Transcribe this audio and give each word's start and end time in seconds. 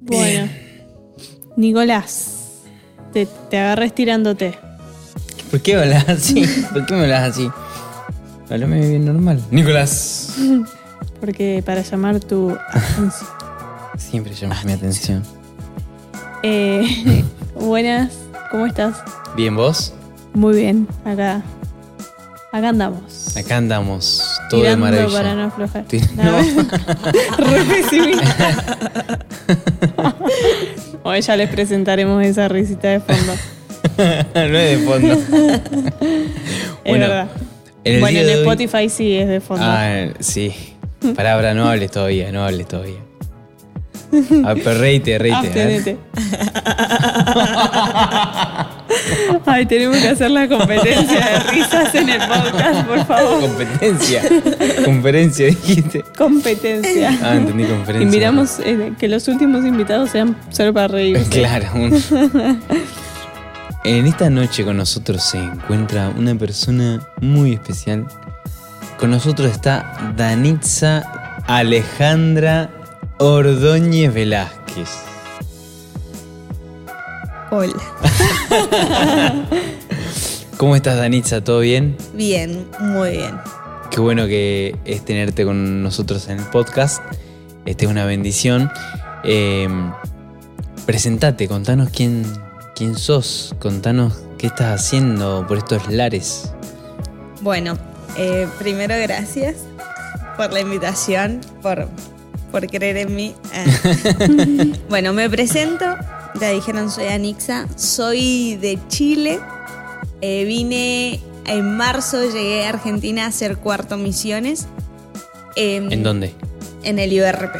Bueno, 0.00 0.50
Nicolás, 1.56 2.62
te, 3.12 3.26
te 3.50 3.58
agarré 3.58 3.86
estirándote. 3.86 4.58
¿Por 5.50 5.60
qué 5.60 5.76
hablas 5.76 6.08
así? 6.08 6.44
¿Por 6.72 6.86
qué 6.86 6.94
me 6.94 7.02
hablas 7.02 7.30
así? 7.30 7.50
Háblame 8.50 8.88
bien 8.88 9.04
normal. 9.04 9.42
Nicolás. 9.50 10.34
Porque 11.20 11.62
para 11.64 11.82
llamar 11.82 12.20
tu 12.20 12.50
atención. 12.50 13.30
Siempre 13.98 14.34
llamas 14.34 14.64
mi 14.64 14.72
atención. 14.72 15.24
Eh, 16.44 17.24
buenas, 17.56 18.12
¿cómo 18.50 18.66
estás? 18.66 19.02
¿Bien 19.34 19.56
vos? 19.56 19.92
Muy 20.34 20.56
bien, 20.56 20.86
acá. 21.04 21.42
Acá 22.52 22.68
andamos. 22.68 23.36
Acá 23.36 23.56
andamos. 23.56 24.27
Todo 24.50 24.62
de 24.62 24.76
maravilla. 24.76 25.12
para 25.18 25.34
no 25.34 25.44
aflojar. 25.44 25.84
No. 26.16 26.38
Re 27.38 27.64
pesimista. 27.64 29.18
Hoy 31.02 31.20
ya 31.20 31.36
les 31.36 31.48
presentaremos 31.50 32.24
esa 32.24 32.48
risita 32.48 32.88
de 32.88 33.00
fondo. 33.00 33.32
no 34.34 34.40
es 34.58 34.80
de 34.80 34.86
fondo. 34.86 35.12
Es 35.12 35.28
Bueno, 36.84 37.06
verdad. 37.08 37.28
en 37.84 38.00
bueno, 38.00 38.18
en 38.20 38.26
hoy- 38.26 38.32
Spotify 38.32 38.88
sí 38.88 39.14
es 39.16 39.28
de 39.28 39.40
fondo. 39.40 39.64
Ah, 39.66 40.06
sí. 40.20 40.54
Palabra, 41.14 41.54
no 41.54 41.68
hables 41.68 41.90
todavía, 41.90 42.32
no 42.32 42.44
hables 42.44 42.66
todavía. 42.66 42.98
A 44.44 44.54
ver, 44.54 44.64
pero 44.64 44.78
reíte, 44.80 45.18
reíte. 45.18 45.96
Ay, 49.50 49.66
tenemos 49.66 49.96
que 49.98 50.08
hacer 50.08 50.30
la 50.30 50.46
competencia 50.48 51.18
de 51.20 51.38
risas 51.50 51.94
en 51.94 52.08
el 52.08 52.18
podcast, 52.20 52.86
por 52.86 53.06
favor. 53.06 53.40
Competencia. 53.40 54.22
Conferencia, 54.84 55.46
dijiste. 55.46 56.04
Competencia. 56.16 57.18
Ah, 57.22 57.34
entendí 57.36 57.64
conferencia. 57.64 58.04
Invitamos 58.04 58.58
eh, 58.60 58.92
que 58.98 59.08
los 59.08 59.26
últimos 59.28 59.64
invitados 59.64 60.10
sean 60.10 60.36
solo 60.50 60.72
para 60.74 60.88
reír. 60.88 61.18
Claro. 61.30 61.68
un- 61.74 62.60
En 63.84 64.06
esta 64.06 64.28
noche 64.28 64.64
con 64.64 64.76
nosotros 64.76 65.22
se 65.22 65.38
encuentra 65.38 66.10
una 66.16 66.34
persona 66.34 67.00
muy 67.20 67.54
especial. 67.54 68.06
Con 68.98 69.10
nosotros 69.12 69.50
está 69.50 70.12
Danitza 70.16 71.04
Alejandra 71.46 72.68
Ordóñez 73.18 74.12
Velázquez. 74.12 74.88
Hola. 77.50 77.72
¿Cómo 80.56 80.76
estás, 80.76 80.96
Danitza? 80.96 81.42
¿Todo 81.42 81.60
bien? 81.60 81.96
Bien, 82.14 82.66
muy 82.80 83.10
bien. 83.10 83.38
Qué 83.90 84.00
bueno 84.00 84.26
que 84.26 84.76
es 84.84 85.04
tenerte 85.04 85.44
con 85.44 85.82
nosotros 85.82 86.28
en 86.28 86.38
el 86.38 86.44
podcast. 86.46 87.02
Esta 87.64 87.84
es 87.84 87.90
una 87.90 88.06
bendición. 88.06 88.70
Eh, 89.24 89.68
presentate, 90.86 91.48
contanos 91.48 91.90
quién, 91.90 92.24
quién 92.74 92.96
sos, 92.96 93.54
contanos 93.58 94.14
qué 94.38 94.46
estás 94.48 94.80
haciendo 94.80 95.46
por 95.46 95.58
estos 95.58 95.88
lares. 95.88 96.52
Bueno, 97.40 97.76
eh, 98.16 98.48
primero 98.58 98.94
gracias 99.02 99.56
por 100.36 100.52
la 100.52 100.60
invitación, 100.60 101.40
por, 101.62 101.88
por 102.50 102.66
creer 102.66 102.96
en 102.96 103.14
mí. 103.14 103.34
Ah. 103.54 103.64
bueno, 104.88 105.12
me 105.12 105.28
presento. 105.28 105.84
Ya 106.40 106.50
dijeron, 106.50 106.90
soy 106.90 107.06
Anixa. 107.06 107.66
Soy 107.76 108.56
de 108.56 108.78
Chile. 108.88 109.40
Eh, 110.20 110.44
vine 110.44 111.20
en 111.46 111.76
marzo, 111.76 112.22
llegué 112.22 112.66
a 112.66 112.70
Argentina 112.70 113.24
a 113.24 113.28
hacer 113.28 113.56
cuarto 113.58 113.96
misiones. 113.96 114.66
Em, 115.56 115.90
¿En 115.90 116.02
dónde? 116.02 116.34
En 116.82 116.98
el 116.98 117.12
IURP. 117.12 117.54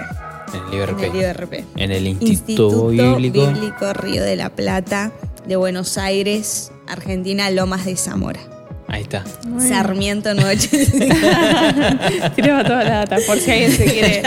En 0.55 0.63
el 0.69 0.75
IRP. 0.75 1.03
En 1.03 1.15
el 1.15 1.23
IURP. 1.23 1.53
En 1.77 1.93
el 1.93 2.07
Instituto, 2.07 2.93
Instituto 2.93 3.17
Bíblico. 3.17 3.53
Bíblico 3.53 3.93
Río 3.93 4.23
de 4.23 4.37
la 4.37 4.51
Plata 4.51 5.13
de 5.47 5.57
Buenos 5.57 5.99
Aires, 5.99 6.71
Argentina, 6.87 7.51
Lomas 7.51 7.85
de 7.87 7.97
Zamora. 7.97 8.41
Ahí 8.87 9.03
está. 9.03 9.25
Sarmiento 9.59 10.33
Nuevo 10.35 10.51
Tiraba 12.35 12.65
toda 12.65 12.85
la 12.85 13.05
data, 13.05 13.17
por 13.27 13.39
si 13.39 13.51
alguien 13.51 13.73
se 13.73 13.85
quiere. 13.85 14.23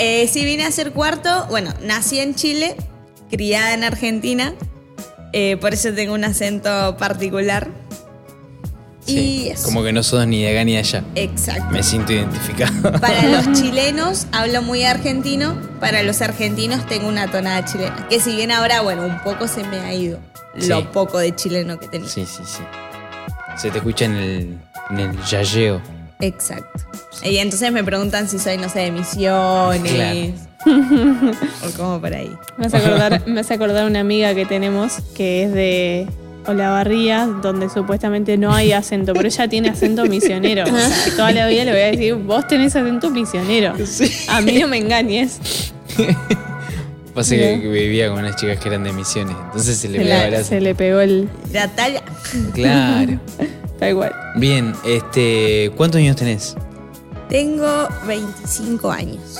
Eh, 0.00 0.26
Sí, 0.28 0.44
vine 0.44 0.64
a 0.64 0.68
hacer 0.68 0.92
cuarto. 0.92 1.46
Bueno, 1.50 1.72
nací 1.82 2.18
en 2.18 2.34
Chile, 2.34 2.74
criada 3.30 3.74
en 3.74 3.84
Argentina. 3.84 4.54
eh, 5.32 5.56
por 5.60 5.72
eso 5.74 5.92
tengo 5.92 6.14
un 6.14 6.24
acento 6.24 6.96
particular. 6.96 7.68
Sí. 9.06 9.18
Y 9.46 9.48
eso. 9.48 9.64
Como 9.64 9.82
que 9.82 9.92
no 9.92 10.02
sos 10.02 10.26
ni 10.26 10.42
de 10.42 10.50
acá 10.50 10.64
ni 10.64 10.72
de 10.72 10.78
allá. 10.78 11.04
Exacto. 11.14 11.64
Me 11.70 11.82
siento 11.82 12.12
identificado. 12.12 12.92
Para 13.00 13.22
los 13.28 13.52
chilenos 13.58 14.26
hablo 14.32 14.62
muy 14.62 14.84
argentino, 14.84 15.56
para 15.80 16.02
los 16.02 16.20
argentinos 16.20 16.86
tengo 16.86 17.08
una 17.08 17.30
tonada 17.30 17.64
chilena. 17.64 18.06
Que 18.08 18.20
si 18.20 18.34
bien 18.36 18.50
ahora, 18.52 18.82
bueno, 18.82 19.02
un 19.04 19.18
poco 19.20 19.48
se 19.48 19.64
me 19.64 19.78
ha 19.80 19.94
ido 19.94 20.18
Sí. 20.58 20.68
lo 20.68 20.90
poco 20.92 21.18
de 21.18 21.34
chileno 21.34 21.78
que 21.78 21.86
tenía. 21.88 22.08
Sí, 22.08 22.26
sí, 22.26 22.42
sí. 22.44 22.62
Se 23.56 23.70
te 23.70 23.78
escucha 23.78 24.04
en 24.04 24.16
el, 24.16 24.58
en 24.90 24.98
el 25.00 25.24
yayeo. 25.24 25.80
Exacto. 26.20 26.84
Y 27.24 27.38
entonces 27.38 27.72
me 27.72 27.82
preguntan 27.84 28.28
si 28.28 28.38
soy, 28.38 28.56
no 28.58 28.68
sé, 28.68 28.80
de 28.80 28.92
misiones. 28.92 30.34
o 30.66 31.70
como 31.76 32.00
por 32.00 32.12
ahí. 32.14 32.30
Me 32.58 32.66
hace 32.66 32.76
acordar, 32.76 33.26
me 33.26 33.40
hace 33.40 33.54
acordar 33.54 33.86
una 33.86 34.00
amiga 34.00 34.34
que 34.34 34.44
tenemos 34.46 34.98
que 35.14 35.44
es 35.44 35.52
de 35.52 36.06
Olavarría, 36.46 37.26
donde 37.26 37.68
supuestamente 37.68 38.36
no 38.38 38.52
hay 38.54 38.72
acento, 38.72 39.12
pero 39.14 39.26
ella 39.28 39.48
tiene 39.48 39.68
acento 39.70 40.04
misionero. 40.06 40.64
O 40.70 40.76
sea, 40.76 41.04
que 41.04 41.10
toda 41.12 41.32
la 41.32 41.46
vida 41.46 41.64
le 41.64 41.72
voy 41.72 41.80
a 41.80 41.86
decir, 41.86 42.14
vos 42.14 42.46
tenés 42.48 42.74
acento 42.76 43.10
misionero. 43.10 43.74
A 44.28 44.40
mí 44.40 44.58
no 44.58 44.68
me 44.68 44.78
engañes. 44.78 45.38
Pasa 47.14 47.34
que 47.34 47.56
vivía 47.56 48.08
con 48.08 48.20
unas 48.20 48.36
chicas 48.36 48.58
que 48.60 48.68
eran 48.68 48.84
de 48.84 48.92
misiones. 48.92 49.34
Entonces 49.46 49.76
se 49.76 49.88
le 49.88 49.98
Se, 49.98 50.04
pegaba 50.04 50.28
la- 50.30 50.38
el 50.38 50.44
se 50.44 50.60
le 50.60 50.74
pegó 50.74 51.00
el. 51.00 51.28
Natalia. 51.52 52.02
Claro. 52.54 53.18
Da 53.80 53.88
igual. 53.88 54.12
Bien, 54.36 54.74
este. 54.84 55.72
¿Cuántos 55.76 55.98
años 56.00 56.16
tenés? 56.16 56.54
Tengo 57.28 57.88
25 58.06 58.90
años. 58.90 59.38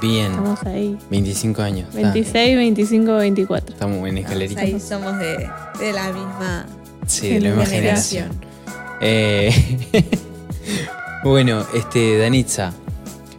Bien. 0.00 0.30
Estamos 0.30 0.62
ahí. 0.64 0.96
25 1.10 1.60
años. 1.62 1.88
Está- 1.94 2.12
26, 2.12 2.56
25, 2.56 3.16
24. 3.16 3.74
Estamos 3.74 4.08
en 4.08 4.18
escalerita. 4.18 4.60
Ahí 4.62 4.80
somos 4.80 5.18
de, 5.18 5.48
de 5.78 5.92
la 5.92 6.06
misma 6.12 6.66
Sí, 7.06 7.28
de 7.28 7.40
la 7.40 7.48
misma 7.50 7.66
generación. 7.66 8.28
generación. 8.28 8.50
Eh, 9.02 9.78
bueno, 11.24 11.64
este, 11.74 12.18
Danitza. 12.18 12.72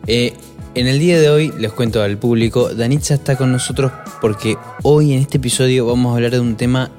eh, 0.07 0.33
en 0.73 0.87
el 0.87 0.99
día 0.99 1.19
de 1.19 1.29
hoy, 1.29 1.51
les 1.57 1.71
cuento 1.73 2.01
al 2.01 2.17
público, 2.17 2.73
Danitza 2.73 3.15
está 3.15 3.35
con 3.35 3.51
nosotros 3.51 3.91
porque 4.21 4.55
hoy 4.83 5.13
en 5.13 5.19
este 5.19 5.37
episodio 5.37 5.85
vamos 5.85 6.11
a 6.11 6.15
hablar 6.15 6.31
de 6.31 6.39
un 6.39 6.55
tema 6.55 6.91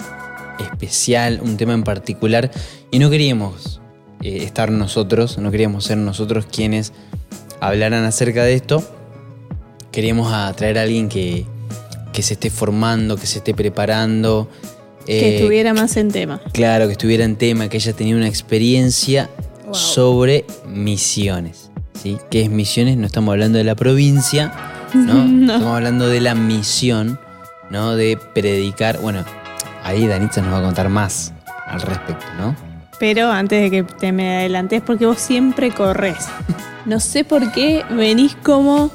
especial, 0.58 1.40
un 1.42 1.56
tema 1.56 1.72
en 1.72 1.82
particular, 1.82 2.50
y 2.92 3.00
no 3.00 3.10
queríamos 3.10 3.80
eh, 4.22 4.44
estar 4.44 4.70
nosotros, 4.70 5.38
no 5.38 5.50
queríamos 5.50 5.82
ser 5.84 5.96
nosotros 5.96 6.46
quienes 6.46 6.92
hablaran 7.58 8.04
acerca 8.04 8.44
de 8.44 8.54
esto. 8.54 8.84
Queríamos 9.90 10.32
atraer 10.32 10.78
a 10.78 10.82
alguien 10.82 11.08
que, 11.08 11.46
que 12.12 12.22
se 12.22 12.34
esté 12.34 12.50
formando, 12.50 13.16
que 13.16 13.26
se 13.26 13.38
esté 13.38 13.54
preparando. 13.54 14.48
Que 15.06 15.30
eh, 15.30 15.36
estuviera 15.38 15.74
más 15.74 15.96
en 15.96 16.12
tema. 16.12 16.40
Claro, 16.52 16.86
que 16.86 16.92
estuviera 16.92 17.24
en 17.24 17.36
tema, 17.36 17.68
que 17.68 17.78
ella 17.78 17.92
tenía 17.92 18.14
una 18.14 18.28
experiencia 18.28 19.28
Wow. 19.64 19.74
sobre 19.74 20.44
misiones. 20.68 21.70
¿sí? 22.02 22.18
¿Qué 22.30 22.42
es 22.42 22.50
misiones? 22.50 22.98
No 22.98 23.06
estamos 23.06 23.32
hablando 23.32 23.56
de 23.58 23.64
la 23.64 23.74
provincia, 23.74 24.52
¿no? 24.92 25.14
No. 25.26 25.54
Estamos 25.54 25.76
hablando 25.76 26.08
de 26.08 26.20
la 26.20 26.34
misión, 26.34 27.18
¿no? 27.70 27.96
De 27.96 28.18
predicar. 28.34 29.00
Bueno, 29.00 29.24
ahí 29.82 30.06
Danitza 30.06 30.42
nos 30.42 30.52
va 30.52 30.58
a 30.58 30.62
contar 30.62 30.88
más 30.90 31.32
al 31.66 31.80
respecto, 31.80 32.26
¿no? 32.38 32.54
Pero 33.02 33.32
antes 33.32 33.60
de 33.60 33.68
que 33.68 33.82
te 33.82 34.12
me 34.12 34.36
adelantes, 34.36 34.80
porque 34.80 35.06
vos 35.06 35.18
siempre 35.18 35.72
corres. 35.72 36.28
No 36.86 37.00
sé 37.00 37.24
por 37.24 37.50
qué 37.50 37.84
venís 37.90 38.36
como 38.44 38.92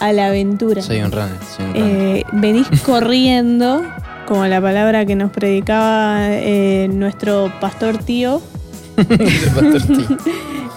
a 0.00 0.12
la 0.12 0.26
aventura. 0.26 0.82
Soy 0.82 1.00
un 1.00 1.12
runner, 1.12 1.38
soy 1.56 1.66
un 1.66 1.74
runner. 1.74 1.96
Eh, 1.96 2.24
venís 2.32 2.66
corriendo, 2.84 3.84
como 4.26 4.44
la 4.46 4.60
palabra 4.60 5.06
que 5.06 5.14
nos 5.14 5.30
predicaba 5.30 6.26
eh, 6.28 6.88
nuestro 6.92 7.52
pastor 7.60 7.98
tío, 7.98 8.42
pastor 8.96 9.80
T. 9.80 10.16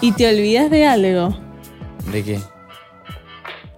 y 0.00 0.12
te 0.12 0.28
olvidas 0.28 0.70
de 0.70 0.86
algo. 0.86 1.36
¿De 2.12 2.22
qué? 2.22 2.38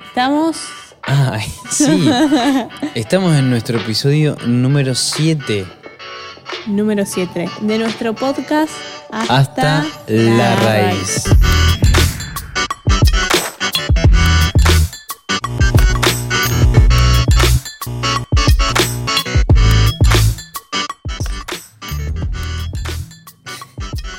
Estamos. 0.07 0.59
Ay, 1.01 1.47
sí. 1.71 2.11
Estamos 2.95 3.35
en 3.37 3.49
nuestro 3.49 3.79
episodio 3.79 4.37
número 4.47 4.95
7. 4.95 5.82
Número 6.67 7.05
7 7.07 7.49
de 7.61 7.79
nuestro 7.79 8.15
podcast 8.15 8.73
hasta, 9.11 9.81
Hasta 9.81 9.87
la 10.09 10.57
raíz. 10.57 11.25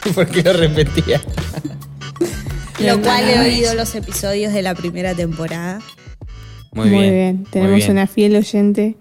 ¿Por 0.14 0.28
qué 0.28 0.44
lo 0.44 0.54
repetía? 0.54 1.22
Lo 2.80 3.02
cual 3.02 3.30
he 3.30 3.40
oído 3.40 3.74
los 3.74 3.96
episodios 3.96 4.54
de 4.54 4.62
la 4.62 4.76
primera 4.76 5.16
temporada. 5.16 5.80
Muy, 6.74 6.90
bien. 6.90 7.46
Tenemos 7.52 7.78
bien. 7.78 7.92
una 7.92 8.08
fiel 8.08 8.36
oyente 8.36 8.98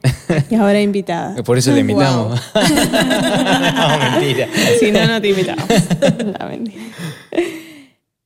y 0.50 0.54
ahora 0.54 0.80
invitada. 0.82 1.42
Por 1.42 1.58
eso 1.58 1.72
le 1.72 1.80
invitamos. 1.82 2.40
no, 2.54 3.98
mentira. 3.98 4.48
Si 4.78 4.90
no, 4.90 5.06
no 5.06 5.20
te 5.20 5.28
invitamos. 5.28 5.64
No, 6.38 6.48
mentira. 6.48 6.82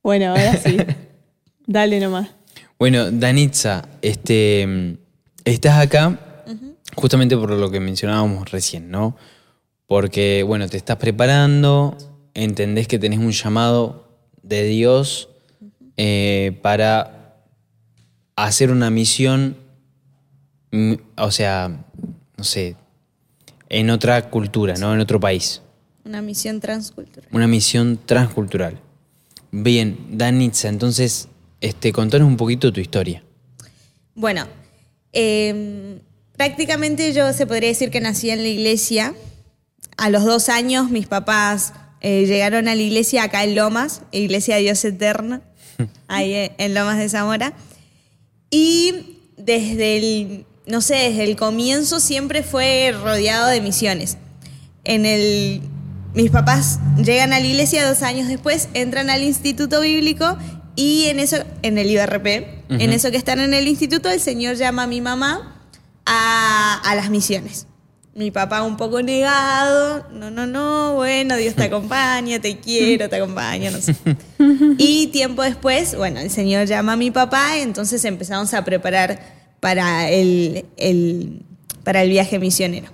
Bueno, 0.03 0.29
ahora 0.29 0.57
sí. 0.57 0.77
Dale 1.65 1.99
nomás. 1.99 2.29
Bueno, 2.79 3.09
Danitza, 3.11 3.87
este, 4.01 4.97
estás 5.43 5.79
acá 5.79 6.19
justamente 6.97 7.37
por 7.37 7.51
lo 7.51 7.69
que 7.69 7.79
mencionábamos 7.79 8.51
recién, 8.51 8.89
¿no? 8.89 9.15
Porque, 9.85 10.43
bueno, 10.43 10.67
te 10.67 10.77
estás 10.77 10.97
preparando, 10.97 11.97
entendés 12.33 12.87
que 12.87 12.99
tenés 12.99 13.19
un 13.19 13.31
llamado 13.31 14.07
de 14.41 14.63
Dios 14.63 15.29
eh, 15.95 16.57
para 16.61 17.16
hacer 18.37 18.71
una 18.71 18.89
misión, 18.89 19.57
mm, 20.71 20.93
o 21.17 21.31
sea, 21.31 21.85
no 22.37 22.43
sé, 22.43 22.77
en 23.67 23.89
otra 23.89 24.29
cultura, 24.29 24.75
¿no? 24.75 24.93
En 24.93 25.01
otro 25.01 25.19
país. 25.19 25.61
Una 26.05 26.21
misión 26.21 26.61
transcultural. 26.61 27.27
Una 27.33 27.47
misión 27.47 27.99
transcultural. 28.05 28.79
Bien, 29.51 29.97
Danitza, 30.11 30.69
entonces, 30.69 31.27
este, 31.59 31.91
contanos 31.91 32.27
un 32.27 32.37
poquito 32.37 32.71
tu 32.71 32.79
historia. 32.79 33.23
Bueno, 34.13 34.47
eh, 35.11 35.99
prácticamente 36.37 37.13
yo 37.13 37.33
se 37.33 37.47
podría 37.47 37.69
decir 37.69 37.89
que 37.89 37.99
nací 37.99 38.29
en 38.29 38.43
la 38.43 38.47
iglesia. 38.47 39.15
A 39.97 40.09
los 40.09 40.23
dos 40.23 40.49
años 40.49 40.91
mis 40.91 41.07
papás 41.07 41.73
eh, 42.01 42.25
llegaron 42.27 42.67
a 42.67 42.75
la 42.75 42.81
iglesia 42.81 43.23
acá 43.23 43.43
en 43.43 43.55
Lomas, 43.55 44.03
Iglesia 44.11 44.55
de 44.55 44.61
Dios 44.61 44.85
Eterno, 44.85 45.41
ahí 46.07 46.51
en 46.57 46.73
Lomas 46.75 46.99
de 46.99 47.09
Zamora. 47.09 47.53
Y 48.49 49.19
desde 49.37 49.97
el, 49.97 50.45
no 50.65 50.81
sé, 50.81 50.95
desde 50.95 51.23
el 51.23 51.35
comienzo 51.35 51.99
siempre 51.99 52.43
fue 52.43 52.93
rodeado 52.93 53.47
de 53.47 53.61
misiones. 53.61 54.17
En 54.83 55.05
el, 55.05 55.61
mis 56.13 56.31
papás 56.31 56.79
llegan 56.97 57.33
a 57.33 57.39
la 57.39 57.45
iglesia 57.45 57.87
dos 57.87 58.01
años 58.01 58.27
después, 58.27 58.69
entran 58.73 59.09
al 59.09 59.23
instituto 59.23 59.81
bíblico 59.81 60.37
y 60.75 61.05
en 61.05 61.19
eso, 61.19 61.37
en 61.61 61.77
el 61.77 61.89
IBRP, 61.91 62.27
en 62.69 62.93
eso 62.93 63.11
que 63.11 63.17
están 63.17 63.39
en 63.39 63.53
el 63.53 63.67
instituto, 63.67 64.09
el 64.09 64.19
Señor 64.19 64.55
llama 64.55 64.83
a 64.83 64.87
mi 64.87 65.01
mamá 65.01 65.61
a, 66.05 66.81
a 66.83 66.95
las 66.95 67.09
misiones. 67.09 67.66
Mi 68.17 68.31
papá 68.31 68.63
un 68.63 68.77
poco 68.77 69.01
negado, 69.03 70.07
no, 70.11 70.31
no, 70.31 70.47
no, 70.47 70.95
bueno, 70.95 71.37
Dios 71.37 71.53
te 71.53 71.63
acompaña, 71.65 72.39
te 72.41 72.57
quiero, 72.57 73.07
te 73.09 73.15
acompaño, 73.17 73.69
no 73.69 73.77
sé. 73.79 73.95
Y 74.79 75.07
tiempo 75.07 75.43
después, 75.43 75.95
bueno, 75.95 76.19
el 76.19 76.31
Señor 76.31 76.65
llama 76.65 76.93
a 76.93 76.97
mi 76.97 77.11
papá, 77.11 77.59
entonces 77.59 78.03
empezamos 78.05 78.53
a 78.55 78.65
preparar 78.65 79.19
para 79.59 80.09
el, 80.09 80.65
el- 80.77 81.43
para 81.83 82.01
el 82.01 82.09
viaje 82.09 82.39
misionero, 82.39 82.87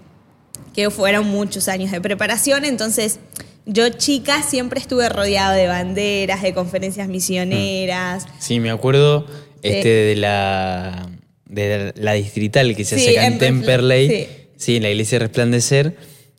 que 0.73 0.89
fueron 0.89 1.25
muchos 1.27 1.67
años 1.69 1.89
de 1.91 2.01
preparación, 2.01 2.65
entonces 2.65 3.19
yo 3.65 3.87
chica 3.89 4.43
siempre 4.43 4.79
estuve 4.81 5.07
rodeado 5.07 5.53
de 5.55 5.67
banderas, 5.67 6.41
de 6.41 6.53
conferencias 6.53 7.07
misioneras. 7.07 8.25
Sí, 8.39 8.59
me 8.59 8.69
acuerdo 8.71 9.25
este, 9.61 9.87
de 9.87 10.15
la 10.17 11.09
de 11.45 11.93
la 11.95 12.11
distrital 12.13 12.75
que 12.75 12.83
se 12.83 12.97
Sí, 12.97 13.07
hace 13.07 13.19
acá 13.19 13.27
en 13.27 13.37
Temperley, 13.39 14.09
sí. 14.09 14.27
Sí. 14.63 14.75
en 14.77 14.83
la 14.83 14.89
iglesia 14.89 15.19
Resplandecer. 15.19 15.95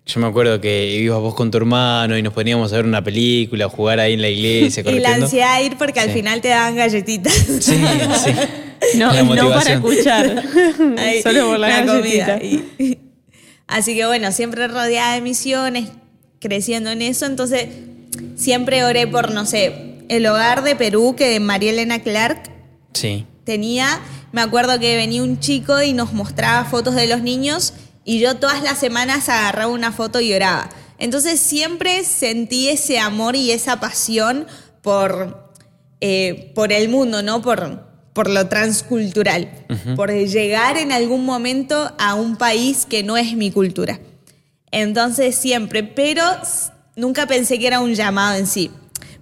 Yo 0.06 0.20
me 0.20 0.26
acuerdo 0.26 0.60
que 0.60 0.96
ibas 0.96 1.18
vos 1.20 1.34
con 1.34 1.50
tu 1.50 1.56
hermano 1.56 2.18
y 2.18 2.22
nos 2.22 2.34
poníamos 2.34 2.70
a 2.72 2.76
ver 2.76 2.84
una 2.84 3.02
película, 3.02 3.68
jugar 3.70 4.00
ahí 4.00 4.12
en 4.12 4.20
la 4.22 4.28
iglesia, 4.28 4.82
Y 4.90 4.98
la 5.00 5.14
ansiedad 5.14 5.58
de 5.58 5.64
ir 5.66 5.76
porque 5.78 6.00
al 6.00 6.08
Sí. 6.08 6.14
final 6.14 6.40
te 6.42 6.48
daban 6.48 6.76
galletitas. 6.76 7.32
Sí, 7.32 7.60
sí. 7.60 8.32
No, 8.98 9.10
no 9.34 9.50
para 9.50 9.72
escuchar. 9.74 10.44
Ahí, 10.98 11.22
Solo 11.22 11.46
por 11.46 11.58
la, 11.58 11.86
comida. 11.86 12.38
Y- 12.42 12.98
Así 13.66 13.94
que 13.96 14.04
bueno, 14.04 14.30
siempre 14.30 14.68
rodeada 14.68 15.14
de 15.14 15.22
misiones, 15.22 15.88
creciendo 16.38 16.90
en 16.90 17.00
eso. 17.00 17.24
Entonces, 17.24 17.68
siempre 18.36 18.84
oré 18.84 19.06
por, 19.06 19.30
no 19.30 19.46
sé, 19.46 19.94
el 20.10 20.26
hogar 20.26 20.62
de 20.64 20.76
Perú 20.76 21.14
que 21.16 21.40
María 21.40 21.70
Elena 21.70 22.00
Clark 22.02 22.50
Sí. 22.92 23.24
tenía. 23.44 24.00
Me 24.32 24.42
acuerdo 24.42 24.78
que 24.78 24.96
venía 24.96 25.22
un 25.22 25.40
chico 25.40 25.80
y 25.80 25.94
nos 25.94 26.12
mostraba 26.12 26.66
fotos 26.66 26.94
de 26.94 27.06
los 27.06 27.22
niños 27.22 27.72
y 28.04 28.18
yo 28.18 28.36
todas 28.36 28.62
las 28.62 28.78
semanas 28.78 29.28
agarraba 29.28 29.72
una 29.72 29.92
foto 29.92 30.20
y 30.20 30.32
oraba. 30.32 30.68
Entonces 30.98 31.40
siempre 31.40 32.04
sentí 32.04 32.68
ese 32.68 32.98
amor 32.98 33.36
y 33.36 33.50
esa 33.50 33.80
pasión 33.80 34.46
por, 34.82 35.52
eh, 36.00 36.52
por 36.54 36.72
el 36.72 36.88
mundo, 36.88 37.22
¿no? 37.22 37.42
Por, 37.42 37.86
por 38.12 38.30
lo 38.30 38.48
transcultural, 38.48 39.66
por 39.96 40.12
llegar 40.12 40.76
en 40.76 40.92
algún 40.92 41.24
momento 41.24 41.92
a 41.98 42.14
un 42.14 42.36
país 42.36 42.86
que 42.88 43.02
no 43.02 43.16
es 43.16 43.34
mi 43.34 43.50
cultura. 43.50 43.98
Entonces 44.70 45.34
siempre, 45.34 45.82
pero 45.82 46.22
nunca 46.96 47.26
pensé 47.26 47.58
que 47.58 47.66
era 47.66 47.80
un 47.80 47.94
llamado 47.94 48.38
en 48.38 48.46
sí. 48.46 48.70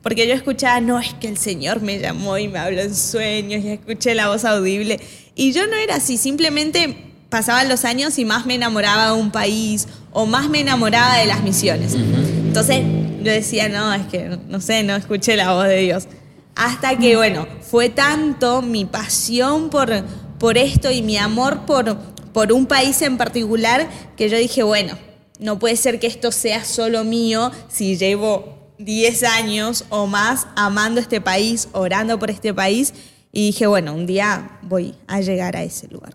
Porque 0.02 0.26
yo 0.26 0.34
escuchaba, 0.34 0.80
no, 0.80 0.98
es 0.98 1.14
que 1.14 1.28
el 1.28 1.38
Señor 1.38 1.80
me 1.80 2.00
llamó 2.00 2.36
y 2.36 2.48
me 2.48 2.58
habló 2.58 2.80
en 2.80 2.94
sueños 2.94 3.64
y 3.64 3.68
escuché 3.68 4.14
la 4.14 4.28
voz 4.28 4.44
audible. 4.44 5.00
Y 5.36 5.52
yo 5.52 5.66
no 5.68 5.76
era 5.76 5.96
así, 5.96 6.16
simplemente 6.16 7.11
pasaban 7.32 7.66
los 7.70 7.86
años 7.86 8.18
y 8.18 8.26
más 8.26 8.44
me 8.44 8.56
enamoraba 8.56 9.06
de 9.06 9.12
un 9.12 9.30
país 9.30 9.88
o 10.12 10.26
más 10.26 10.50
me 10.50 10.60
enamoraba 10.60 11.16
de 11.16 11.24
las 11.24 11.42
misiones. 11.42 11.94
Entonces 11.94 12.82
yo 13.22 13.32
decía, 13.32 13.70
no, 13.70 13.94
es 13.94 14.06
que 14.08 14.38
no 14.48 14.60
sé, 14.60 14.82
no 14.82 14.94
escuché 14.94 15.34
la 15.34 15.54
voz 15.54 15.64
de 15.64 15.78
Dios. 15.78 16.08
Hasta 16.54 16.98
que, 16.98 17.16
bueno, 17.16 17.48
fue 17.62 17.88
tanto 17.88 18.60
mi 18.60 18.84
pasión 18.84 19.70
por, 19.70 20.04
por 20.38 20.58
esto 20.58 20.90
y 20.90 21.00
mi 21.00 21.16
amor 21.16 21.64
por, 21.64 21.96
por 22.34 22.52
un 22.52 22.66
país 22.66 23.00
en 23.00 23.16
particular 23.16 23.88
que 24.14 24.28
yo 24.28 24.36
dije, 24.36 24.62
bueno, 24.62 24.98
no 25.38 25.58
puede 25.58 25.76
ser 25.76 25.98
que 25.98 26.08
esto 26.08 26.32
sea 26.32 26.66
solo 26.66 27.02
mío 27.02 27.50
si 27.68 27.96
llevo 27.96 28.74
10 28.76 29.22
años 29.22 29.86
o 29.88 30.06
más 30.06 30.48
amando 30.54 31.00
este 31.00 31.22
país, 31.22 31.70
orando 31.72 32.18
por 32.18 32.30
este 32.30 32.52
país. 32.52 32.92
Y 33.32 33.46
dije, 33.46 33.66
bueno, 33.66 33.94
un 33.94 34.04
día 34.04 34.58
voy 34.60 34.94
a 35.06 35.22
llegar 35.22 35.56
a 35.56 35.62
ese 35.62 35.88
lugar. 35.88 36.12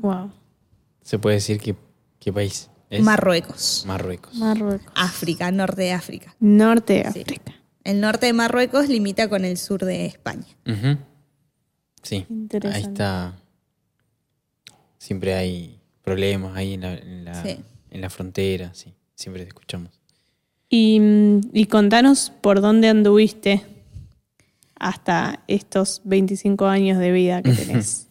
Wow. 0.00 0.30
Se 1.02 1.18
puede 1.18 1.36
decir 1.36 1.58
que 1.60 1.74
qué 2.18 2.32
país 2.32 2.68
es 2.90 3.02
Marruecos, 3.02 3.84
Marruecos. 3.86 4.34
Marruecos. 4.34 4.92
África, 4.94 5.50
norte 5.50 5.82
de 5.82 5.92
África. 5.92 6.34
Norte 6.40 6.92
de 7.04 7.12
Sí. 7.12 7.20
África. 7.20 7.54
El 7.84 8.00
norte 8.00 8.26
de 8.26 8.32
Marruecos 8.32 8.88
limita 8.88 9.28
con 9.28 9.44
el 9.44 9.56
sur 9.56 9.84
de 9.84 10.06
España. 10.06 10.46
Ujú. 10.66 10.98
Sí. 12.02 12.26
Interesante. 12.28 12.76
Ahí 12.76 12.82
está. 12.92 13.36
Siempre 14.98 15.34
hay 15.34 15.80
problemas 16.02 16.56
ahí 16.56 16.74
en 16.74 16.80
la, 16.82 16.94
en 16.94 17.24
la, 17.24 17.42
Sí. 17.42 17.58
en 17.90 18.00
la 18.00 18.10
frontera, 18.10 18.72
sí. 18.74 18.92
Siempre 19.14 19.42
te 19.44 19.48
escuchamos. 19.48 19.90
Y, 20.68 21.00
y 21.52 21.66
contanos 21.66 22.30
por 22.40 22.60
dónde 22.60 22.88
anduviste 22.88 23.62
hasta 24.76 25.42
estos 25.48 26.00
25 26.04 26.66
años 26.66 26.98
de 26.98 27.12
vida 27.12 27.42
que 27.42 27.52
tenés. 27.54 28.08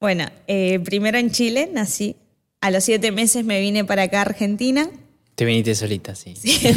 Bueno, 0.00 0.26
eh, 0.46 0.78
primero 0.80 1.18
en 1.18 1.30
Chile 1.30 1.68
nací. 1.72 2.16
A 2.60 2.70
los 2.70 2.84
siete 2.84 3.12
meses 3.12 3.44
me 3.44 3.60
vine 3.60 3.84
para 3.84 4.04
acá 4.04 4.18
a 4.18 4.22
Argentina. 4.22 4.88
Te 5.34 5.44
viniste 5.44 5.74
solita, 5.74 6.14
sí. 6.14 6.34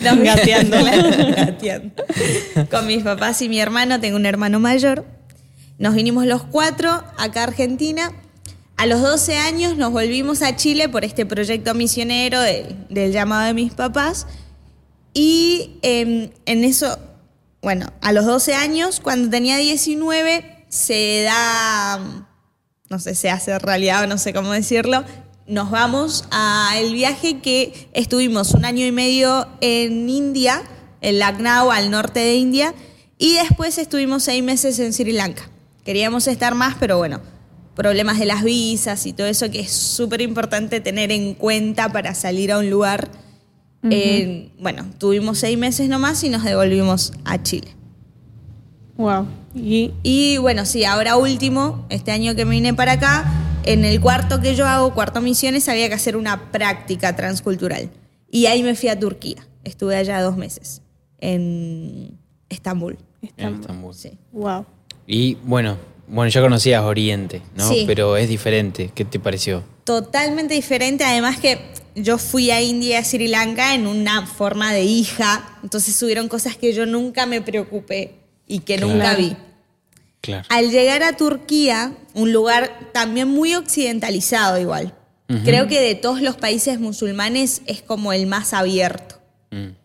No, 0.00 0.16
Gateando. 0.16 0.78
Claro, 0.78 1.10
gateando. 1.36 2.04
Con 2.70 2.86
mis 2.86 3.02
papás 3.02 3.42
y 3.42 3.48
mi 3.48 3.60
hermano, 3.60 4.00
tengo 4.00 4.16
un 4.16 4.26
hermano 4.26 4.60
mayor. 4.60 5.04
Nos 5.78 5.94
vinimos 5.94 6.24
los 6.26 6.42
cuatro 6.44 7.04
acá 7.18 7.40
a 7.40 7.44
Argentina. 7.44 8.12
A 8.76 8.86
los 8.86 9.02
12 9.02 9.36
años 9.36 9.76
nos 9.76 9.92
volvimos 9.92 10.40
a 10.42 10.56
Chile 10.56 10.88
por 10.88 11.04
este 11.04 11.26
proyecto 11.26 11.74
misionero 11.74 12.40
del, 12.40 12.76
del 12.88 13.12
llamado 13.12 13.46
de 13.46 13.54
mis 13.54 13.74
papás. 13.74 14.26
Y 15.12 15.78
em, 15.82 16.30
en 16.46 16.64
eso, 16.64 16.98
bueno, 17.60 17.92
a 18.00 18.12
los 18.12 18.24
12 18.24 18.54
años, 18.54 19.00
cuando 19.00 19.28
tenía 19.28 19.56
19, 19.56 20.57
se 20.68 21.22
da, 21.22 21.98
no 22.88 22.98
sé, 22.98 23.14
se 23.14 23.30
hace 23.30 23.58
realidad 23.58 24.04
o 24.04 24.06
no 24.06 24.18
sé 24.18 24.32
cómo 24.32 24.52
decirlo, 24.52 25.04
nos 25.46 25.70
vamos 25.70 26.24
al 26.30 26.92
viaje 26.92 27.38
que 27.40 27.88
estuvimos 27.94 28.52
un 28.52 28.64
año 28.64 28.84
y 28.84 28.92
medio 28.92 29.48
en 29.60 30.08
India, 30.08 30.62
en 31.00 31.18
Lucknow, 31.18 31.70
al 31.70 31.90
norte 31.90 32.20
de 32.20 32.34
India, 32.34 32.74
y 33.16 33.34
después 33.34 33.78
estuvimos 33.78 34.24
seis 34.24 34.44
meses 34.44 34.78
en 34.78 34.92
Sri 34.92 35.12
Lanka. 35.12 35.48
Queríamos 35.84 36.26
estar 36.26 36.54
más, 36.54 36.76
pero 36.78 36.98
bueno, 36.98 37.20
problemas 37.74 38.18
de 38.18 38.26
las 38.26 38.44
visas 38.44 39.06
y 39.06 39.14
todo 39.14 39.26
eso 39.26 39.50
que 39.50 39.60
es 39.60 39.72
súper 39.72 40.20
importante 40.20 40.80
tener 40.80 41.10
en 41.12 41.32
cuenta 41.32 41.90
para 41.90 42.14
salir 42.14 42.52
a 42.52 42.58
un 42.58 42.68
lugar. 42.68 43.08
Eh, 43.90 44.50
bueno, 44.58 44.84
tuvimos 44.98 45.38
seis 45.38 45.56
meses 45.56 45.88
nomás 45.88 46.22
y 46.24 46.28
nos 46.28 46.44
devolvimos 46.44 47.12
a 47.24 47.42
Chile. 47.42 47.77
Wow. 48.98 49.26
Y 49.54 49.92
Y 50.02 50.36
bueno, 50.36 50.66
sí, 50.66 50.84
ahora 50.84 51.16
último, 51.16 51.86
este 51.88 52.12
año 52.12 52.34
que 52.34 52.44
me 52.44 52.50
vine 52.50 52.74
para 52.74 52.92
acá, 52.92 53.24
en 53.64 53.84
el 53.86 54.00
cuarto 54.00 54.40
que 54.40 54.54
yo 54.54 54.66
hago, 54.66 54.92
cuarto 54.92 55.22
misiones, 55.22 55.68
había 55.68 55.88
que 55.88 55.94
hacer 55.94 56.16
una 56.16 56.50
práctica 56.50 57.16
transcultural. 57.16 57.90
Y 58.30 58.46
ahí 58.46 58.62
me 58.62 58.74
fui 58.74 58.90
a 58.90 58.98
Turquía. 58.98 59.46
Estuve 59.64 59.96
allá 59.96 60.20
dos 60.20 60.36
meses, 60.36 60.82
en 61.20 62.18
Estambul. 62.48 62.98
En. 63.36 63.54
Estambul. 63.54 63.94
Sí. 63.94 64.12
Wow. 64.32 64.66
Y 65.06 65.36
bueno, 65.44 65.76
bueno, 66.06 66.30
ya 66.30 66.40
conocías 66.40 66.82
Oriente, 66.82 67.42
¿no? 67.56 67.68
Sí. 67.68 67.84
Pero 67.86 68.16
es 68.16 68.28
diferente. 68.28 68.90
¿Qué 68.94 69.04
te 69.04 69.18
pareció? 69.18 69.62
Totalmente 69.84 70.54
diferente, 70.54 71.04
además 71.04 71.38
que 71.38 71.58
yo 71.94 72.18
fui 72.18 72.50
a 72.50 72.60
India 72.60 72.90
y 72.90 72.94
a 72.94 73.04
Sri 73.04 73.28
Lanka 73.28 73.74
en 73.74 73.86
una 73.86 74.26
forma 74.26 74.72
de 74.72 74.84
hija, 74.84 75.58
entonces 75.62 76.00
hubieron 76.02 76.28
cosas 76.28 76.56
que 76.56 76.72
yo 76.72 76.86
nunca 76.86 77.26
me 77.26 77.40
preocupé 77.40 78.17
y 78.48 78.60
que 78.60 78.78
nunca 78.78 79.14
vi. 79.14 79.36
Claro. 80.20 80.46
Al 80.48 80.70
llegar 80.70 81.02
a 81.04 81.16
Turquía, 81.16 81.92
un 82.14 82.32
lugar 82.32 82.90
también 82.92 83.28
muy 83.28 83.54
occidentalizado 83.54 84.58
igual, 84.58 84.94
creo 85.44 85.68
que 85.68 85.80
de 85.80 85.94
todos 85.94 86.22
los 86.22 86.36
países 86.36 86.80
musulmanes 86.80 87.62
es 87.66 87.82
como 87.82 88.12
el 88.12 88.26
más 88.26 88.52
abierto. 88.54 89.20
Mm. 89.50 89.76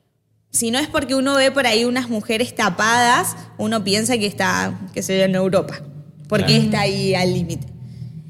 Si 0.50 0.72
no 0.72 0.80
es 0.80 0.88
porque 0.88 1.16
uno 1.16 1.36
ve 1.36 1.52
por 1.52 1.68
ahí 1.68 1.84
unas 1.84 2.10
mujeres 2.10 2.56
tapadas, 2.56 3.36
uno 3.58 3.84
piensa 3.84 4.18
que 4.18 4.26
está, 4.28 4.80
qué 4.94 5.02
sé 5.04 5.18
yo, 5.18 5.26
en 5.26 5.36
Europa. 5.36 5.82
Porque 6.30 6.46
Claro. 6.46 6.64
está 6.64 6.80
ahí 6.82 7.14
al 7.16 7.34
límite. 7.34 7.68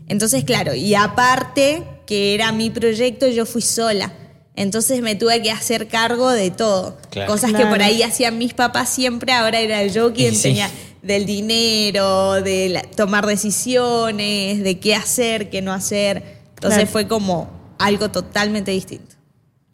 Entonces, 0.08 0.44
claro, 0.44 0.74
y 0.74 0.96
aparte 0.96 1.84
que 2.06 2.34
era 2.34 2.52
mi 2.52 2.70
proyecto, 2.70 3.28
yo 3.28 3.46
fui 3.46 3.62
sola. 3.62 4.12
Entonces 4.56 5.02
me 5.02 5.16
tuve 5.16 5.42
que 5.42 5.52
hacer 5.52 5.88
cargo 5.88 6.30
de 6.32 6.52
todo. 6.52 6.98
Claro. 7.10 7.32
Cosas 7.32 7.54
que 7.54 7.66
por 7.66 7.82
ahí 7.82 8.04
hacían 8.04 8.38
mis 8.38 8.54
papás 8.54 8.90
siempre, 8.90 9.34
ahora 9.34 9.60
era 9.60 9.86
yo 9.88 10.14
quien 10.14 10.36
sí. 10.36 10.44
tenía 10.44 10.70
del 11.02 11.26
dinero, 11.26 12.34
de 12.42 12.70
la- 12.70 12.82
tomar 12.84 13.26
decisiones, 13.26 14.64
de 14.64 14.80
qué 14.80 14.96
hacer, 14.96 15.50
qué 15.50 15.62
no 15.62 15.74
hacer. 15.74 16.42
Entonces 16.56 16.78
Claro. 16.82 16.92
fue 16.92 17.08
como 17.08 17.50
algo 17.80 18.10
totalmente 18.12 18.72
distinto. 18.72 19.16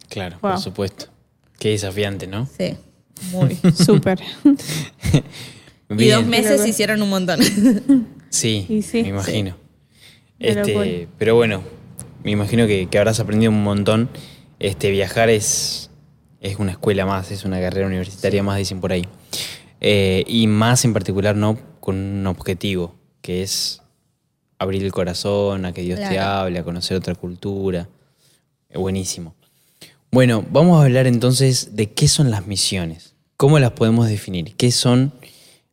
Claro, 0.07 0.37
Wow. 0.41 0.51
por 0.53 0.61
supuesto. 0.61 1.05
Qué 1.59 1.69
desafiante, 1.69 2.25
¿no? 2.25 2.47
Sí, 2.57 2.75
muy. 3.31 3.57
Súper. 3.75 4.19
Y 5.97 6.07
dos 6.09 6.25
meses 6.25 6.65
hicieron 6.67 7.01
un 7.01 7.09
montón. 7.09 7.39
Sí, 8.31 8.83
me 8.93 9.07
imagino. 9.07 9.55
Pero 10.37 10.61
Este, 10.61 10.73
bueno. 10.75 11.07
pero 11.17 11.35
bueno, 11.35 11.63
me 12.23 12.29
imagino 12.29 12.67
que, 12.67 12.87
que 12.87 12.97
habrás 12.99 13.19
aprendido 13.19 13.51
un 13.51 13.63
montón. 13.63 14.07
Este, 14.59 14.91
viajar 14.91 15.29
es, 15.29 15.89
es 16.41 16.59
una 16.59 16.71
escuela 16.71 17.05
más, 17.05 17.31
es 17.31 17.45
una 17.45 17.59
carrera 17.59 17.87
universitaria 17.87 18.43
más, 18.43 18.57
dicen 18.57 18.81
por 18.81 18.91
ahí. 18.91 19.07
Eh, 19.81 20.25
y 20.27 20.47
más 20.47 20.83
en 20.85 20.93
particular, 20.93 21.35
no 21.35 21.57
con 21.79 21.95
un 21.95 22.27
objetivo, 22.27 22.95
que 23.21 23.41
es 23.41 23.81
abrir 24.57 24.83
el 24.83 24.91
corazón, 24.91 25.65
a 25.65 25.73
que 25.73 25.81
Dios 25.81 25.99
te 25.99 26.19
hable, 26.19 26.59
a 26.59 26.63
conocer 26.63 26.97
otra 26.97 27.15
cultura. 27.15 27.87
Eh, 28.69 28.77
buenísimo. 28.77 29.33
Bueno, 30.11 30.43
vamos 30.51 30.79
a 30.79 30.85
hablar 30.85 31.07
entonces 31.07 31.75
de 31.75 31.91
qué 31.91 32.07
son 32.07 32.29
las 32.29 32.45
misiones. 32.45 33.15
¿Cómo 33.37 33.57
las 33.59 33.71
podemos 33.71 34.09
definir? 34.09 34.55
¿Qué 34.55 34.71
son 34.71 35.13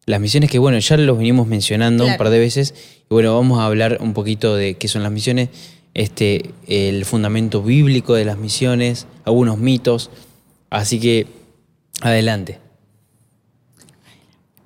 las 0.04 0.20
misiones? 0.20 0.50
Que 0.50 0.60
bueno, 0.60 0.78
ya 0.78 0.96
los 0.96 1.18
venimos 1.18 1.48
mencionando 1.48 2.06
un 2.06 2.16
par 2.16 2.30
de 2.30 2.38
veces. 2.38 2.74
Y 3.10 3.14
bueno, 3.14 3.34
vamos 3.34 3.58
a 3.58 3.66
hablar 3.66 3.98
un 4.00 4.12
poquito 4.12 4.54
de 4.54 4.76
qué 4.76 4.86
son 4.86 5.02
las 5.02 5.10
misiones, 5.10 5.48
este, 5.96 6.50
el 6.68 7.06
fundamento 7.06 7.62
bíblico 7.62 8.14
de 8.14 8.26
las 8.26 8.36
misiones, 8.36 9.06
algunos 9.24 9.56
mitos. 9.56 10.10
Así 10.68 11.00
que, 11.00 11.26
adelante, 12.02 12.60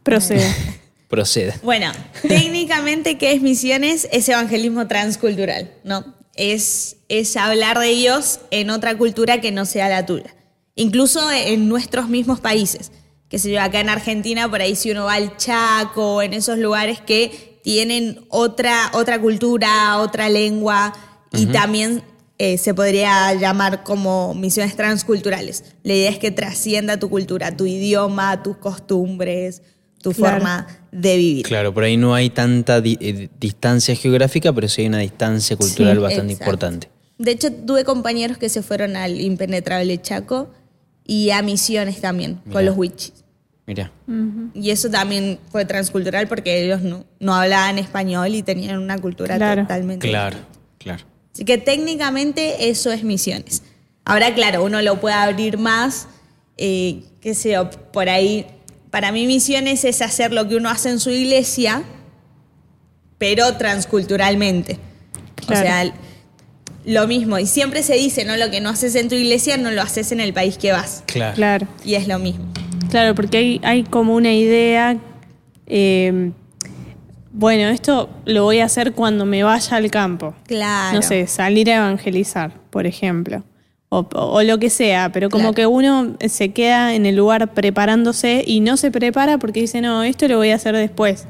Procede. 0.03 0.53
proceda. 1.09 1.55
Bueno, 1.63 1.93
técnicamente, 2.27 3.17
¿qué 3.17 3.33
es 3.33 3.43
misiones? 3.43 4.09
Es 4.11 4.29
evangelismo 4.29 4.89
transcultural, 4.89 5.71
¿no? 5.85 6.05
Es, 6.35 6.97
es 7.09 7.37
hablar 7.37 7.79
de 7.79 7.95
Dios 7.95 8.41
en 8.51 8.71
otra 8.71 8.97
cultura 8.97 9.41
que 9.41 9.53
no 9.53 9.67
sea 9.67 9.89
la 9.89 10.07
tuya. 10.07 10.35
Incluso 10.75 11.31
en 11.31 11.69
nuestros 11.69 12.09
mismos 12.09 12.41
países. 12.41 12.91
Que 13.29 13.39
se 13.39 13.53
yo, 13.53 13.61
acá 13.61 13.79
en 13.79 13.89
Argentina, 13.89 14.51
por 14.51 14.63
ahí 14.63 14.75
si 14.75 14.91
uno 14.91 15.05
va 15.05 15.15
al 15.15 15.37
Chaco, 15.37 16.23
en 16.23 16.33
esos 16.33 16.59
lugares 16.59 17.01
que 17.01 17.61
tienen 17.63 18.25
otra, 18.31 18.91
otra 18.95 19.21
cultura, 19.21 19.99
otra 19.99 20.29
lengua, 20.29 20.93
y 21.33 21.47
también 21.47 22.03
eh, 22.39 22.57
se 22.59 22.73
podría 22.75 23.35
llamar 23.35 23.83
como 23.83 24.35
misiones 24.35 24.75
transculturales. 24.77 25.65
La 25.83 25.95
idea 25.95 26.11
es 26.11 26.19
que 26.19 26.31
trascienda 26.31 26.99
tu 26.99 27.11
cultura, 27.11 27.57
tu 27.57 27.67
idioma, 27.67 28.43
tus 28.43 28.57
costumbres, 28.57 29.63
tu 30.03 30.13
Claro. 30.13 30.37
forma 30.37 30.67
de 30.91 31.17
vivir. 31.19 31.45
Claro, 31.47 31.75
por 31.75 31.85
ahí 31.85 31.97
no 31.99 32.15
hay 32.15 32.31
tanta 32.31 32.81
di- 32.81 32.97
eh, 33.01 33.29
distancia 33.39 33.95
geográfica, 33.95 34.53
pero 34.53 34.69
sí 34.69 34.81
hay 34.83 34.89
una 34.89 34.99
distancia 35.01 35.57
cultural 35.57 35.97
Sí, 35.97 36.03
bastante 36.03 36.33
Exacto. 36.33 36.45
importante. 36.51 36.89
De 37.19 37.31
hecho, 37.33 37.53
tuve 37.53 37.85
compañeros 37.85 38.39
que 38.39 38.49
se 38.49 38.63
fueron 38.63 38.97
al 38.97 39.21
impenetrable 39.21 40.01
Chaco 40.01 40.51
y 41.05 41.31
a 41.31 41.43
misiones 41.43 42.01
también, 42.01 42.41
Mirá. 42.47 42.53
con 42.53 42.65
los 42.65 42.77
wichis. 42.79 43.13
Mira, 43.67 43.93
Y 44.55 44.71
eso 44.71 44.89
también 44.91 45.39
fue 45.53 45.65
transcultural 45.67 46.27
porque 46.27 46.65
ellos 46.65 46.81
no, 46.81 47.05
no 47.21 47.35
hablaban 47.35 47.79
español 47.79 48.35
y 48.35 48.43
tenían 48.43 48.79
una 48.79 48.99
cultura 48.99 49.37
Claro. 49.37 49.63
totalmente 49.63 50.09
claro, 50.09 50.39
claro. 50.79 51.05
Así 51.33 51.45
que 51.45 51.59
técnicamente 51.59 52.69
eso 52.71 52.91
es 52.91 53.05
misiones. 53.05 53.63
Ahora, 54.05 54.35
claro, 54.35 54.65
uno 54.65 54.83
lo 54.83 55.01
puede 55.01 55.15
abrir 55.15 55.59
más, 55.59 56.09
eh, 56.57 57.03
qué 57.21 57.35
sé 57.35 57.53
yo, 57.53 57.71
por 57.71 58.09
ahí. 58.09 58.47
Para 58.91 59.13
mí 59.13 59.27
misiones 59.27 59.85
es 59.85 60.03
hacer 60.03 60.33
lo 60.33 60.49
que 60.49 60.57
uno 60.57 60.69
hace 60.69 60.91
en 60.91 60.99
su 60.99 61.11
iglesia, 61.11 61.85
pero 63.19 63.57
transculturalmente. 63.57 64.79
Claro. 65.47 65.61
O 65.61 65.65
sea, 65.65 65.95
lo 66.85 67.07
mismo. 67.07 67.39
Y 67.39 67.47
siempre 67.47 67.83
se 67.83 67.95
dice, 67.95 68.25
¿no? 68.25 68.37
Lo 68.37 68.51
que 68.51 68.61
no 68.61 68.71
haces 68.71 68.95
en 68.95 69.09
tu 69.09 69.15
iglesia 69.15 69.57
no 69.59 69.71
lo 69.71 69.83
haces 69.83 70.11
en 70.13 70.21
el 70.21 70.33
país 70.33 70.59
que 70.59 70.73
vas. 70.73 71.05
Claro. 71.07 71.35
Claro. 71.37 71.69
Y 71.85 71.95
es 71.95 72.09
lo 72.09 72.19
mismo. 72.19 72.47
Claro, 72.91 73.15
porque 73.15 73.37
hay, 73.39 73.61
hay 73.63 73.85
como 73.85 74.15
una 74.15 74.33
idea. 74.33 74.97
eh, 75.67 76.33
bueno, 77.33 77.69
esto 77.69 78.09
lo 78.25 78.45
voy 78.45 78.61
a 78.61 78.65
hacer 78.65 78.93
cuando 78.93 79.25
me 79.25 79.43
vaya 79.43 79.77
al 79.77 79.91
campo. 79.91 80.35
Claro. 80.47 80.97
No 80.97 81.03
sé, 81.03 81.27
salir 81.27 81.71
a 81.71 81.77
evangelizar, 81.77 82.53
por 82.71 82.87
ejemplo. 82.87 83.45
O, 83.89 84.07
o 84.13 84.43
lo 84.45 84.59
que 84.59 84.71
sea, 84.71 85.11
pero 85.11 85.29
como 85.31 85.53
Claro. 85.53 85.55
que 85.55 85.67
uno 85.67 86.17
se 86.29 86.53
queda 86.53 86.95
en 86.95 87.07
el 87.07 87.17
lugar 87.17 87.55
preparándose 87.55 88.45
y 88.47 88.61
no 88.61 88.77
se 88.77 88.93
prepara 88.93 89.39
porque 89.39 89.61
dice, 89.63 89.81
no, 89.81 90.05
esto 90.05 90.29
lo 90.29 90.37
voy 90.37 90.51
a 90.51 90.55
hacer 90.55 90.77
después, 90.77 91.27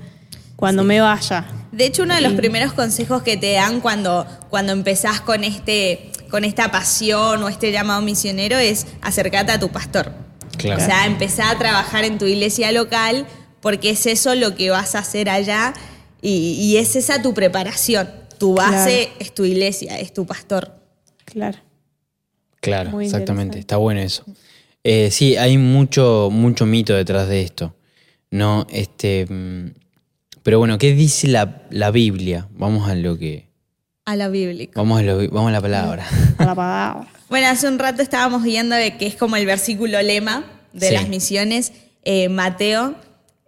cuando 0.57 0.85
me 0.85 1.01
vaya. 1.01 1.47
De 1.73 1.87
hecho, 1.87 2.03
uno 2.03 2.15
de 2.15 2.21
los 2.21 2.35
primeros 2.35 2.75
consejos 2.75 3.23
que 3.23 3.39
te 3.39 3.53
dan 3.55 3.81
cuando, 3.81 4.27
cuando 4.51 4.73
empezás 4.73 5.23
con, 5.23 5.43
este, 5.43 6.11
con 6.31 6.45
esta 6.45 6.71
pasión 6.71 7.43
o 7.43 7.49
este 7.49 7.73
llamado 7.73 8.03
misionero 8.03 8.59
es 8.59 8.87
acercarte 9.01 9.53
a 9.53 9.59
tu 9.59 9.71
pastor. 9.71 10.13
Claro. 10.59 10.83
O 10.83 10.85
sea, 10.85 11.07
empezar 11.07 11.55
a 11.57 11.59
trabajar 11.59 12.05
en 12.05 12.19
tu 12.19 12.27
iglesia 12.27 12.73
local 12.73 13.25
porque 13.61 13.91
es 13.91 14.07
eso 14.07 14.35
lo 14.35 14.55
que 14.55 14.71
vas 14.71 14.95
a 14.95 15.01
hacer 15.01 15.29
allá 15.31 15.73
y, 16.23 16.53
y 16.61 16.77
es 16.77 16.97
esa 16.97 17.23
tu 17.23 17.35
preparación. 17.35 18.09
Tu 18.39 18.55
base 18.55 19.05
Claro. 19.07 19.17
es 19.21 19.35
tu 19.35 19.45
iglesia, 19.45 19.99
es 19.99 20.13
tu 20.15 20.25
pastor. 20.27 20.73
Claro. 21.27 21.59
Claro, 22.61 22.91
Muy 22.91 23.07
exactamente. 23.07 23.59
Está 23.59 23.77
bueno 23.77 24.01
eso. 24.01 24.25
Eh, 24.85 25.11
sí, 25.11 25.37
hay 25.37 25.59
mucho, 25.59 26.29
mucho 26.33 26.67
mito 26.67 26.95
detrás 26.95 27.29
de 27.29 27.43
esto. 27.43 27.75
No, 28.31 28.67
este. 28.71 29.27
mm, 29.29 29.73
Pero 30.43 30.59
bueno, 30.59 30.79
¿qué 30.79 30.93
dice 30.95 31.29
la, 31.29 31.63
la 31.71 31.91
Biblia? 31.91 32.49
Vamos 32.53 32.89
a 32.89 32.95
lo 32.95 33.19
que. 33.19 33.49
A 34.07 34.17
la 34.17 34.29
bíblica. 34.29 34.73
Vamos 34.81 35.01
a, 35.01 35.03
lo- 35.03 35.29
vamos 35.31 35.49
a 35.49 35.53
la 35.53 35.61
palabra. 35.61 36.07
A 36.39 36.45
la 36.47 36.55
palabra. 36.55 37.09
Bueno, 37.29 37.47
hace 37.49 37.69
un 37.69 37.79
rato 37.79 38.03
estábamos 38.03 38.43
viendo 38.43 38.75
de 38.75 38.97
que 38.97 39.07
es 39.07 39.15
como 39.15 39.37
el 39.37 39.47
versículo 39.47 40.01
lema 40.03 40.45
de 40.73 40.89
Sí. 40.89 40.95
las 40.95 41.09
misiones, 41.09 41.73
eh, 42.05 42.29
Mateo, 42.29 42.95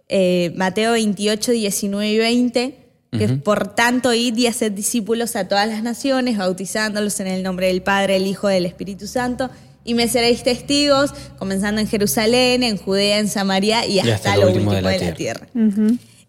eh, 0.09 0.53
Mateo 0.55 0.93
28, 0.93 1.51
19 1.51 2.11
y 2.11 2.17
20, 2.17 2.77
que 3.11 3.23
es 3.25 3.31
por 3.33 3.75
tanto 3.75 4.11
id 4.13 4.35
y 4.37 4.47
hacer 4.47 4.73
discípulos 4.73 5.35
a 5.35 5.47
todas 5.47 5.67
las 5.67 5.83
naciones, 5.83 6.37
bautizándolos 6.37 7.19
en 7.19 7.27
el 7.27 7.43
nombre 7.43 7.67
del 7.67 7.83
Padre, 7.83 8.15
el 8.15 8.25
Hijo, 8.25 8.47
del 8.47 8.65
Espíritu 8.65 9.05
Santo, 9.05 9.51
y 9.85 9.93
me 9.93 10.07
seréis 10.07 10.43
testigos, 10.43 11.11
comenzando 11.37 11.79
en 11.79 11.87
Jerusalén, 11.87 12.63
en 12.63 12.77
Judea, 12.77 13.19
en 13.19 13.27
Samaria 13.27 13.85
y 13.85 13.99
hasta, 13.99 14.37
lo 14.37 14.47
último 14.47 14.73
de 14.73 14.81
la, 14.81 15.13
tierra. 15.13 15.47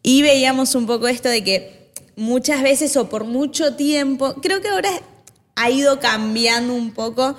Y 0.03 0.23
veíamos 0.23 0.75
un 0.75 0.87
poco 0.87 1.09
esto 1.09 1.29
de 1.29 1.43
que 1.43 1.91
muchas 2.17 2.63
veces 2.63 2.97
o 2.97 3.09
por 3.09 3.25
mucho 3.25 3.75
tiempo, 3.75 4.35
creo 4.43 4.61
que 4.61 4.69
ahora 4.69 4.91
ha 5.57 5.71
ido 5.71 6.01
cambiando 6.01 6.75
un 6.75 6.91
poco, 6.91 7.37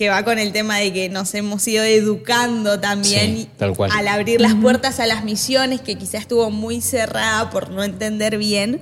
que 0.00 0.08
va 0.08 0.24
con 0.24 0.38
el 0.38 0.50
tema 0.50 0.78
de 0.78 0.94
que 0.94 1.10
nos 1.10 1.34
hemos 1.34 1.68
ido 1.68 1.84
educando 1.84 2.80
también 2.80 3.36
Sí, 3.36 3.48
tal 3.58 3.76
cual. 3.76 3.90
al 3.94 4.08
abrir 4.08 4.40
las 4.40 4.54
puertas 4.54 4.98
a 4.98 5.06
las 5.06 5.24
misiones, 5.24 5.82
que 5.82 5.96
quizás 5.98 6.22
estuvo 6.22 6.50
muy 6.50 6.80
cerrada 6.80 7.50
por 7.50 7.68
no 7.68 7.84
entender 7.84 8.38
bien. 8.38 8.80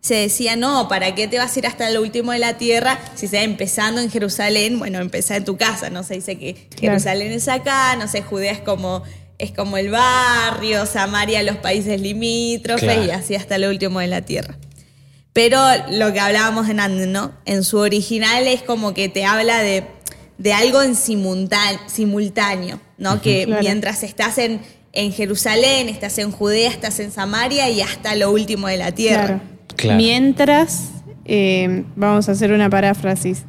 Se 0.00 0.14
decía, 0.14 0.56
no, 0.56 0.88
¿para 0.88 1.14
qué 1.14 1.28
te 1.28 1.36
vas 1.36 1.54
a 1.54 1.58
ir 1.58 1.66
hasta 1.66 1.90
lo 1.90 2.00
último 2.00 2.32
de 2.32 2.38
la 2.38 2.56
tierra? 2.56 2.98
Si 3.14 3.26
está 3.26 3.42
empezando 3.42 4.00
en 4.00 4.10
Jerusalén, 4.10 4.78
bueno, 4.78 5.00
empezá 5.00 5.36
en 5.36 5.44
tu 5.44 5.58
casa. 5.58 5.90
No 5.90 6.02
se 6.02 6.14
dice 6.14 6.38
que 6.38 6.54
Claro. 6.54 6.92
Jerusalén 6.94 7.32
es 7.32 7.46
acá, 7.48 7.94
no 7.96 8.08
sé, 8.08 8.22
Judea 8.22 8.52
es 8.52 8.60
como, 8.60 9.02
es 9.36 9.50
como 9.52 9.76
el 9.76 9.90
barrio, 9.90 10.86
Samaria 10.86 11.42
los 11.42 11.58
países 11.58 12.00
limítrofes 12.00 12.84
Claro. 12.84 13.04
y 13.04 13.10
así 13.10 13.34
hasta 13.34 13.58
lo 13.58 13.68
último 13.68 14.00
de 14.00 14.06
la 14.06 14.22
tierra. 14.22 14.56
Pero 15.34 15.58
lo 15.90 16.10
que 16.14 16.20
hablábamos 16.20 16.70
en 16.70 16.80
antes, 16.80 17.06
¿no? 17.08 17.32
En 17.44 17.64
su 17.64 17.76
original 17.78 18.46
es 18.46 18.62
como 18.62 18.94
que 18.94 19.10
te 19.10 19.26
habla 19.26 19.58
de, 19.62 19.84
de 20.38 20.52
algo 20.52 20.82
en 20.82 20.94
simultáneo, 20.96 22.80
¿no? 22.98 23.20
que 23.20 23.44
Claro. 23.44 23.62
mientras 23.62 24.02
estás 24.02 24.38
en, 24.38 24.60
en 24.92 25.12
Jerusalén, 25.12 25.88
estás 25.88 26.18
en 26.18 26.30
Judea, 26.30 26.70
estás 26.70 26.98
en 27.00 27.10
Samaria 27.10 27.68
y 27.70 27.80
hasta 27.80 28.14
lo 28.14 28.30
último 28.30 28.66
de 28.68 28.76
la 28.76 28.92
tierra. 28.92 29.26
Claro. 29.26 29.40
Claro. 29.76 29.96
Mientras, 29.96 30.90
eh, 31.24 31.84
vamos 31.96 32.28
a 32.28 32.32
hacer 32.32 32.52
una 32.52 32.70
paráfrasis, 32.70 33.42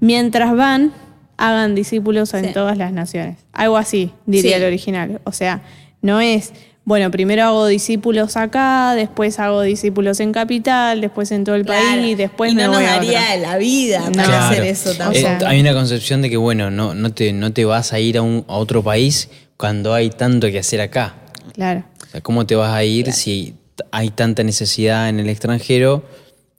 mientras 0.00 0.54
van, 0.56 0.92
hagan 1.36 1.74
discípulos 1.76 2.34
en 2.34 2.46
Sí. 2.46 2.52
todas 2.52 2.76
las 2.76 2.92
naciones. 2.92 3.38
Algo 3.52 3.76
así, 3.76 4.10
diría 4.26 4.56
Sí. 4.56 4.62
el 4.62 4.64
original. 4.64 5.20
O 5.24 5.30
sea, 5.32 5.62
no 6.02 6.20
es, 6.20 6.52
bueno, 6.88 7.10
primero 7.10 7.42
hago 7.44 7.66
discípulos 7.66 8.38
acá, 8.38 8.94
después 8.94 9.38
hago 9.38 9.60
discípulos 9.60 10.20
en 10.20 10.32
capital, 10.32 11.02
después 11.02 11.30
en 11.32 11.44
todo 11.44 11.54
el 11.54 11.66
Claro. 11.66 11.84
país, 11.86 12.16
después 12.16 12.50
y 12.52 12.54
me 12.54 12.62
no 12.62 12.70
voy 12.70 12.82
nos 12.82 12.90
a 12.90 12.94
daría 12.94 13.36
la 13.36 13.58
vida 13.58 14.00
para 14.14 14.24
Claro. 14.24 14.44
hacer 14.46 14.62
eso 14.64 14.90
O 14.92 14.94
también. 14.94 15.22
sea, 15.22 15.38
Eh, 15.38 15.44
hay 15.46 15.60
una 15.60 15.74
concepción 15.74 16.22
de 16.22 16.30
que, 16.30 16.38
bueno, 16.38 16.70
no, 16.70 16.94
no, 16.94 17.12
te, 17.12 17.34
no 17.34 17.52
te 17.52 17.66
vas 17.66 17.92
a 17.92 17.98
ir 18.00 18.16
a, 18.16 18.22
un, 18.22 18.42
a 18.48 18.54
otro 18.56 18.82
país 18.82 19.28
cuando 19.58 19.92
hay 19.92 20.08
tanto 20.08 20.46
que 20.50 20.58
hacer 20.60 20.80
acá. 20.80 21.14
Claro. 21.52 21.84
O 22.02 22.10
sea, 22.10 22.20
¿cómo 22.22 22.46
te 22.46 22.54
vas 22.54 22.72
a 22.74 22.82
ir 22.84 23.12
si 23.12 23.54
hay 23.90 24.08
tanta 24.08 24.42
necesidad 24.42 25.10
en 25.10 25.20
el 25.20 25.28
extranjero 25.28 26.02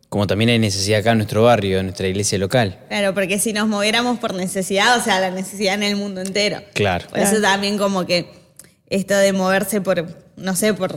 como 0.10 0.26
también 0.28 0.50
hay 0.52 0.60
necesidad 0.60 1.00
acá 1.00 1.12
en 1.12 1.18
nuestro 1.20 1.44
barrio, 1.44 1.80
en 1.80 1.88
nuestra 1.88 2.08
iglesia 2.08 2.38
local? 2.38 2.78
Claro, 2.88 3.16
porque 3.16 3.40
si 3.40 3.52
nos 3.52 3.68
moviéramos 3.68 4.20
por 4.20 4.36
necesidad, 4.36 4.96
o 4.96 5.04
sea, 5.04 5.20
la 5.20 5.32
necesidad 5.32 5.74
en 5.74 5.84
el 5.84 5.96
mundo 5.96 6.22
entero. 6.22 6.62
Claro. 6.76 7.08
Por 7.10 7.18
eso 7.20 7.42
también 7.42 7.78
como 7.80 8.06
que 8.06 8.39
esto 8.90 9.16
de 9.16 9.34
moverse 9.34 9.82
por, 9.82 10.18
no 10.38 10.56
sé, 10.56 10.74
por... 10.74 10.96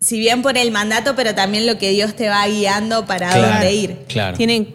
Si 0.00 0.18
bien 0.18 0.42
por 0.42 0.58
el 0.58 0.70
mandato, 0.70 1.14
pero 1.16 1.34
también 1.34 1.66
lo 1.66 1.78
que 1.78 1.90
Dios 1.90 2.14
te 2.14 2.28
va 2.28 2.46
guiando 2.46 3.06
para 3.06 3.30
Claro. 3.30 3.48
dónde 3.52 3.72
ir. 3.74 3.96
Claro. 4.06 4.36
Tiene, 4.36 4.68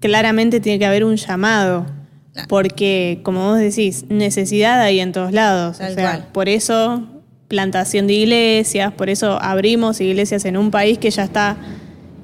claramente 0.00 0.58
tiene 0.60 0.78
que 0.78 0.86
haber 0.86 1.04
un 1.04 1.16
llamado. 1.16 1.86
Claro. 2.32 2.48
Porque, 2.48 3.20
como 3.22 3.50
vos 3.50 3.58
decís, 3.58 4.06
necesidad 4.08 4.80
hay 4.80 5.00
en 5.00 5.12
todos 5.12 5.32
lados. 5.32 5.78
Tal 5.78 5.92
o 5.92 5.94
sea, 5.94 6.10
cual. 6.10 6.28
por 6.32 6.48
eso 6.48 7.06
plantación 7.46 8.06
de 8.06 8.14
iglesias, 8.14 8.92
por 8.94 9.10
eso 9.10 9.38
abrimos 9.40 10.00
iglesias 10.00 10.44
en 10.46 10.56
un 10.56 10.70
país 10.70 10.98
que 10.98 11.10
ya 11.10 11.24
está, 11.24 11.56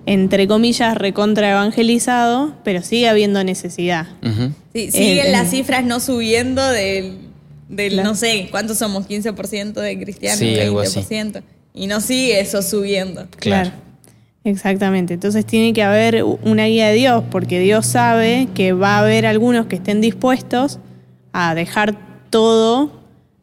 entre 0.07 0.49
comillas, 0.49 0.97
recontra 0.97 1.51
evangelizado, 1.51 2.55
pero 2.65 2.83
sigue 2.83 3.09
habiendo 3.09 3.45
necesidad. 3.45 4.07
Sí, 4.73 4.91
siguen 4.91 5.27
Eh, 5.27 5.31
las 5.31 5.49
eh. 5.49 5.51
cifras 5.59 5.85
no 5.85 6.01
subiendo 6.01 6.67
del, 6.67 7.19
del 7.71 7.93
Claro. 7.93 8.11
no 8.11 8.15
sé, 8.15 8.49
¿cuántos 8.51 8.79
somos? 8.79 9.07
15% 9.07 9.81
de 9.81 9.99
cristianos, 9.99 10.39
Sí, 10.39 10.59
algo 10.59 10.81
así. 10.81 11.01
20%. 11.01 11.43
Y 11.73 11.87
no 11.87 12.01
sigue 12.01 12.41
eso 12.41 12.63
subiendo. 12.63 13.27
Claro. 13.37 13.71
Exactamente. 14.45 15.15
Entonces 15.15 15.45
tiene 15.45 15.73
que 15.73 15.83
haber 15.83 16.25
una 16.25 16.67
guía 16.67 16.89
de 16.89 16.95
Dios, 16.95 17.25
porque 17.31 17.61
Dios 17.61 17.87
sabe 17.87 18.49
que 18.55 18.73
va 18.73 18.97
a 18.97 19.01
haber 19.01 19.27
algunos 19.27 19.67
que 19.67 19.77
estén 19.77 20.01
dispuestos 20.01 20.79
a 21.33 21.55
dejar 21.55 21.97
todo 22.31 23.01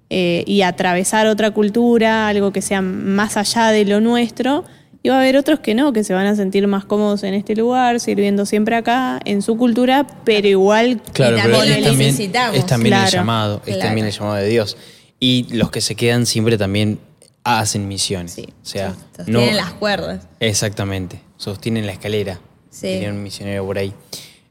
eh, 0.10 0.44
y 0.48 0.62
atravesar 0.62 1.28
otra 1.28 1.52
cultura, 1.52 2.28
algo 2.28 2.52
que 2.52 2.62
sea 2.62 2.82
más 2.82 3.38
allá 3.38 3.68
de 3.68 3.86
lo 3.86 4.02
nuestro. 4.02 4.64
Y 5.08 5.10
va 5.10 5.16
a 5.16 5.20
haber 5.22 5.38
otros 5.38 5.62
que 5.62 5.74
no, 5.74 5.94
que 5.94 6.04
se 6.04 6.14
van 6.14 6.26
a 6.26 6.36
sentir 6.36 6.68
más 6.68 6.84
cómodos 6.84 7.24
en 7.24 7.34
este 7.34 7.56
lugar, 7.56 8.02
sirviendo 8.02 8.46
siempre 8.46 8.76
acá, 8.76 9.22
en 9.24 9.42
su 9.42 9.56
cultura, 9.56 10.06
pero 10.26 10.50
igual 10.50 11.02
Claro, 11.14 11.38
pero 11.42 11.54
también 11.60 11.74
es 11.76 11.80
lo 11.80 11.88
también, 11.92 12.12
necesitamos. 12.12 12.58
es 12.58 12.66
también 12.66 12.94
el 12.96 13.08
llamado, 13.10 13.56
es 13.66 13.74
Claro. 13.76 13.80
también 13.84 14.08
el 14.08 14.12
llamado 14.12 14.36
de 14.36 14.50
Dios. 14.50 14.76
Y 15.18 15.48
los 15.56 15.72
que 15.72 15.80
se 15.80 15.96
quedan 15.96 16.26
siempre 16.26 16.58
también 16.58 17.00
hacen 17.46 17.88
misiones. 17.88 18.34
Sí. 18.34 18.50
O 18.62 18.66
sea, 18.66 18.96
Sos- 19.16 19.30
no, 19.30 19.40
Tienen 19.40 19.56
las 19.56 19.72
cuerdas. 19.72 20.28
exactamente, 20.42 21.22
sostienen 21.38 21.86
la 21.86 21.94
escalera. 21.94 22.42
Sí. 22.70 22.82
Tenía 22.88 23.10
un 23.12 23.24
misionero 23.24 23.66
por 23.66 23.78
ahí. 23.78 23.94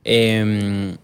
Eh, 0.05 0.97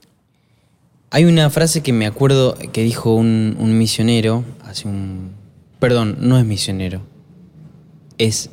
hay 1.10 1.24
una 1.26 1.50
frase 1.50 1.82
que 1.82 1.92
me 1.92 2.06
acuerdo 2.06 2.56
que 2.72 2.82
dijo 2.82 3.14
un, 3.14 3.54
un 3.58 3.76
misionero 3.76 4.44
hace 4.64 4.88
un... 4.88 5.32
Perdón, 5.78 6.16
no 6.20 6.38
es 6.38 6.46
misionero. 6.46 7.02
Es, 8.16 8.48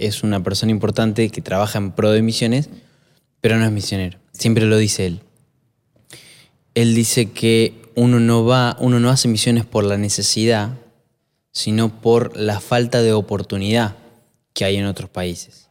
es 0.00 0.22
una 0.22 0.42
persona 0.42 0.72
importante 0.72 1.28
que 1.30 1.40
trabaja 1.40 1.78
en 1.78 1.92
pro 1.92 2.10
de 2.10 2.22
misiones, 2.22 2.68
pero 3.40 3.56
no 3.58 3.64
es 3.64 3.70
misionero. 3.72 4.18
Siempre 4.32 4.66
lo 4.66 4.76
dice 4.76 5.06
él. 5.06 5.20
Él 6.74 6.94
dice 6.94 7.30
que 7.30 7.74
uno 7.96 8.20
no 8.20 8.44
va, 8.44 8.76
uno 8.80 9.00
no 9.00 9.10
hace 9.10 9.28
misiones 9.28 9.64
por 9.64 9.84
la 9.84 9.96
necesidad, 9.98 10.76
sino 11.52 12.00
por 12.00 12.36
la 12.36 12.60
falta 12.60 13.02
de 13.02 13.12
oportunidad 13.12 13.96
que 14.54 14.64
hay 14.64 14.76
en 14.76 14.86
otros 14.86 15.10
países 15.10 15.68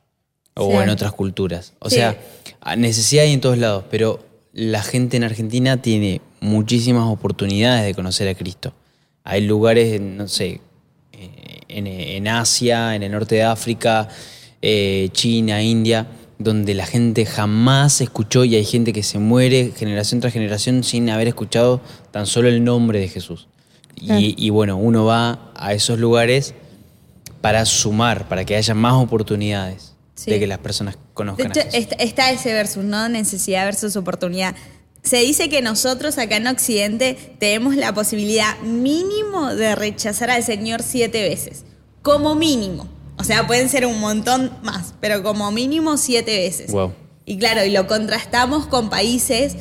o 0.56 0.72
Sí. 0.72 0.78
en 0.78 0.90
otras 0.90 1.14
culturas. 1.14 1.74
O 1.80 1.90
Sí. 1.90 1.96
sea, 1.98 2.20
a- 2.62 2.76
necesidad 2.76 3.24
hay 3.24 3.34
en 3.34 3.42
todos 3.42 3.58
lados, 3.58 3.86
pero 3.90 4.26
la 4.52 4.84
gente 4.84 5.16
en 5.18 5.24
Argentina 5.24 5.82
tiene 5.82 6.22
muchísimas 6.42 7.06
oportunidades 7.06 7.86
de 7.86 7.94
conocer 7.96 8.28
a 8.28 8.36
Cristo. 8.36 8.74
Hay 9.24 9.46
lugares, 9.46 10.00
no 10.02 10.28
sé, 10.28 10.60
eh, 11.14 11.59
en, 11.80 11.88
en 11.88 12.28
Asia, 12.28 12.96
en 12.96 13.04
el 13.04 13.12
norte 13.12 13.36
de 13.36 13.44
África, 13.44 14.08
eh, 14.62 15.10
China, 15.14 15.62
India, 15.64 16.08
donde 16.38 16.74
la 16.74 16.86
gente 16.86 17.26
jamás 17.26 18.00
escuchó 18.02 18.46
y 18.46 18.56
hay 18.56 18.64
gente 18.66 18.94
que 18.94 19.04
se 19.04 19.20
muere 19.20 19.74
generación 19.76 20.22
tras 20.22 20.32
generación 20.34 20.84
sin 20.84 21.10
haber 21.10 21.28
escuchado 21.28 21.82
tan 22.12 22.26
solo 22.26 22.48
el 22.48 22.64
nombre 22.64 23.00
de 23.00 23.08
Jesús. 23.10 23.48
Y, 24.02 24.34
y 24.38 24.50
bueno, 24.50 24.78
uno 24.78 25.04
va 25.04 25.52
a 25.56 25.74
esos 25.74 26.00
lugares 26.00 26.54
para 27.42 27.66
sumar, 27.66 28.30
para 28.30 28.46
que 28.46 28.56
haya 28.56 28.74
más 28.74 28.94
oportunidades 28.94 29.88
Sí. 30.16 30.32
de 30.32 30.40
que 30.40 30.48
las 30.48 30.58
personas 30.58 30.96
De 30.96 31.02
conozcan 31.14 31.52
hecho, 31.52 31.62
a 31.62 31.64
Jesús. 31.64 31.80
está, 31.80 31.96
está 31.96 32.32
ese 32.32 32.52
versus, 32.52 32.84
¿no? 32.84 33.08
Necesidad 33.08 33.64
versus 33.64 33.96
oportunidad. 33.96 34.54
Se 35.02 35.16
dice 35.18 35.48
que 35.48 35.62
nosotros 35.62 36.18
acá 36.18 36.36
en 36.36 36.48
Occidente 36.48 37.16
tenemos 37.40 37.78
la 37.78 37.94
posibilidad 37.94 38.60
mínimo 38.60 39.56
de 39.56 39.76
rechazar 39.76 40.30
al 40.30 40.44
Señor 40.44 40.84
siete 40.84 41.22
veces. 41.22 41.64
Como 42.02 42.36
mínimo. 42.36 42.88
O 43.18 43.24
sea, 43.24 43.46
pueden 43.48 43.68
ser 43.70 43.86
un 43.86 44.00
montón 44.00 44.52
más, 44.64 44.94
pero 45.02 45.22
como 45.24 45.52
mínimo 45.52 45.98
siete 45.98 46.38
veces. 46.38 46.72
Wow. 46.72 46.94
Y 47.26 47.38
claro, 47.38 47.64
y 47.66 47.72
lo 47.72 47.86
contrastamos 47.86 48.66
con 48.66 48.90
países, 48.90 49.56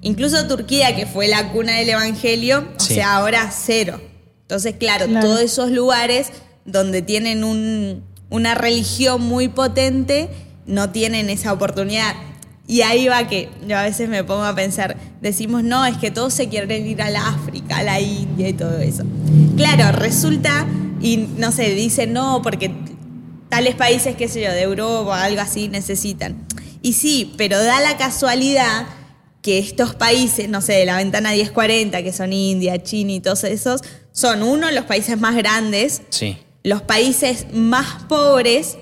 incluso 0.00 0.46
Turquía, 0.48 0.96
que 0.96 1.06
fue 1.06 1.28
la 1.28 1.52
cuna 1.52 1.76
del 1.76 1.90
Evangelio, 1.90 2.66
o 2.78 2.80
Sí. 2.82 2.94
sea, 2.94 3.16
ahora 3.16 3.50
cero. 3.52 4.00
Entonces, 4.42 4.74
claro, 4.78 5.06
Claro. 5.06 5.26
todos 5.26 5.40
esos 5.40 5.70
lugares 5.70 6.28
donde 6.64 7.02
tienen 7.02 7.44
un- 7.44 8.02
una 8.30 8.54
religión 8.54 9.20
muy 9.22 9.48
potente, 9.48 10.28
no 10.66 10.90
tienen 10.90 11.28
esa 11.28 11.52
oportunidad. 11.52 12.14
Y 12.66 12.80
ahí 12.80 13.06
va 13.08 13.28
que 13.28 13.50
yo 13.68 13.76
a 13.76 13.82
veces 13.82 14.08
me 14.08 14.24
pongo 14.24 14.44
a 14.44 14.54
pensar, 14.54 14.96
decimos, 15.20 15.62
no, 15.62 15.84
es 15.84 15.98
que 15.98 16.10
todos 16.10 16.32
se 16.32 16.48
quieren 16.48 16.86
ir 16.86 17.02
a 17.02 17.10
la 17.10 17.28
África, 17.28 17.76
a 17.76 17.82
la 17.82 18.00
India 18.00 18.48
y 18.48 18.54
todo 18.54 18.78
eso. 18.78 19.04
Claro, 19.56 19.92
resulta, 19.96 20.66
y 21.04 21.16
no 21.18 21.52
sé, 21.52 21.70
dicen, 21.74 22.12
no, 22.12 22.40
porque 22.42 22.70
tales 23.48 23.74
países, 23.76 24.16
qué 24.16 24.26
sé 24.28 24.42
yo, 24.42 24.50
de 24.50 24.62
Europa, 24.62 25.22
algo 25.22 25.40
así, 25.40 25.68
necesitan. 25.68 26.44
Y 26.82 26.94
sí, 26.94 27.32
pero 27.36 27.62
da 27.62 27.80
la 27.80 27.96
casualidad 27.96 28.86
que 29.42 29.58
estos 29.58 29.94
países, 29.94 30.48
no 30.48 30.60
sé, 30.60 30.72
de 30.72 30.86
la 30.86 30.96
ventana 30.96 31.32
1040, 31.32 32.02
que 32.02 32.12
son 32.12 32.32
India, 32.32 32.82
China 32.82 33.12
y 33.12 33.20
todos 33.20 33.44
esos, 33.44 33.82
son 34.12 34.42
uno, 34.42 34.70
los 34.70 34.84
países 34.86 35.20
más 35.20 35.36
grandes, 35.36 36.02
Sí, 36.08 36.38
los 36.62 36.80
países 36.82 37.46
más 37.52 38.04
pobres 38.04 38.78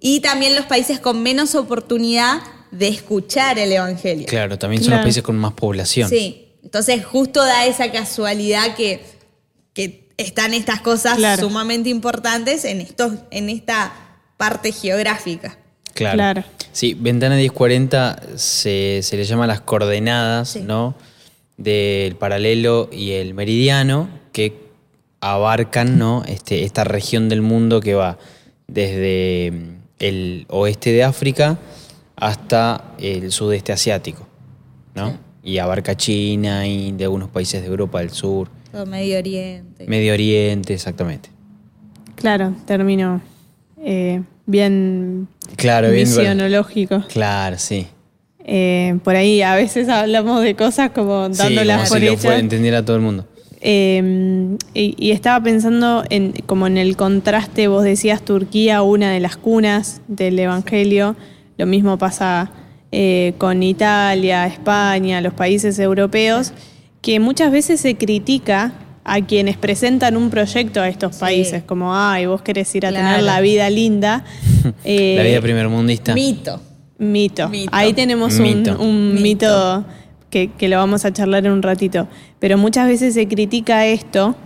y 0.00 0.20
también 0.20 0.54
los 0.56 0.64
países 0.64 0.98
con 0.98 1.22
menos 1.22 1.54
oportunidad 1.54 2.40
de 2.70 2.88
escuchar 2.88 3.58
el 3.58 3.72
Evangelio. 3.72 4.26
claro, 4.26 4.58
también 4.58 4.82
son 4.82 4.88
Claro. 4.90 5.02
los 5.02 5.04
países 5.06 5.22
con 5.22 5.36
más 5.36 5.52
población. 5.52 6.08
Sí, 6.08 6.48
entonces 6.62 7.04
justo 7.04 7.44
da 7.44 7.66
esa 7.66 7.90
casualidad 7.92 8.74
que 8.76 9.02
están 10.18 10.52
estas 10.52 10.80
cosas 10.82 11.16
Claro. 11.16 11.40
sumamente 11.42 11.88
importantes 11.88 12.64
en, 12.66 12.80
estos, 12.82 13.14
en 13.30 13.48
esta 13.48 13.92
parte 14.36 14.72
geográfica. 14.72 15.56
Claro. 15.94 16.16
Claro. 16.16 16.44
Sí, 16.72 16.94
Ventana 16.94 17.34
1040 17.36 18.20
se, 18.36 19.00
se 19.02 19.16
le 19.16 19.24
llama 19.24 19.46
las 19.46 19.60
coordenadas, 19.62 20.50
Sí. 20.50 20.60
¿no? 20.60 20.94
Del 21.56 22.14
paralelo 22.16 22.88
y 22.92 23.12
el 23.12 23.34
meridiano 23.34 24.08
que 24.32 24.68
abarcan, 25.20 25.98
¿no? 25.98 26.22
Este, 26.26 26.62
esta 26.64 26.84
región 26.84 27.28
del 27.28 27.42
mundo 27.42 27.80
que 27.80 27.94
va 27.94 28.18
desde 28.68 29.50
mm, 29.52 29.74
el 29.98 30.46
oeste 30.50 30.92
de 30.92 31.02
África 31.02 31.58
hasta 32.14 32.94
el 33.00 33.32
sudeste 33.32 33.72
asiático, 33.72 34.26
¿no? 34.94 35.18
Y 35.42 35.58
abarca 35.58 35.96
China, 35.96 36.66
India, 36.66 37.06
algunos 37.06 37.28
países 37.30 37.62
de 37.62 37.66
Europa 37.68 37.98
del 38.00 38.10
Sur, 38.10 38.48
Todo 38.72 38.86
Medio 38.86 39.18
Oriente. 39.18 39.86
Medio 39.86 40.12
Oriente, 40.12 40.74
exactamente. 40.74 41.30
Claro, 42.16 42.54
término 42.66 43.20
eh, 43.82 44.22
bien 44.46 45.28
Claro, 45.56 45.90
bien. 45.90 46.06
misionológico. 46.08 47.04
Claro, 47.08 47.56
sí. 47.58 47.86
Eh, 48.44 48.98
por 49.04 49.14
ahí 49.16 49.42
a 49.42 49.54
veces 49.54 49.88
hablamos 49.88 50.42
de 50.42 50.54
cosas 50.54 50.90
como 50.90 51.28
Sí, 51.32 51.38
dándolas 51.38 51.76
como 51.78 51.88
por 51.90 51.98
si 52.00 52.06
lo 52.06 52.16
puede 52.16 52.38
entender 52.38 52.74
a 52.74 52.84
todo 52.84 52.96
el 52.96 53.02
mundo. 53.02 53.26
Eh, 53.60 54.56
y, 54.74 54.94
y 54.98 55.10
estaba 55.10 55.42
pensando 55.42 56.04
en 56.10 56.32
como 56.46 56.66
en 56.66 56.78
el 56.78 56.96
contraste, 56.96 57.68
vos 57.68 57.84
decías 57.84 58.22
Turquía, 58.22 58.82
una 58.82 59.10
de 59.10 59.20
las 59.20 59.36
cunas 59.36 60.00
del 60.08 60.38
Evangelio, 60.38 61.16
lo 61.56 61.66
mismo 61.66 61.98
pasa 61.98 62.52
eh, 62.92 63.34
con 63.38 63.62
Italia, 63.62 64.46
España, 64.46 65.20
los 65.20 65.34
países 65.34 65.78
europeos, 65.78 66.52
que 67.08 67.20
muchas 67.20 67.50
veces 67.50 67.80
se 67.80 67.96
critica 67.96 68.74
a 69.02 69.22
quienes 69.24 69.56
presentan 69.56 70.14
un 70.18 70.28
proyecto 70.28 70.82
a 70.82 70.90
estos 70.90 71.14
Sí. 71.14 71.20
países, 71.20 71.62
como, 71.62 71.96
ay, 71.96 72.26
vos 72.26 72.42
querés 72.42 72.74
ir 72.74 72.84
a 72.84 72.90
Claro. 72.90 73.06
tener 73.06 73.22
la 73.22 73.40
vida 73.40 73.70
linda. 73.70 74.24
eh, 74.84 75.14
La 75.16 75.22
vida 75.22 75.40
primermundista. 75.40 76.12
Mito. 76.12 76.60
Mito. 76.98 77.48
Mito. 77.48 77.70
Ahí 77.72 77.94
tenemos 77.94 78.34
un 78.36 78.42
Mito. 78.42 78.78
un 78.78 79.14
mito, 79.14 79.22
Mito. 79.22 79.84
que, 80.28 80.50
que 80.58 80.68
lo 80.68 80.76
vamos 80.76 81.06
a 81.06 81.12
charlar 81.14 81.46
en 81.46 81.52
un 81.52 81.62
ratito. 81.62 82.08
Pero 82.40 82.58
muchas 82.58 82.86
veces 82.86 83.14
se 83.14 83.26
critica 83.26 83.86
esto 83.86 84.36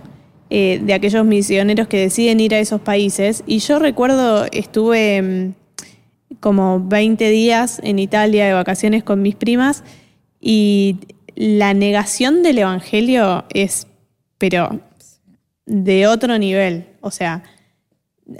eh, 0.49 0.79
de 0.81 0.93
aquellos 0.93 1.25
misioneros 1.25 1.89
que 1.89 1.97
deciden 1.97 2.39
ir 2.39 2.55
a 2.55 2.59
esos 2.59 2.79
países. 2.79 3.43
Y 3.45 3.59
yo 3.59 3.77
recuerdo, 3.77 4.45
estuve 4.53 5.21
mm, 5.21 6.35
como 6.39 6.79
20 6.79 7.29
días 7.29 7.81
en 7.83 7.99
Italia 7.99 8.45
de 8.45 8.53
vacaciones 8.53 9.03
con 9.03 9.21
mis 9.21 9.35
primas 9.35 9.83
y 10.39 10.99
la 11.35 11.73
negación 11.73 12.43
del 12.43 12.59
Evangelio 12.59 13.45
es, 13.53 13.87
pero 14.37 14.79
de 15.65 16.07
otro 16.07 16.37
nivel. 16.37 16.85
O 17.01 17.11
sea, 17.11 17.43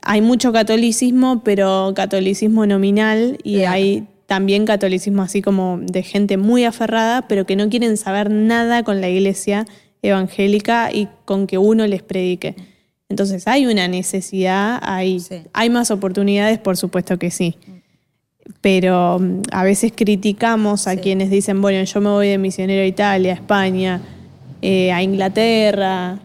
hay 0.01 0.21
mucho 0.21 0.51
catolicismo, 0.51 1.43
pero 1.43 1.93
catolicismo 1.95 2.65
nominal 2.65 3.38
y 3.43 3.62
hay 3.62 4.08
también 4.25 4.65
catolicismo 4.65 5.21
así 5.21 5.41
como 5.41 5.79
de 5.82 6.01
gente 6.03 6.38
muy 6.38 6.63
aferrada, 6.65 7.27
pero 7.27 7.45
que 7.45 7.56
no 7.56 7.69
quieren 7.69 7.97
saber 7.97 8.29
nada 8.32 8.84
con 8.84 9.01
la 9.01 9.10
iglesia 9.10 9.65
evangélica 10.01 10.91
y 10.91 11.08
con 11.25 11.47
que 11.47 11.58
uno 11.58 11.86
les 11.88 12.01
predique. 12.01 12.56
Entonces 13.10 13.47
hay 13.47 13.67
una 13.67 13.88
necesidad, 13.88 14.79
hay, 14.82 15.19
Sí. 15.19 15.43
hay 15.53 15.69
más 15.69 15.91
oportunidades, 15.91 16.58
por 16.60 16.77
supuesto 16.77 17.19
que 17.19 17.32
sí. 17.32 17.58
Pero 18.62 19.19
mm, 19.19 19.41
a 19.51 19.63
veces 19.63 19.91
criticamos 19.95 20.88
a 20.88 20.91
Sí. 20.93 20.97
quienes 20.97 21.29
dicen, 21.29 21.62
bueno, 21.62 21.84
yo 21.84 22.01
me 22.01 22.10
voy 22.10 22.27
de 22.29 22.38
misionero 22.38 22.82
a 22.84 22.86
Italia, 22.86 23.32
a 23.32 23.36
España, 23.36 24.01
eh, 24.62 24.91
a 24.91 25.01
Inglaterra, 25.03 26.19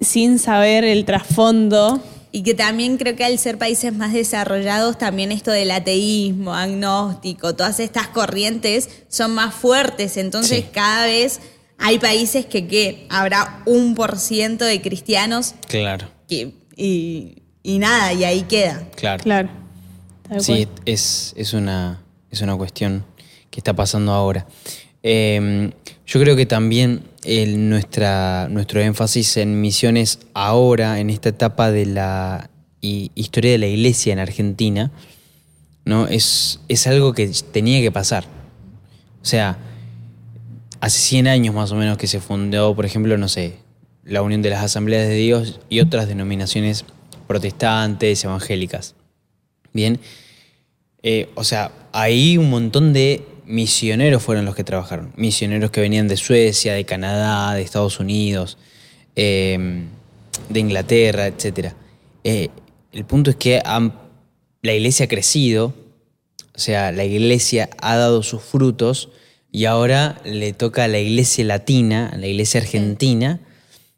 sin 0.00 0.38
saber 0.38 0.84
el 0.84 1.04
trasfondo. 1.04 2.00
Y 2.32 2.42
que 2.44 2.54
también 2.54 2.96
creo 2.96 3.16
que 3.16 3.24
al 3.24 3.36
ser 3.40 3.58
países 3.58 3.92
más 3.92 4.12
desarrollados, 4.12 4.96
también 4.98 5.32
esto 5.32 5.50
del 5.50 5.72
ateísmo, 5.72 6.54
agnóstico, 6.54 7.56
todas 7.56 7.80
estas 7.80 8.06
corrientes 8.06 8.88
son 9.08 9.32
más 9.34 9.52
fuertes. 9.52 10.16
Entonces 10.16 10.60
Sí. 10.60 10.66
cada 10.72 11.06
vez 11.06 11.40
hay 11.76 11.98
países 11.98 12.46
que, 12.46 12.68
¿qué? 12.68 13.06
habrá 13.08 13.62
un 13.66 13.96
por 13.96 14.16
ciento 14.18 14.64
de 14.64 14.80
cristianos 14.80 15.54
Claro, 15.66 16.06
que, 16.28 16.52
y, 16.76 17.42
y 17.64 17.78
nada, 17.78 18.12
y 18.12 18.22
ahí 18.22 18.42
queda. 18.42 18.84
claro. 18.94 19.22
Claro. 19.24 19.48
Tal 20.30 20.40
Sí, 20.40 20.64
cual. 20.66 20.82
es, 20.86 21.34
es, 21.36 21.52
una, 21.52 22.02
es 22.30 22.40
una 22.40 22.56
cuestión 22.56 23.04
que 23.50 23.60
está 23.60 23.74
pasando 23.74 24.12
ahora. 24.12 24.46
Eh, 25.02 25.70
yo 26.06 26.20
creo 26.20 26.36
que 26.36 26.46
también 26.46 27.02
el- 27.24 27.68
nuestra, 27.68 28.48
nuestro 28.50 28.80
énfasis 28.80 29.36
en 29.36 29.60
misiones 29.60 30.20
ahora, 30.34 30.98
en 31.00 31.10
esta 31.10 31.28
etapa 31.30 31.70
de 31.70 31.84
la 31.86 32.48
hi- 32.80 33.10
historia 33.14 33.52
de 33.52 33.58
la 33.58 33.66
iglesia 33.66 34.12
en 34.12 34.18
Argentina, 34.18 34.90
¿no? 35.84 36.06
es, 36.06 36.60
es 36.68 36.86
algo 36.86 37.12
que 37.12 37.28
tenía 37.52 37.80
que 37.80 37.90
pasar. 37.92 38.24
O 39.22 39.24
sea, 39.26 39.58
hace 40.80 40.98
100 40.98 41.28
años 41.28 41.54
más 41.54 41.72
o 41.72 41.76
menos 41.76 41.98
que 41.98 42.06
se 42.06 42.20
fundó, 42.20 42.74
por 42.74 42.86
ejemplo, 42.86 43.16
no 43.18 43.28
sé, 43.28 43.56
la 44.04 44.22
Unión 44.22 44.42
de 44.42 44.50
las 44.50 44.62
Asambleas 44.64 45.06
de 45.08 45.14
Dios 45.14 45.60
y 45.68 45.80
otras 45.80 46.08
denominaciones 46.08 46.84
protestantes, 47.26 48.24
evangélicas. 48.24 48.94
Bien, 49.72 49.98
Eh, 51.02 51.30
o 51.34 51.44
sea, 51.44 51.72
ahí 51.92 52.36
un 52.36 52.50
montón 52.50 52.92
de 52.92 53.24
misioneros 53.46 54.22
fueron 54.22 54.44
los 54.44 54.54
que 54.54 54.64
trabajaron. 54.64 55.14
Misioneros 55.16 55.70
que 55.70 55.80
venían 55.80 56.08
de 56.08 56.18
Suecia, 56.18 56.74
de 56.74 56.84
Canadá, 56.84 57.54
de 57.54 57.62
Estados 57.62 58.00
Unidos, 58.00 58.58
eh, 59.16 59.86
de 60.50 60.60
Inglaterra, 60.60 61.26
etc. 61.26 61.74
el 62.92 63.04
punto 63.06 63.30
es 63.30 63.36
que 63.36 63.62
han- 63.64 63.94
la 64.60 64.74
iglesia 64.74 65.06
ha 65.06 65.08
crecido, 65.08 65.72
o 66.54 66.58
sea, 66.58 66.92
la 66.92 67.04
iglesia 67.04 67.70
ha 67.80 67.96
dado 67.96 68.22
sus 68.22 68.42
frutos 68.42 69.08
y 69.50 69.64
ahora 69.64 70.20
le 70.26 70.52
toca 70.52 70.84
a 70.84 70.88
la 70.88 70.98
iglesia 70.98 71.44
latina, 71.44 72.10
a 72.12 72.18
la 72.18 72.26
iglesia 72.26 72.60
argentina, 72.60 73.40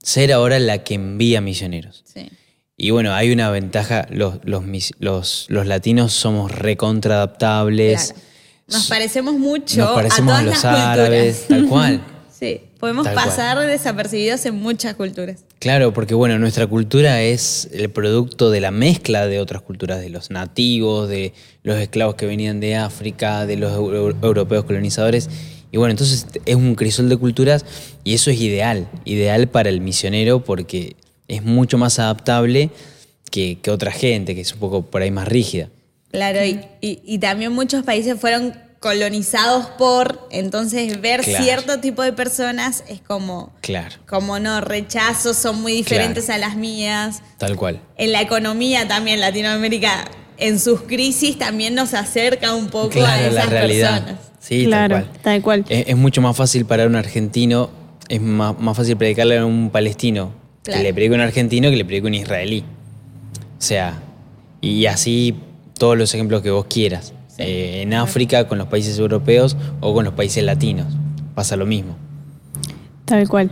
ser 0.00 0.32
ahora 0.32 0.60
la 0.60 0.84
que 0.84 0.94
envía 0.94 1.40
misioneros. 1.40 2.04
Sí. 2.06 2.28
Y 2.76 2.90
bueno, 2.90 3.14
hay 3.14 3.32
una 3.32 3.50
ventaja, 3.50 4.06
los, 4.10 4.38
los, 4.44 4.62
los, 4.98 5.46
los 5.48 5.66
latinos 5.66 6.12
somos 6.12 6.50
recontra 6.52 7.16
adaptables. 7.16 8.12
Claro. 8.12 8.22
Nos 8.68 8.86
parecemos 8.88 9.34
mucho 9.34 9.80
Nos 9.80 9.90
parecemos 9.94 10.32
a 10.32 10.38
a, 10.38 10.40
todas 10.40 10.44
los 10.44 10.64
las 10.64 10.64
árabes, 10.64 11.36
culturas. 11.36 11.48
tal 11.48 11.68
cual. 11.68 12.00
Sí, 12.42 12.60
podemos 12.80 13.04
Tal 13.04 13.14
cual. 13.14 13.26
pasar 13.26 13.58
desapercibidos 13.68 14.44
en 14.46 14.56
muchas 14.56 14.96
culturas. 14.96 15.44
Claro, 15.60 15.92
porque 15.94 16.12
bueno, 16.14 16.40
nuestra 16.40 16.66
cultura 16.66 17.22
es 17.22 17.68
el 17.72 17.88
producto 17.88 18.50
de 18.50 18.60
la 18.60 18.72
mezcla 18.72 19.28
de 19.28 19.38
otras 19.38 19.62
culturas, 19.62 20.00
de 20.00 20.10
los 20.10 20.32
nativos, 20.32 21.08
de 21.08 21.34
los 21.62 21.78
esclavos 21.78 22.16
que 22.16 22.26
venían 22.26 22.58
de 22.58 22.74
África, 22.74 23.46
de 23.46 23.54
los 23.58 23.70
eu- 23.72 24.16
europeos 24.24 24.64
colonizadores. 24.64 25.30
Y 25.70 25.76
bueno, 25.76 25.92
entonces 25.92 26.26
es 26.44 26.56
un 26.56 26.74
crisol 26.74 27.08
de 27.08 27.16
culturas 27.16 27.64
y 28.02 28.14
eso 28.14 28.32
es 28.32 28.40
ideal, 28.40 28.88
ideal 29.04 29.48
para 29.48 29.68
el 29.68 29.80
misionero 29.80 30.42
porque 30.42 30.96
es 31.34 31.42
mucho 31.42 31.78
más 31.78 31.98
adaptable 31.98 32.70
que, 33.30 33.58
que 33.60 33.70
otra 33.70 33.90
gente, 33.92 34.34
que 34.34 34.42
es 34.42 34.52
un 34.52 34.60
poco 34.60 34.82
por 34.82 35.02
ahí 35.02 35.10
más 35.10 35.26
rígida. 35.28 35.68
Claro, 36.10 36.44
y, 36.44 36.60
y- 36.80 37.00
y 37.04 37.18
también 37.18 37.52
muchos 37.52 37.82
países 37.84 38.20
fueron 38.20 38.54
colonizados 38.80 39.66
por, 39.78 40.28
entonces 40.30 41.00
ver 41.00 41.22
Claro. 41.22 41.42
cierto 41.44 41.78
tipo 41.80 42.02
de 42.02 42.12
personas 42.12 42.84
es 42.88 43.00
como, 43.00 43.52
Claro, 43.60 43.94
como 44.06 44.38
no, 44.38 44.60
rechazos 44.60 45.36
son 45.36 45.62
muy 45.62 45.72
diferentes 45.72 46.28
a 46.28 46.36
las 46.36 46.56
mías. 46.56 47.22
tal 47.38 47.56
cual. 47.56 47.80
En 47.96 48.12
la 48.12 48.20
economía 48.20 48.86
también, 48.88 49.20
Latinoamérica, 49.20 50.04
en 50.36 50.58
sus 50.58 50.82
crisis 50.82 51.38
también 51.38 51.74
nos 51.74 51.94
acerca 51.94 52.54
un 52.54 52.66
poco 52.68 53.02
a 53.04 53.20
esas 53.20 53.32
la 53.34 53.46
realidad. 53.46 54.00
personas. 54.04 54.20
Sí, 54.40 54.64
claro, 54.66 54.96
tal 54.96 55.04
cual. 55.06 55.20
tal 55.22 55.42
cual. 55.42 55.64
Es, 55.68 55.84
es 55.88 55.96
mucho 55.96 56.20
más 56.20 56.36
fácil 56.36 56.66
para 56.66 56.84
un 56.86 56.96
argentino, 56.96 57.70
es 58.08 58.20
más, 58.20 58.58
más 58.58 58.76
fácil 58.76 58.96
predicarle 58.96 59.38
a 59.38 59.46
un 59.46 59.70
palestino 59.70 60.32
Claro. 60.62 60.78
que 60.78 60.84
le 60.84 60.94
predique 60.94 61.14
un 61.14 61.20
argentino 61.20 61.70
que 61.70 61.76
le 61.76 61.84
predique 61.84 62.06
un 62.06 62.14
israelí. 62.14 62.64
O 63.58 63.62
sea, 63.62 64.00
y 64.60 64.86
así 64.86 65.34
todos 65.78 65.98
los 65.98 66.14
ejemplos 66.14 66.42
que 66.42 66.50
vos 66.50 66.66
quieras. 66.66 67.12
Eh, 67.38 67.82
en 67.82 67.94
África, 67.94 68.46
con 68.46 68.58
los 68.58 68.68
países 68.68 68.98
europeos 68.98 69.56
o 69.80 69.92
con 69.94 70.04
los 70.04 70.14
países 70.14 70.44
latinos. 70.44 70.86
Pasa 71.34 71.56
lo 71.56 71.66
mismo. 71.66 71.96
Tal 73.04 73.28
cual. 73.28 73.50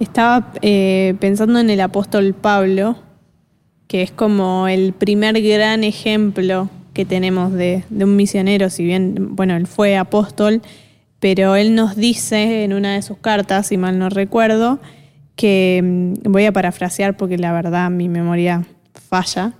Estaba 0.00 0.52
eh, 0.62 1.14
pensando 1.20 1.60
en 1.60 1.70
el 1.70 1.80
apóstol 1.80 2.34
Pablo, 2.34 2.96
que 3.86 4.02
es 4.02 4.10
como 4.10 4.66
el 4.66 4.92
primer 4.92 5.40
gran 5.40 5.84
ejemplo 5.84 6.70
que 6.92 7.04
tenemos 7.04 7.52
de, 7.52 7.84
de 7.90 8.04
un 8.04 8.16
misionero, 8.16 8.70
si 8.70 8.84
bien, 8.84 9.36
bueno, 9.36 9.56
él 9.56 9.66
fue 9.66 9.96
apóstol, 9.96 10.62
pero 11.20 11.56
él 11.56 11.74
nos 11.74 11.96
dice 11.96 12.64
en 12.64 12.72
una 12.72 12.94
de 12.94 13.02
sus 13.02 13.18
cartas, 13.18 13.68
si 13.68 13.76
mal 13.76 13.98
no 13.98 14.08
recuerdo, 14.08 14.80
que 15.36 15.80
mm, 15.82 16.30
voy 16.30 16.44
a 16.44 16.52
parafrasear 16.52 17.16
porque 17.16 17.38
la 17.38 17.52
verdad 17.52 17.90
mi 17.90 18.08
memoria 18.08 18.66
falla, 19.08 19.52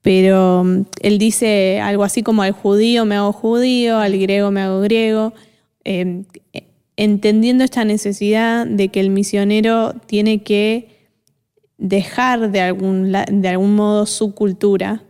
pero 0.00 0.64
mm, 0.64 0.82
él 1.00 1.18
dice 1.18 1.80
algo 1.80 2.04
así 2.04 2.22
como 2.22 2.42
al 2.42 2.52
judío 2.52 3.04
me 3.04 3.16
hago 3.16 3.32
judío, 3.32 3.98
al 3.98 4.18
griego 4.18 4.50
me 4.50 4.62
hago 4.62 4.80
griego, 4.80 5.32
eh, 5.84 6.22
entendiendo 6.96 7.64
esta 7.64 7.84
necesidad 7.84 8.66
de 8.66 8.88
que 8.88 9.00
el 9.00 9.10
misionero 9.10 9.94
tiene 10.06 10.42
que 10.42 10.88
dejar 11.78 12.52
de 12.52 12.60
algún, 12.60 13.12
de 13.12 13.48
algún 13.48 13.74
modo 13.74 14.06
su 14.06 14.34
cultura 14.34 15.02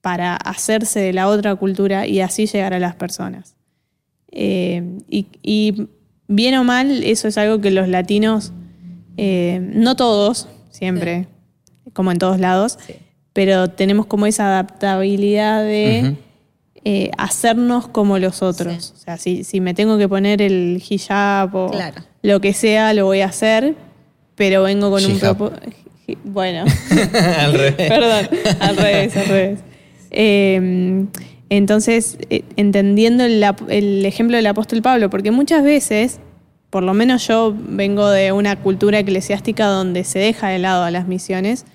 para 0.00 0.36
hacerse 0.36 1.00
de 1.00 1.12
la 1.12 1.28
otra 1.28 1.56
cultura 1.56 2.06
y 2.06 2.20
así 2.20 2.46
llegar 2.46 2.74
a 2.74 2.78
las 2.78 2.94
personas. 2.94 3.56
Y, 4.30 5.26
y 5.42 5.88
bien 6.28 6.54
o 6.54 6.64
mal, 6.64 7.02
eso 7.02 7.26
es 7.26 7.36
algo 7.36 7.60
que 7.60 7.72
los 7.72 7.88
latinos, 7.88 8.52
eh, 9.22 9.60
no 9.60 9.96
todos, 9.96 10.48
siempre, 10.70 11.26
como 11.92 12.10
en 12.10 12.18
todos 12.18 12.38
lados, 12.40 12.78
Sí. 12.86 12.94
pero 13.34 13.68
tenemos 13.68 14.06
como 14.06 14.24
esa 14.26 14.46
adaptabilidad 14.48 15.62
de 15.62 16.16
eh, 16.84 17.10
hacernos 17.18 17.86
como 17.88 18.18
los 18.18 18.42
otros. 18.42 18.86
Sí. 18.86 18.92
O 18.94 18.98
sea, 18.98 19.16
si, 19.18 19.44
si 19.44 19.60
me 19.60 19.74
tengo 19.74 19.98
que 19.98 20.08
poner 20.08 20.40
el 20.40 20.82
hijab 20.88 21.54
o 21.54 21.70
Claro. 21.70 22.02
lo 22.22 22.40
que 22.40 22.54
sea, 22.54 22.94
lo 22.94 23.04
voy 23.04 23.20
a 23.20 23.26
hacer, 23.26 23.74
pero 24.36 24.62
vengo 24.62 24.90
con 24.90 25.04
un 25.04 25.18
propósito. 25.18 25.60
Bueno, 26.24 26.64
Al 27.38 27.52
revés. 27.52 27.74
perdón, 27.88 28.28
al 28.58 28.76
revés, 28.76 29.16
al 29.16 29.26
revés. 29.26 29.58
Eh, 30.10 31.04
entonces, 31.50 32.16
eh, 32.30 32.42
entendiendo 32.56 33.24
el 33.24 34.04
ejemplo 34.06 34.36
del 34.36 34.46
apóstol 34.46 34.82
Pablo, 34.82 35.10
porque 35.10 35.30
muchas 35.30 35.62
veces, 35.62 36.18
por 36.70 36.82
lo 36.82 36.94
menos 36.94 37.26
yo 37.26 37.54
vengo 37.56 38.08
de 38.08 38.32
una 38.32 38.56
cultura 38.56 39.00
eclesiástica 39.00 39.66
donde 39.66 40.04
se 40.04 40.18
deja 40.20 40.48
de 40.48 40.58
lado 40.58 40.84
a 40.84 40.90
las 40.90 41.06
misiones, 41.08 41.66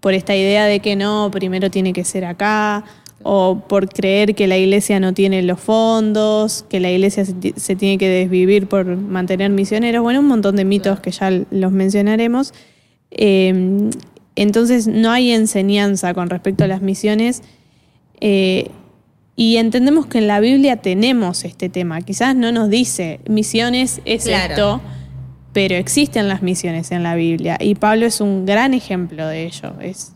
por 0.00 0.14
esta 0.14 0.36
idea 0.36 0.66
de 0.66 0.80
que 0.80 0.94
no, 0.94 1.30
primero 1.32 1.70
tiene 1.70 1.92
que 1.92 2.04
ser 2.04 2.24
acá, 2.26 2.84
o 3.22 3.64
por 3.66 3.88
creer 3.88 4.34
que 4.34 4.46
la 4.46 4.56
iglesia 4.58 5.00
no 5.00 5.14
tiene 5.14 5.42
los 5.42 5.58
fondos, 5.58 6.64
que 6.68 6.78
la 6.80 6.90
iglesia 6.90 7.24
se, 7.24 7.32
ti- 7.32 7.54
se 7.56 7.74
tiene 7.74 7.98
que 7.98 8.08
desvivir 8.08 8.68
por 8.68 8.84
mantener 8.96 9.50
misioneros, 9.50 10.02
bueno, 10.02 10.20
un 10.20 10.28
montón 10.28 10.54
de 10.54 10.64
mitos 10.64 11.00
que 11.00 11.10
ya 11.10 11.30
los 11.50 11.72
mencionaremos. 11.72 12.52
Eh, 13.10 13.90
entonces 14.36 14.86
no 14.86 15.10
hay 15.10 15.32
enseñanza 15.32 16.12
con 16.12 16.28
respecto 16.28 16.62
a 16.64 16.66
las 16.66 16.82
misiones 16.82 17.42
eh, 18.20 18.70
y 19.36 19.58
entendemos 19.58 20.06
que 20.06 20.18
en 20.18 20.26
la 20.26 20.40
Biblia 20.40 20.76
tenemos 20.78 21.44
este 21.44 21.68
tema. 21.68 22.00
Quizás 22.00 22.34
no 22.34 22.50
nos 22.52 22.70
dice 22.70 23.20
misiones 23.28 24.00
es 24.06 24.24
Claro. 24.24 24.52
esto, 24.54 24.80
pero 25.52 25.74
existen 25.76 26.26
las 26.28 26.42
misiones 26.42 26.90
en 26.90 27.02
la 27.02 27.14
Biblia 27.14 27.56
y 27.60 27.74
Pablo 27.74 28.06
es 28.06 28.20
un 28.20 28.46
gran 28.46 28.72
ejemplo 28.74 29.26
de 29.26 29.44
ello. 29.46 29.74
Es 29.80 30.12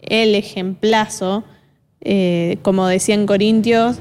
el 0.00 0.34
ejemplazo, 0.34 1.44
eh, 2.00 2.56
como 2.62 2.86
decía 2.86 3.14
en 3.14 3.26
Corintios, 3.26 3.98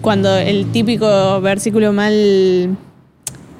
cuando 0.00 0.36
el 0.36 0.70
típico 0.72 1.40
versículo 1.40 1.92
mal 1.92 2.76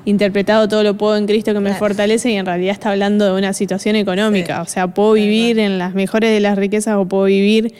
interpretado 0.04 0.68
todo 0.68 0.82
lo 0.84 0.96
puedo 0.96 1.16
en 1.16 1.26
Cristo 1.26 1.52
que 1.52 1.58
me 1.60 1.70
Claro. 1.70 1.78
fortalece 1.80 2.30
y 2.30 2.36
en 2.36 2.46
realidad 2.46 2.72
está 2.72 2.90
hablando 2.90 3.24
de 3.24 3.32
una 3.38 3.52
situación 3.52 3.96
económica. 3.96 4.56
Sí. 4.56 4.62
O 4.62 4.66
sea, 4.72 4.86
puedo 4.94 5.12
vivir 5.14 5.58
en 5.58 5.78
las 5.78 5.94
mejores 5.94 6.30
de 6.30 6.38
las 6.40 6.56
riquezas 6.56 6.96
o 6.96 7.06
puedo 7.06 7.24
vivir 7.24 7.74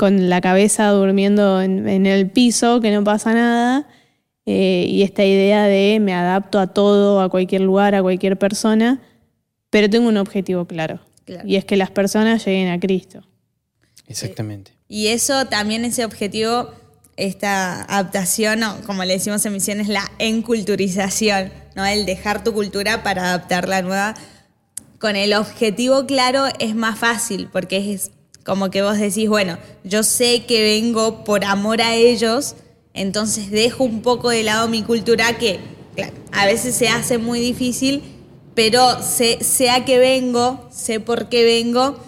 con 0.00 0.30
la 0.30 0.40
cabeza 0.40 0.88
durmiendo 0.88 1.60
en, 1.60 1.86
en 1.86 2.06
el 2.06 2.30
piso, 2.30 2.80
que 2.80 2.90
no 2.90 3.04
pasa 3.04 3.34
nada. 3.34 3.86
Eh, 4.46 4.86
y 4.88 5.02
esta 5.02 5.26
idea 5.26 5.64
de 5.64 5.98
me 6.00 6.14
adapto 6.14 6.58
a 6.58 6.68
todo, 6.68 7.20
a 7.20 7.28
cualquier 7.28 7.60
lugar, 7.60 7.94
a 7.94 8.00
cualquier 8.00 8.38
persona, 8.38 9.02
pero 9.68 9.90
tengo 9.90 10.08
un 10.08 10.16
objetivo 10.16 10.64
claro. 10.64 11.00
Claro. 11.26 11.46
Y 11.46 11.56
es 11.56 11.66
que 11.66 11.76
las 11.76 11.90
personas 11.90 12.42
lleguen 12.46 12.70
a 12.70 12.80
Cristo. 12.80 13.28
Exactamente. 14.06 14.72
Y 14.88 15.08
eso 15.08 15.44
también, 15.48 15.84
ese 15.84 16.06
objetivo, 16.06 16.70
esta 17.18 17.82
adaptación, 17.82 18.62
o 18.62 18.80
como 18.86 19.04
le 19.04 19.12
decimos 19.12 19.44
en 19.44 19.52
misiones, 19.52 19.88
la 19.88 20.10
enculturización, 20.18 21.52
¿no? 21.76 21.84
El 21.84 22.06
dejar 22.06 22.42
tu 22.42 22.54
cultura 22.54 23.02
para 23.02 23.24
adaptar 23.24 23.68
la 23.68 23.82
nueva. 23.82 24.14
Con 24.98 25.16
el 25.16 25.34
objetivo 25.34 26.06
claro 26.06 26.46
es 26.58 26.74
más 26.74 26.98
fácil, 26.98 27.50
porque 27.52 27.92
es 27.92 28.12
como 28.44 28.70
que 28.70 28.82
vos 28.82 28.98
decís, 28.98 29.28
bueno, 29.28 29.58
yo 29.84 30.02
sé 30.02 30.44
que 30.46 30.62
vengo 30.62 31.24
por 31.24 31.44
amor 31.44 31.80
a 31.82 31.94
ellos, 31.94 32.54
entonces 32.94 33.50
dejo 33.50 33.84
un 33.84 34.02
poco 34.02 34.30
de 34.30 34.42
lado 34.42 34.68
mi 34.68 34.82
cultura 34.82 35.38
que 35.38 35.60
claro, 35.94 36.12
a 36.32 36.46
veces 36.46 36.74
se 36.74 36.88
hace 36.88 37.18
muy 37.18 37.40
difícil, 37.40 38.02
pero 38.54 39.02
sé, 39.02 39.38
sé 39.44 39.70
a 39.70 39.84
qué 39.84 39.98
vengo, 39.98 40.68
sé 40.72 41.00
por 41.00 41.28
qué 41.28 41.44
vengo 41.44 41.98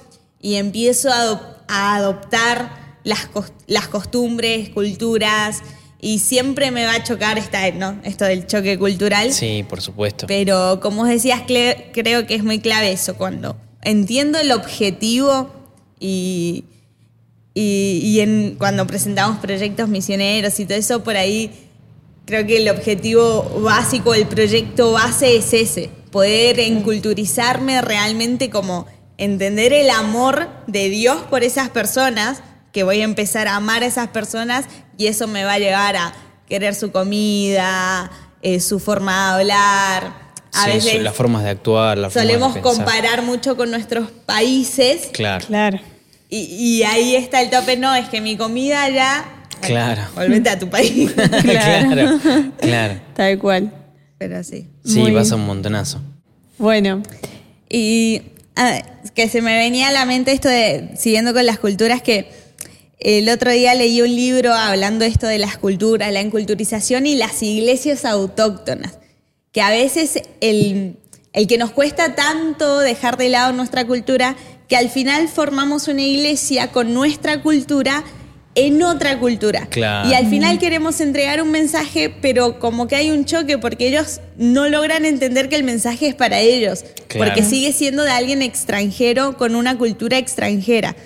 y 0.41 0.57
empiezo 0.57 1.11
a, 1.11 1.17
adop- 1.25 1.57
a 1.69 1.97
adoptar 1.97 2.99
las, 3.05 3.31
cos- 3.33 3.53
las 3.67 3.89
costumbres, 3.89 4.71
culturas 4.71 5.63
y 6.01 6.19
siempre 6.19 6.73
me 6.73 6.85
va 6.85 6.95
a 6.95 7.05
chocar 7.05 7.39
esta, 7.39 7.71
¿no? 7.71 8.01
esto 8.03 8.25
del 8.25 8.47
choque 8.49 8.77
cultural. 8.79 9.33
Sí, 9.33 9.65
por 9.69 9.81
supuesto. 9.81 10.27
Pero 10.27 10.81
como 10.81 11.05
decías, 11.05 11.43
creo 11.47 12.27
que 12.27 12.35
es 12.35 12.43
muy 12.43 12.59
clave 12.59 12.91
eso, 12.91 13.15
cuando 13.15 13.57
entiendo 13.83 14.39
el 14.41 14.51
objetivo 14.51 15.51
y, 16.03 16.65
y, 17.55 18.01
y 18.03 18.21
en, 18.21 18.57
cuando 18.59 18.87
presentamos 18.87 19.39
proyectos 19.39 19.89
misioneros 19.89 20.59
y 20.59 20.65
todo 20.67 20.77
eso, 20.79 21.05
por 21.05 21.17
ahí 21.17 21.51
creo 22.25 22.47
que 22.47 22.59
el 22.59 22.69
objetivo 22.69 23.61
básico, 23.63 24.15
el 24.15 24.27
proyecto 24.27 24.93
base 24.93 25.37
es 25.37 25.53
ese, 25.53 25.91
poder 26.11 26.61
enculturizarme 26.61 27.81
realmente 27.83 28.51
como 28.51 28.87
entender 29.19 29.73
el 29.73 29.91
amor 29.91 30.49
de 30.67 30.89
Dios 30.89 31.19
por 31.31 31.43
esas 31.45 31.69
personas, 31.71 32.43
que 32.73 32.83
voy 32.85 33.01
a 33.03 33.05
empezar 33.05 33.49
a 33.49 33.57
amar 33.57 33.83
a 33.83 33.87
esas 33.87 34.09
personas 34.09 34.65
y 34.97 35.07
eso 35.07 35.27
me 35.29 35.45
va 35.45 35.55
a 35.55 35.59
llevar 35.59 35.95
a 35.97 36.15
querer 36.49 36.75
su 36.75 36.91
comida, 36.91 38.11
eh, 38.41 38.61
su 38.61 38.79
forma 38.81 39.13
de 39.37 39.41
hablar. 39.43 40.23
A 40.55 40.65
Sí, 40.67 40.71
veces 40.71 41.03
las 41.03 41.15
formas 41.15 41.45
de 41.45 41.51
actuar, 41.51 41.97
las 41.99 42.13
formas 42.13 42.27
de 42.29 42.33
solemos 42.35 42.53
pensar. 42.55 42.75
comparar 42.75 43.23
mucho 43.23 43.57
con 43.57 43.71
nuestros 43.71 44.11
países 44.27 45.09
Claro, 45.13 45.47
Claro. 45.47 45.81
Y, 46.37 46.79
y 46.79 46.83
ahí 46.85 47.15
está 47.15 47.43
el 47.43 47.51
tope, 47.51 47.77
no, 47.77 47.95
es 47.95 48.09
que 48.09 48.21
mi 48.21 48.37
comida 48.37 48.89
ya... 48.89 49.47
Claro. 49.61 50.03
Volvete 50.15 50.49
a 50.51 50.59
tu 50.59 50.69
país. 50.71 51.13
claro, 51.43 52.19
claro. 52.59 53.01
Tal 53.15 53.39
cual. 53.39 53.73
Pero 54.19 54.43
sí. 54.43 54.67
Sí, 54.85 54.99
Muy 54.99 55.13
vas 55.13 55.25
bien. 55.29 55.33
a 55.35 55.37
un 55.37 55.47
montonazo. 55.47 56.01
Bueno, 56.59 57.03
Y 57.69 58.23
ah, 58.57 58.81
que 59.15 59.29
se 59.29 59.43
me 59.43 59.57
venía 59.57 59.89
a 59.89 59.93
la 59.93 60.05
mente 60.05 60.33
esto 60.33 60.49
de, 60.49 60.91
siguiendo 60.97 61.33
con 61.33 61.45
las 61.47 61.59
culturas, 61.59 62.03
que 62.03 62.29
el 62.99 63.29
otro 63.29 63.51
día 63.51 63.75
leí 63.75 64.01
un 64.01 64.15
libro 64.15 64.53
hablando 64.55 65.05
esto 65.05 65.27
de 65.27 65.39
las 65.39 65.59
culturas, 65.59 66.13
la 66.13 66.21
enculturización 66.21 67.07
y 67.07 67.15
las 67.17 67.43
iglesias 67.43 68.05
autóctonas, 68.05 68.99
que 69.53 69.61
a 69.61 69.71
veces 69.71 70.23
el, 70.41 70.97
el 71.33 71.47
que 71.47 71.59
nos 71.59 71.73
cuesta 71.73 72.15
tanto 72.15 72.79
dejar 72.79 73.17
de 73.17 73.29
lado 73.29 73.53
nuestra 73.53 73.87
cultura, 73.87 74.37
que 74.73 74.79
al 74.79 74.89
final 74.89 75.29
formamos 75.29 75.87
una 75.87 76.01
iglesia 76.01 76.69
con 76.73 76.95
nuestra 76.95 77.43
cultura 77.43 78.05
en 78.55 78.83
otra 78.83 79.19
cultura. 79.19 79.67
Claro. 79.69 80.09
Y 80.09 80.15
al 80.15 80.31
final 80.31 80.59
queremos 80.59 80.99
entregar 81.03 81.43
un 81.43 81.51
mensaje, 81.51 82.09
pero 82.23 82.59
como 82.59 82.89
que 82.89 82.97
hay 82.97 83.11
un 83.11 83.27
choque 83.27 83.59
porque 83.59 83.89
ellos 83.89 84.21
no 84.39 84.71
logran 84.71 85.05
entender 85.05 85.51
que 85.51 85.57
el 85.57 85.63
mensaje 85.63 86.07
es 86.07 86.15
para 86.15 86.41
ellos, 86.41 86.87
Claro. 87.09 87.27
porque 87.27 87.43
sigue 87.45 87.75
siendo 87.75 88.03
de 88.03 88.13
alguien 88.13 88.41
extranjero 88.41 89.37
con 89.37 89.57
una 89.57 89.77
cultura 89.77 90.17
extranjera. 90.17 90.97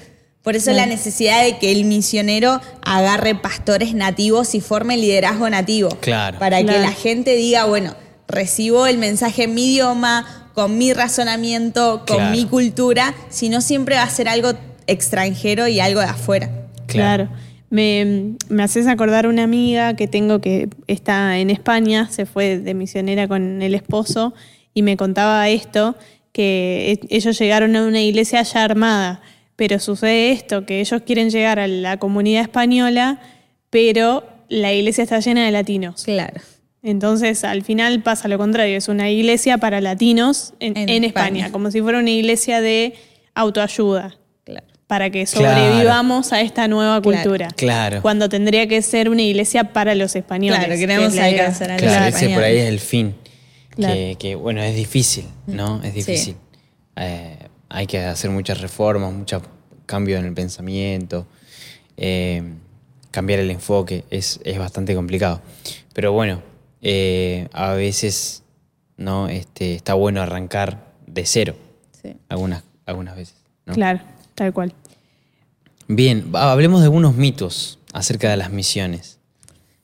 Por 0.43 0.55
eso 0.55 0.71
la 0.71 0.87
necesidad 0.87 1.43
de 1.43 1.59
que 1.59 1.73
el 1.73 1.87
misionero 1.87 2.61
agarre 2.85 3.35
pastores 3.35 3.95
nativos 3.95 4.55
y 4.55 4.61
forme 4.61 4.97
liderazgo 4.97 5.51
nativo. 5.51 5.89
Claro. 5.99 6.39
Para 6.39 6.59
que 6.63 6.79
la 6.79 6.93
gente 6.93 7.35
diga, 7.35 7.65
bueno, 7.65 7.97
recibo 8.29 8.87
el 8.87 8.99
mensaje 8.99 9.43
en 9.43 9.55
mi 9.57 9.73
idioma, 9.73 10.46
con 10.57 10.79
mi 10.79 10.93
razonamiento, 10.95 12.05
con 12.09 12.17
Claro. 12.17 12.35
mi 12.35 12.47
cultura, 12.47 13.15
si 13.29 13.51
no 13.51 13.61
siempre 13.61 13.95
va 13.97 14.03
a 14.05 14.11
ser 14.11 14.27
algo 14.27 14.53
extranjero 14.87 15.69
y 15.69 15.81
algo 15.81 16.01
de 16.01 16.07
afuera. 16.07 16.51
Claro. 16.87 17.29
Me, 17.69 18.37
me 18.49 18.63
haces 18.63 18.87
acordar 18.87 19.27
una 19.27 19.43
amiga 19.43 19.95
que 19.95 20.09
tengo 20.09 20.41
que 20.41 20.69
está 20.87 21.39
en 21.39 21.51
España, 21.51 22.09
se 22.11 22.25
fue 22.25 22.59
de 22.59 22.73
misionera 22.73 23.29
con 23.29 23.61
el 23.61 23.75
esposo 23.75 24.33
y 24.73 24.81
me 24.81 24.97
contaba 24.97 25.47
esto, 25.51 25.95
que 26.33 26.93
e- 27.03 27.17
ellos 27.17 27.39
llegaron 27.39 27.77
a 27.77 27.85
una 27.87 28.01
iglesia 28.01 28.41
ya 28.43 28.65
armada, 28.65 29.21
pero 29.57 29.79
sucede 29.79 30.33
esto, 30.33 30.65
que 30.65 30.81
ellos 30.81 31.03
quieren 31.05 31.29
llegar 31.29 31.59
a 31.59 31.67
la 31.69 31.99
comunidad 31.99 32.43
española, 32.43 33.21
pero 33.69 34.25
la 34.49 34.73
iglesia 34.73 35.03
está 35.05 35.21
llena 35.21 35.45
de 35.45 35.51
latinos. 35.51 36.03
Claro. 36.05 36.41
Entonces, 36.89 37.43
al 37.43 37.63
final 37.65 38.01
pasa 38.03 38.29
lo 38.29 38.39
contrario, 38.39 38.77
es 38.79 38.87
una 38.89 39.11
iglesia 39.11 39.59
para 39.59 39.81
latinos 39.81 40.55
en, 40.61 40.77
En 40.77 40.89
en 40.89 41.05
España. 41.05 41.27
España, 41.27 41.53
como 41.53 41.71
si 41.73 41.81
fuera 41.83 41.99
una 41.99 42.11
iglesia 42.11 42.61
de 42.61 42.95
autoayuda 43.35 44.17
Claro. 44.45 44.67
para 44.87 45.11
que 45.11 45.25
Claro. 45.27 45.57
sobrevivamos 45.59 46.33
a 46.33 46.41
esta 46.41 46.69
nueva 46.69 47.03
cultura. 47.03 47.49
Claro. 47.57 48.03
Cuando 48.03 48.29
tendría 48.29 48.69
que 48.69 48.81
ser 48.83 49.09
una 49.09 49.23
iglesia 49.23 49.73
para 49.73 49.95
los 49.97 50.15
españoles. 50.15 50.59
Claro, 50.61 50.75
que 50.75 50.79
queremos 50.81 51.19
alcanzar 51.19 51.71
a 51.71 51.75
los 51.75 51.83
Claro, 51.83 52.05
españoles. 52.07 52.23
ese 52.23 52.35
por 52.35 52.45
ahí 52.45 52.57
es 52.59 52.69
el 52.69 52.81
fin. 52.81 53.15
Claro. 53.71 53.95
Que, 53.95 54.17
que, 54.19 54.35
bueno, 54.37 54.63
es 54.63 54.77
difícil, 54.77 55.25
¿no? 55.47 55.83
Es 55.83 55.93
difícil. 55.93 56.37
Eh, 56.97 57.37
hay 57.69 57.87
que 57.89 57.99
hacer 57.99 58.31
muchas 58.31 58.61
reformas, 58.61 59.13
mucho 59.13 59.43
cambio 59.87 60.19
en 60.19 60.25
el 60.25 60.35
pensamiento, 60.35 61.27
eh, 61.97 62.43
cambiar 63.11 63.41
el 63.41 63.51
enfoque, 63.51 64.05
es, 64.11 64.41
es 64.45 64.57
bastante 64.59 64.95
complicado. 64.95 65.43
Pero 65.93 66.13
bueno, 66.13 66.43
eh, 66.83 67.49
a 67.53 67.73
veces 67.73 68.43
no 68.97 69.29
este, 69.29 69.75
está 69.75 69.95
bueno 69.95 70.23
arrancar 70.23 70.87
de 71.07 71.25
cero, 71.27 71.55
Sí. 72.03 72.17
algunas, 72.29 72.63
algunas 72.87 73.17
veces. 73.17 73.35
¿no? 73.67 73.75
Claro, 73.75 74.01
tal 74.35 74.53
cual. 74.53 74.73
Bien, 75.89 76.31
hablemos 76.35 76.81
de 76.81 76.85
algunos 76.87 77.15
mitos 77.15 77.79
acerca 77.93 78.31
de 78.31 78.37
las 78.37 78.51
misiones. 78.51 79.19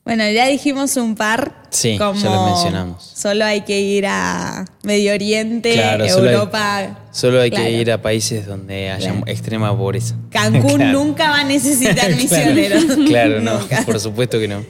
Bueno, 0.04 0.28
ya 0.28 0.48
dijimos 0.48 0.96
un 0.96 1.14
par. 1.14 1.62
Sí, 1.70 1.92
ya 1.92 1.98
como 1.98 2.20
lo 2.20 2.46
mencionamos. 2.46 3.04
Solo 3.14 3.44
hay 3.44 3.60
que 3.60 3.80
ir 3.80 4.04
a 4.08 4.64
Medio 4.82 5.14
Oriente, 5.14 5.74
Claro, 5.74 6.08
solo 6.08 6.28
hay- 6.28 6.34
Europa. 6.34 6.98
Solo 7.12 7.40
hay 7.40 7.50
Claro. 7.50 7.64
que 7.66 7.70
ir 7.72 7.92
a 7.92 8.02
países 8.02 8.46
donde 8.46 8.90
haya 8.90 9.10
Claro. 9.12 9.26
extrema 9.28 9.76
pobreza. 9.76 10.16
Cancún 10.30 10.90
nunca 10.92 11.30
va 11.30 11.40
a 11.40 11.44
necesitar 11.44 12.10
misioneros. 12.16 12.84
Claro, 13.06 13.40
no, 13.40 13.60
por 13.86 14.00
supuesto 14.00 14.40
que 14.40 14.48
no. 14.48 14.64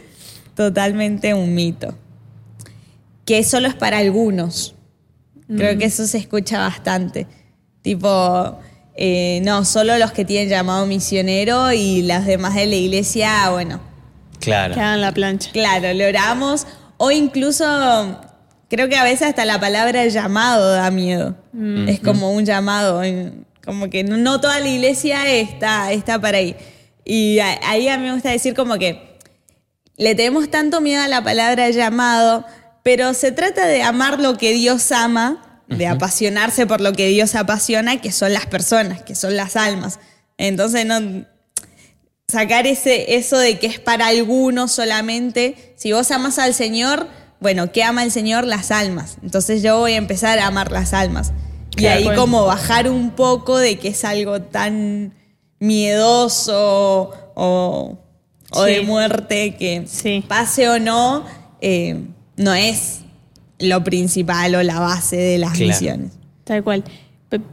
Totalmente 0.55 1.33
un 1.33 1.55
mito. 1.55 1.95
Que 3.25 3.45
solo 3.45 3.69
es 3.69 3.75
para 3.75 3.99
algunos. 3.99 4.75
Creo 5.55 5.77
que 5.77 5.85
eso 5.85 6.07
se 6.07 6.19
escucha 6.19 6.59
bastante. 6.59 7.27
Tipo, 7.83 8.59
eh, 8.95 9.41
no, 9.45 9.65
solo 9.65 9.99
los 9.99 10.13
que 10.13 10.25
tienen 10.25 10.49
llamado 10.49 10.87
misionero 10.87 11.73
y 11.73 12.03
las 12.03 12.25
demás 12.25 12.55
de 12.55 12.67
la 12.67 12.77
iglesia, 12.77 13.51
bueno, 13.51 13.81
Claro. 14.43 14.75
Que 14.75 14.81
hagan 14.81 15.01
la 15.01 15.13
plancha. 15.13 15.51
Claro, 15.53 15.95
lo 15.95 16.07
oramos. 16.07 16.67
O 16.99 17.11
incluso, 17.11 18.21
creo 18.69 18.89
que 18.89 18.97
a 18.97 19.05
veces 19.05 19.29
hasta 19.29 19.45
la 19.45 19.59
palabra 19.61 20.07
llamado 20.07 20.73
da 20.73 20.91
miedo. 20.91 21.37
Es 21.87 22.01
como 22.01 22.33
un 22.33 22.45
llamado. 22.45 23.03
como 23.65 23.89
que 23.89 24.05
no, 24.05 24.41
toda 24.41 24.59
la 24.61 24.69
iglesia 24.69 25.33
está, 25.33 25.93
está 25.93 26.21
para 26.21 26.39
ahí. 26.39 26.57
Y 27.05 27.39
ahí 27.39 27.89
a 27.89 27.99
mí 27.99 28.05
me 28.05 28.13
gusta 28.13 28.31
decir 28.31 28.55
como 28.55 28.79
que 28.79 29.19
le 29.97 30.15
tenemos 30.15 30.51
tanto 30.51 30.81
miedo 30.81 31.03
a 31.03 31.09
la 31.09 31.23
palabra 31.23 31.71
llamado, 31.71 32.45
pero 32.83 33.15
se 33.15 33.33
trata 33.33 33.67
de 33.67 33.83
amar 33.83 34.21
lo 34.21 34.37
que 34.39 34.53
Dios 34.53 34.91
ama, 34.93 35.63
de 35.69 35.87
apasionarse 35.87 36.67
por 36.67 36.81
lo 36.81 36.93
que 36.93 37.09
Dios 37.09 37.35
apasiona, 37.35 38.01
que 38.01 38.13
son 38.13 38.33
las 38.33 38.47
personas, 38.47 39.03
que 39.03 39.15
son 39.15 39.37
las 39.37 39.57
almas. 39.57 40.01
Entonces, 40.37 40.85
no 40.85 41.25
sacar 42.29 42.67
ese, 42.67 43.15
eso 43.17 43.39
de 43.39 43.59
que 43.59 43.67
es 43.69 43.79
para 43.79 44.09
algunos 44.09 44.73
solamente. 44.73 45.75
Si 45.77 45.93
vos 45.93 46.11
amas 46.11 46.39
al 46.39 46.55
Señor, 46.55 47.07
bueno, 47.41 47.73
¿qué 47.73 47.85
ama 47.85 48.03
el 48.05 48.11
Señor? 48.11 48.45
Las 48.47 48.71
almas. 48.71 49.17
Entonces 49.23 49.63
yo 49.63 49.79
voy 49.79 49.93
a 49.93 49.97
empezar 49.97 50.39
a 50.39 50.47
amar 50.47 50.73
las 50.73 50.93
almas. 50.95 51.33
Y 51.77 51.87
ahí 51.87 52.07
como 52.15 52.45
bajar 52.45 52.89
un 52.91 53.11
poco 53.13 53.57
de 53.59 53.79
que 53.79 53.89
es 53.89 54.05
algo 54.05 54.43
tan 54.43 55.15
miedoso 55.59 57.11
o, 57.35 57.99
o 58.51 58.65
Sí. 58.67 58.71
de 58.73 58.81
muerte 58.83 59.55
que 59.57 59.85
Sí. 59.87 60.25
pase 60.29 60.69
o 60.69 60.79
no, 60.79 61.25
eh, 61.61 62.05
no 62.43 62.55
es 62.55 63.01
lo 63.59 63.83
principal 63.85 64.55
o 64.55 64.63
la 64.63 64.81
base 64.81 65.17
de 65.17 65.39
las 65.39 65.53
Claro. 65.53 65.67
misiones. 65.69 66.13
Tal 66.45 66.63
cual. 66.65 66.85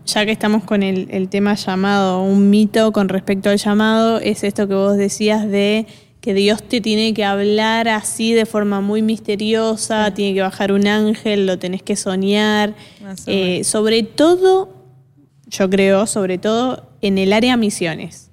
Ya 0.06 0.26
que 0.26 0.32
estamos 0.32 0.64
con 0.66 0.84
el, 0.84 1.08
el 1.12 1.30
tema 1.30 1.54
llamado, 1.56 2.22
un 2.24 2.50
mito 2.50 2.92
con 2.92 3.08
respecto 3.08 3.50
al 3.50 3.58
llamado, 3.58 4.20
es 4.20 4.44
esto 4.44 4.68
que 4.68 4.74
vos 4.74 4.98
decías 4.98 5.48
de 5.48 5.86
que 6.20 6.34
Dios 6.34 6.62
te 6.64 6.82
tiene 6.82 7.14
que 7.14 7.24
hablar 7.24 7.88
así 7.88 8.34
de 8.34 8.46
forma 8.46 8.82
muy 8.82 9.02
misteriosa, 9.02 10.14
tiene 10.14 10.34
que 10.34 10.42
bajar 10.42 10.74
un 10.74 10.86
ángel, 10.86 11.46
lo 11.46 11.58
tenés 11.60 11.82
que 11.82 11.96
soñar. 11.96 12.74
Eh, 13.26 13.64
sobre 13.64 14.04
todo, 14.04 14.74
yo 15.48 15.70
creo, 15.70 16.08
sobre 16.08 16.38
todo 16.38 16.90
en 17.02 17.18
el 17.18 17.32
área 17.32 17.56
misiones. 17.56 18.32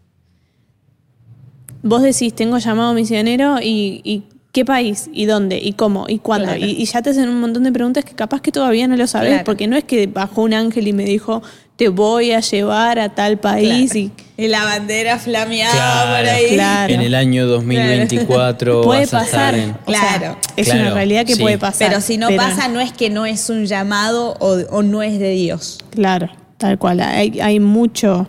Vos 1.82 2.02
decís, 2.02 2.34
tengo 2.34 2.58
llamado 2.58 2.92
misionero 2.94 3.58
y, 3.62 4.00
y 4.02 4.24
¿qué 4.56 4.64
país? 4.64 5.10
¿Y 5.12 5.26
dónde? 5.26 5.58
¿Y 5.58 5.74
cómo? 5.74 6.06
¿Y 6.08 6.18
cuándo? 6.18 6.46
Claro. 6.46 6.64
Y, 6.64 6.70
y 6.70 6.84
ya 6.86 7.02
te 7.02 7.10
hacen 7.10 7.28
un 7.28 7.38
montón 7.40 7.62
de 7.64 7.72
preguntas 7.72 8.06
que 8.06 8.14
capaz 8.14 8.40
que 8.40 8.50
todavía 8.50 8.88
no 8.88 8.96
lo 8.96 9.06
sabes, 9.06 9.28
Claro. 9.28 9.44
porque 9.44 9.66
no 9.66 9.76
es 9.76 9.84
que 9.84 10.06
bajó 10.06 10.40
un 10.44 10.54
ángel 10.54 10.88
y 10.88 10.94
me 10.94 11.04
dijo, 11.04 11.42
te 11.76 11.90
voy 11.90 12.32
a 12.32 12.40
llevar 12.40 12.98
a 12.98 13.14
tal 13.14 13.36
país 13.36 13.92
Claro. 13.92 14.10
y 14.38 14.44
Y 14.44 14.48
la 14.48 14.64
bandera 14.64 15.18
flameada 15.18 15.72
Claro. 15.74 16.16
por 16.16 16.34
ahí. 16.34 16.54
Claro. 16.54 16.94
En 16.94 17.00
el 17.02 17.14
año 17.14 17.46
2024 17.46 18.80
puede 18.82 19.00
vas 19.02 19.12
a 19.14 19.24
estar 19.24 19.52
pasar. 19.52 19.54
en- 19.56 19.70
O 19.84 19.90
sea, 19.92 20.00
Claro. 20.18 20.38
es 20.56 20.64
Claro, 20.68 20.80
una 20.80 20.94
realidad 20.94 21.26
que 21.26 21.34
sí. 21.34 21.42
puede 21.42 21.58
pasar. 21.58 21.88
Pero 21.88 22.00
si 22.00 22.16
no 22.16 22.28
pasa, 22.34 22.68
no 22.68 22.80
es 22.80 22.92
que 22.92 23.10
no 23.10 23.26
es 23.26 23.50
un 23.50 23.66
llamado 23.66 24.36
o, 24.40 24.56
o 24.70 24.82
no 24.82 25.02
es 25.02 25.18
de 25.18 25.32
Dios. 25.32 25.80
Claro, 25.90 26.30
tal 26.56 26.78
cual. 26.78 27.00
Hay, 27.00 27.40
hay 27.40 27.60
mucho, 27.60 28.26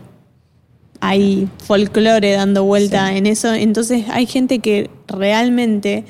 hay 1.00 1.48
folclore 1.66 2.34
dando 2.34 2.64
vuelta 2.66 3.16
en 3.16 3.26
eso. 3.28 3.54
Entonces 3.54 4.06
hay 4.12 4.26
gente 4.26 4.60
que 4.60 4.90
realmente 5.08 6.04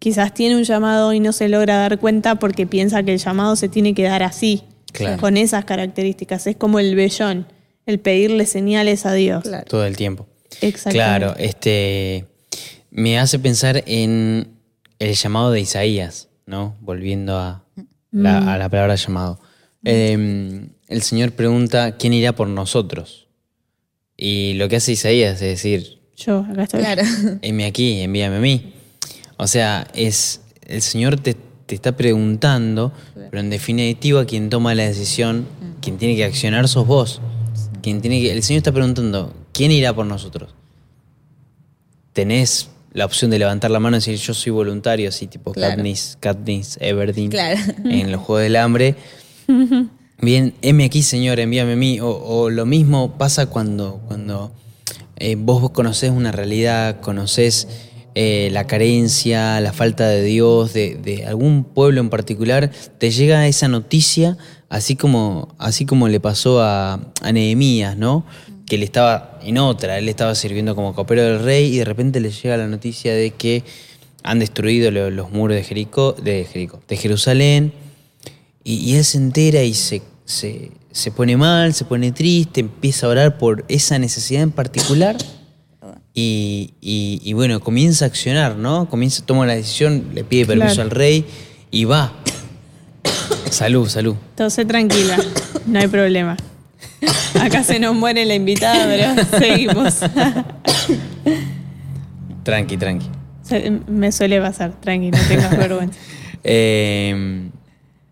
quizás 0.00 0.34
tiene 0.34 0.56
un 0.56 0.64
llamado 0.64 1.12
y 1.12 1.20
no 1.20 1.32
se 1.32 1.48
logra 1.48 1.76
dar 1.76 1.98
cuenta 2.00 2.34
porque 2.34 2.66
piensa 2.66 3.02
que 3.04 3.12
el 3.12 3.18
llamado 3.20 3.54
se 3.54 3.68
tiene 3.68 3.94
que 3.94 4.02
dar 4.02 4.24
así, 4.24 4.64
Claro. 4.92 5.20
con 5.20 5.36
esas 5.36 5.64
características. 5.64 6.48
Es 6.48 6.56
como 6.56 6.80
el 6.80 6.96
vellón, 6.96 7.46
el 7.86 8.00
pedirle 8.00 8.44
señales 8.46 9.06
a 9.06 9.12
Dios. 9.12 9.44
Claro. 9.44 9.64
todo 9.68 9.84
el 9.86 9.96
tiempo. 9.96 10.26
Exactamente. 10.60 10.96
Claro, 10.98 11.34
este 11.38 12.24
me 12.90 13.16
hace 13.20 13.38
pensar 13.38 13.84
en 13.86 14.48
el 14.98 15.14
llamado 15.14 15.52
de 15.52 15.60
Isaías, 15.60 16.28
¿no? 16.46 16.74
Volviendo 16.80 17.38
a 17.38 17.64
la, 18.10 18.52
a 18.54 18.58
la 18.58 18.68
palabra 18.68 18.96
llamado. 18.96 19.38
Eh, 19.84 20.66
el 20.88 21.02
Señor 21.02 21.30
pregunta 21.32 21.96
quién 21.96 22.12
irá 22.12 22.34
por 22.34 22.48
nosotros. 22.48 23.28
Y 24.16 24.54
lo 24.54 24.68
que 24.68 24.76
hace 24.76 24.92
Isaías 24.92 25.34
es 25.34 25.40
decir, 25.40 26.00
Yo, 26.16 26.40
acá 26.50 26.64
estoy. 26.64 26.80
Claro. 26.80 27.02
heme 27.42 27.64
aquí, 27.64 28.00
envíame 28.00 28.36
a 28.36 28.40
mí. 28.40 28.74
O 29.40 29.46
sea, 29.46 29.88
es 29.94 30.42
el 30.66 30.82
Señor 30.82 31.18
te, 31.18 31.34
te 31.64 31.74
está 31.74 31.96
preguntando, 31.96 32.92
pero 33.14 33.40
en 33.40 33.48
definitiva 33.48 34.26
quien 34.26 34.50
toma 34.50 34.74
la 34.74 34.82
decisión, 34.82 35.46
quien 35.80 35.96
tiene 35.96 36.14
que 36.14 36.24
accionar 36.24 36.68
sos 36.68 36.86
vos. 36.86 37.22
Quien 37.80 38.02
tiene 38.02 38.20
que, 38.20 38.32
el 38.32 38.42
Señor 38.42 38.58
está 38.58 38.70
preguntando, 38.70 39.32
¿quién 39.52 39.72
irá 39.72 39.94
por 39.94 40.04
nosotros? 40.04 40.54
Tenés 42.12 42.68
la 42.92 43.06
opción 43.06 43.30
de 43.30 43.38
levantar 43.38 43.70
la 43.70 43.80
mano 43.80 43.96
y 43.96 44.00
decir 44.00 44.16
yo 44.16 44.34
soy 44.34 44.52
voluntario, 44.52 45.08
así 45.08 45.26
tipo 45.26 45.52
Claro. 45.52 45.76
Katniss, 45.76 46.18
Katniss 46.20 46.76
Everdeen 46.78 47.30
Claro. 47.30 47.58
en 47.84 48.12
los 48.12 48.20
Juegos 48.20 48.42
del 48.42 48.56
Hambre. 48.56 48.94
Bien, 50.20 50.52
heme 50.60 50.84
aquí, 50.84 51.02
Señor, 51.02 51.40
envíame 51.40 51.72
a 51.72 51.76
mí. 51.76 51.98
O, 51.98 52.10
o 52.10 52.50
lo 52.50 52.66
mismo 52.66 53.16
pasa 53.16 53.46
cuando, 53.46 54.02
cuando 54.06 54.52
eh, 55.16 55.36
vos, 55.38 55.62
vos 55.62 55.70
conocés 55.70 56.10
una 56.10 56.30
realidad, 56.30 57.00
conocés 57.00 57.68
eh, 58.14 58.48
la 58.52 58.66
carencia, 58.66 59.60
la 59.60 59.72
falta 59.72 60.08
de 60.08 60.22
Dios, 60.22 60.72
de, 60.72 61.24
algún 61.26 61.64
pueblo 61.64 62.00
en 62.00 62.10
particular, 62.10 62.70
te 62.98 63.10
llega 63.10 63.46
esa 63.46 63.68
noticia, 63.68 64.36
así 64.68 64.96
como, 64.96 65.54
así 65.58 65.86
como 65.86 66.08
le 66.08 66.20
pasó 66.20 66.60
a, 66.62 67.00
a 67.22 67.32
Nehemías, 67.32 67.96
¿no? 67.96 68.24
Que 68.66 68.76
él 68.76 68.82
estaba 68.82 69.38
en 69.42 69.58
otra, 69.58 69.98
él 69.98 70.08
estaba 70.08 70.34
sirviendo 70.34 70.74
como 70.74 70.94
copero 70.94 71.22
del 71.24 71.40
rey 71.42 71.74
y 71.74 71.78
de 71.78 71.84
repente 71.84 72.20
le 72.20 72.30
llega 72.30 72.56
la 72.56 72.66
noticia 72.68 73.14
de 73.14 73.30
que 73.30 73.64
han 74.22 74.38
destruido 74.38 74.90
lo- 74.90 75.10
los 75.10 75.30
muros 75.30 75.56
de 75.56 75.64
Jericó, 75.64 76.12
de 76.12 76.44
Jericó, 76.44 76.80
de 76.88 76.96
Jerusalén. 76.96 77.72
Y, 78.62 78.74
y 78.74 78.96
él 78.96 79.04
se 79.04 79.16
entera 79.18 79.62
y 79.62 79.72
se, 79.72 80.02
se, 80.24 80.72
se 80.92 81.10
pone 81.10 81.36
mal, 81.36 81.72
se 81.72 81.84
pone 81.86 82.12
triste, 82.12 82.60
empieza 82.60 83.06
a 83.06 83.10
orar 83.10 83.38
por 83.38 83.64
esa 83.68 83.98
necesidad 83.98 84.42
en 84.42 84.50
particular. 84.52 85.16
Y, 86.12 86.74
y- 86.80 87.20
y 87.24 87.32
bueno, 87.34 87.60
comienza 87.60 88.04
a 88.04 88.08
accionar, 88.08 88.56
¿no? 88.56 88.88
Comienza, 88.88 89.24
toma 89.24 89.46
la 89.46 89.54
decisión, 89.54 90.06
le 90.12 90.24
pide 90.24 90.44
permiso 90.46 90.74
Claro. 90.74 90.82
al 90.82 90.90
rey 90.90 91.24
y 91.70 91.84
va. 91.84 92.12
salud, 93.50 93.88
salud. 93.88 94.16
Entonces 94.30 94.66
tranquila, 94.66 95.16
no 95.66 95.78
hay 95.78 95.86
problema. 95.88 96.36
Acá 97.40 97.62
se 97.62 97.78
nos 97.78 97.94
muere 97.94 98.24
la 98.26 98.34
invitada, 98.34 98.86
pero 98.86 99.38
seguimos. 99.38 100.00
Tranqui, 102.44 102.76
tranqui. 102.76 103.06
Me 103.88 104.12
suele 104.12 104.40
pasar, 104.40 104.80
tranqui, 104.80 105.10
no 105.10 105.18
tengas 105.28 105.56
vergüenza. 105.56 105.98
Eh, 106.44 107.48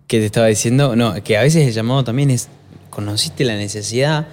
¿Qué 0.07 0.19
te 0.21 0.27
estaba 0.27 0.47
diciendo? 0.47 0.97
No, 0.97 1.23
que 1.23 1.37
a 1.37 1.43
veces 1.43 1.67
el 1.67 1.75
llamado 1.75 2.05
también 2.05 2.31
es, 2.31 2.49
conociste 2.91 3.45
la 3.45 3.57
necesidad, 3.57 4.29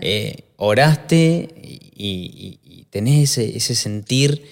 eh, 0.00 0.44
oraste 0.56 1.48
y 1.96 2.58
tenés 2.90 3.30
ese, 3.30 3.56
ese 3.56 3.74
sentir 3.74 4.42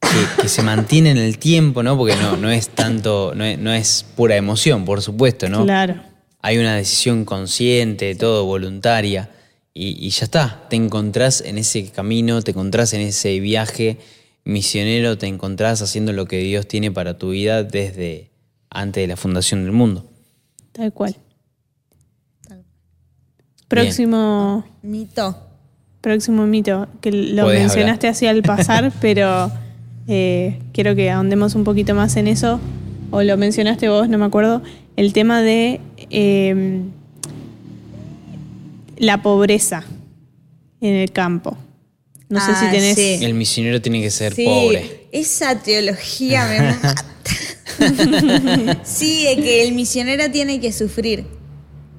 que, 0.00 0.42
que 0.42 0.48
se 0.48 0.62
mantiene 0.62 1.10
en 1.10 1.18
el 1.18 1.38
tiempo, 1.38 1.82
¿no? 1.82 1.96
Porque 1.96 2.16
no, 2.16 2.36
no 2.36 2.50
es 2.50 2.68
tanto, 2.68 3.32
no 3.34 3.44
es, 3.44 3.58
no 3.58 3.72
es 3.72 4.04
pura 4.16 4.36
emoción, 4.36 4.84
por 4.84 5.02
supuesto, 5.02 5.48
¿no? 5.48 5.64
Claro. 5.64 6.02
Hay 6.40 6.58
una 6.58 6.76
decisión 6.76 7.24
consciente, 7.24 8.14
todo 8.14 8.44
voluntaria, 8.44 9.30
y, 9.74 10.06
y 10.06 10.10
ya 10.10 10.24
está, 10.24 10.66
te 10.68 10.76
encontrás 10.76 11.40
en 11.40 11.58
ese 11.58 11.90
camino, 11.90 12.42
te 12.42 12.52
encontrás 12.52 12.94
en 12.94 13.00
ese 13.00 13.38
viaje 13.40 13.98
misionero, 14.44 15.18
te 15.18 15.26
encontrás 15.26 15.82
haciendo 15.82 16.12
lo 16.12 16.26
que 16.26 16.38
Dios 16.38 16.66
tiene 16.66 16.90
para 16.90 17.18
tu 17.18 17.30
vida 17.30 17.64
desde 17.64 18.30
antes 18.70 19.02
de 19.02 19.06
la 19.06 19.16
fundación 19.16 19.64
del 19.64 19.72
mundo. 19.72 20.08
Tal 20.72 20.92
cual. 20.92 21.16
Próximo, 23.68 24.64
Mito. 24.82 25.47
Próximo 26.08 26.46
mito, 26.46 26.86
que 27.00 27.12
lo 27.12 27.44
Podés 27.44 27.60
mencionaste 27.60 28.08
así 28.08 28.26
al 28.26 28.42
pasar, 28.42 28.92
pero 29.00 29.50
eh, 30.06 30.58
quiero 30.72 30.94
que 30.94 31.10
ahondemos 31.10 31.54
un 31.54 31.64
poquito 31.64 31.94
más 31.94 32.16
en 32.16 32.28
eso, 32.28 32.60
o 33.10 33.22
lo 33.22 33.36
mencionaste 33.36 33.88
vos, 33.88 34.08
no 34.08 34.18
me 34.18 34.24
acuerdo, 34.24 34.62
el 34.96 35.12
tema 35.12 35.40
de 35.42 35.80
eh, 36.10 36.80
la 38.96 39.22
pobreza 39.22 39.84
en 40.80 40.94
el 40.94 41.12
campo. 41.12 41.56
No 42.28 42.40
sé 42.40 42.46
si 42.54 42.66
Ah, 42.66 42.70
tenés... 42.70 42.94
sí. 42.96 43.18
El 43.22 43.34
misionero 43.34 43.80
tiene 43.80 44.02
que 44.02 44.10
ser 44.10 44.34
Sí, 44.34 44.44
pobre. 44.44 45.06
Esa 45.12 45.58
teología 45.62 46.46
me 46.46 46.60
mata. 46.82 47.04
sí, 48.84 49.24
de 49.24 49.36
que 49.42 49.62
el 49.66 49.72
misionero 49.74 50.30
tiene 50.30 50.60
que 50.60 50.72
sufrir. 50.72 51.24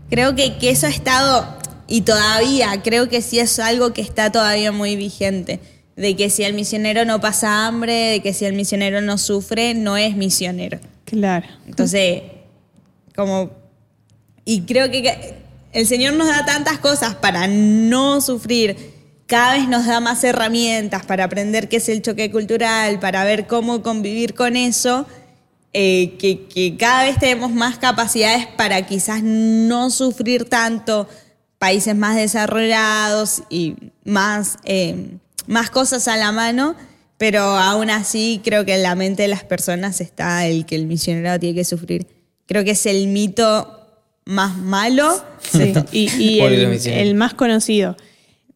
Creo 0.09 0.35
que, 0.35 0.57
que 0.57 0.69
eso 0.71 0.87
ha 0.87 0.89
estado, 0.89 1.47
y 1.89 2.01
todavía, 2.01 2.81
creo 2.83 3.09
que 3.09 3.21
sí 3.21 3.39
es 3.39 3.57
algo 3.57 3.93
que 3.93 4.01
está 4.01 4.31
todavía 4.31 4.71
muy 4.71 4.95
vigente. 4.95 5.59
De 5.95 6.15
que 6.15 6.29
si 6.29 6.43
el 6.43 6.53
misionero 6.53 7.03
no 7.03 7.19
pasa 7.19 7.65
hambre, 7.65 7.93
de 7.93 8.19
que 8.21 8.33
si 8.33 8.45
el 8.45 8.53
misionero 8.53 9.01
no 9.01 9.17
sufre, 9.17 9.73
no 9.73 9.97
es 9.97 10.15
misionero. 10.15 10.79
Claro. 11.03 11.47
Entonces, 11.67 12.21
como. 13.15 13.51
Y 14.45 14.61
creo 14.61 14.89
que 14.91 15.35
el 15.73 15.87
Señor 15.87 16.13
nos 16.13 16.27
da 16.27 16.45
tantas 16.45 16.77
cosas 16.77 17.15
para 17.15 17.47
no 17.47 18.21
sufrir. 18.21 18.77
Cada 19.25 19.53
vez 19.53 19.67
nos 19.67 19.85
da 19.85 19.99
más 19.99 20.23
herramientas 20.23 21.05
para 21.05 21.25
aprender 21.25 21.69
qué 21.69 21.77
es 21.77 21.89
el 21.89 22.01
choque 22.01 22.31
cultural, 22.31 22.99
para 22.99 23.23
ver 23.23 23.47
cómo 23.47 23.83
convivir 23.83 24.35
con 24.35 24.55
eso, 24.55 25.05
eh, 25.73 26.17
que, 26.17 26.47
que 26.47 26.77
cada 26.77 27.03
vez 27.03 27.19
tenemos 27.19 27.51
más 27.51 27.77
capacidades 27.77 28.47
para 28.57 28.87
quizás 28.87 29.21
no 29.21 29.89
sufrir 29.89 30.45
tanto 30.45 31.07
países 31.59 31.95
más 31.95 32.15
desarrollados 32.15 33.43
y 33.49 33.75
más, 34.05 34.57
eh, 34.63 35.17
más 35.45 35.69
cosas 35.69 36.07
a 36.07 36.15
la 36.15 36.31
mano, 36.31 36.75
pero 37.17 37.41
aún 37.41 37.89
así 37.89 38.41
creo 38.43 38.65
que 38.65 38.75
en 38.75 38.83
la 38.83 38.95
mente 38.95 39.23
de 39.23 39.27
las 39.27 39.43
personas 39.43 39.99
está 40.01 40.47
el 40.47 40.65
que 40.65 40.75
el 40.75 40.87
misionero 40.87 41.37
tiene 41.39 41.55
que 41.55 41.65
sufrir. 41.65 42.07
Creo 42.47 42.63
que 42.63 42.71
es 42.71 42.85
el 42.85 43.07
mito 43.07 43.87
más 44.25 44.57
malo. 44.57 45.21
Sí, 45.41 45.73
y, 45.91 46.39
el, 46.39 46.79
el 46.87 47.15
más 47.15 47.33
conocido. 47.33 47.97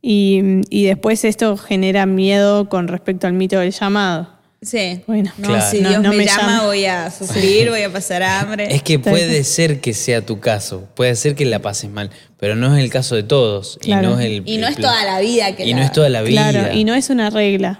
Y, 0.01 0.61
y 0.69 0.85
después 0.85 1.23
esto 1.25 1.57
genera 1.57 2.05
miedo 2.05 2.69
con 2.69 2.87
respecto 2.87 3.27
al 3.27 3.33
mito 3.33 3.59
del 3.59 3.71
llamado. 3.71 4.32
Sí. 4.65 5.01
Bueno, 5.07 5.31
no, 5.37 5.47
Claro. 5.49 5.65
si 5.69 5.81
no- 5.81 5.89
Dios 5.89 6.01
no 6.01 6.09
me, 6.09 6.17
me 6.17 6.25
llama, 6.25 6.41
llama. 6.41 6.65
voy 6.65 6.85
a 6.85 7.11
sufrir, 7.11 7.69
voy 7.69 7.81
a 7.81 7.91
pasar 7.91 8.23
hambre. 8.23 8.73
Es 8.73 8.81
que 8.83 8.99
puede 8.99 9.43
ser 9.43 9.79
que 9.81 9.93
sea 9.93 10.25
tu 10.25 10.39
caso, 10.39 10.87
puede 10.95 11.15
ser 11.15 11.35
que 11.35 11.45
la 11.45 11.59
pases 11.59 11.89
mal, 11.89 12.09
pero 12.37 12.55
no 12.55 12.75
es 12.75 12.83
el 12.83 12.89
caso 12.89 13.15
de 13.15 13.23
todos. 13.23 13.77
Claro. 13.81 14.09
Y 14.09 14.11
no 14.13 14.19
es, 14.19 14.25
el, 14.25 14.43
y 14.45 14.57
no 14.57 14.67
es 14.67 14.77
el- 14.77 14.81
toda 14.83 15.03
la 15.05 15.19
vida 15.19 15.55
que 15.55 15.65
Y 15.65 15.71
la- 15.71 15.77
no 15.77 15.83
es 15.83 15.91
toda 15.91 16.09
la 16.09 16.21
vida. 16.21 16.49
Claro, 16.51 16.73
y 16.73 16.83
no 16.83 16.93
es 16.95 17.09
una 17.09 17.29
regla. 17.29 17.79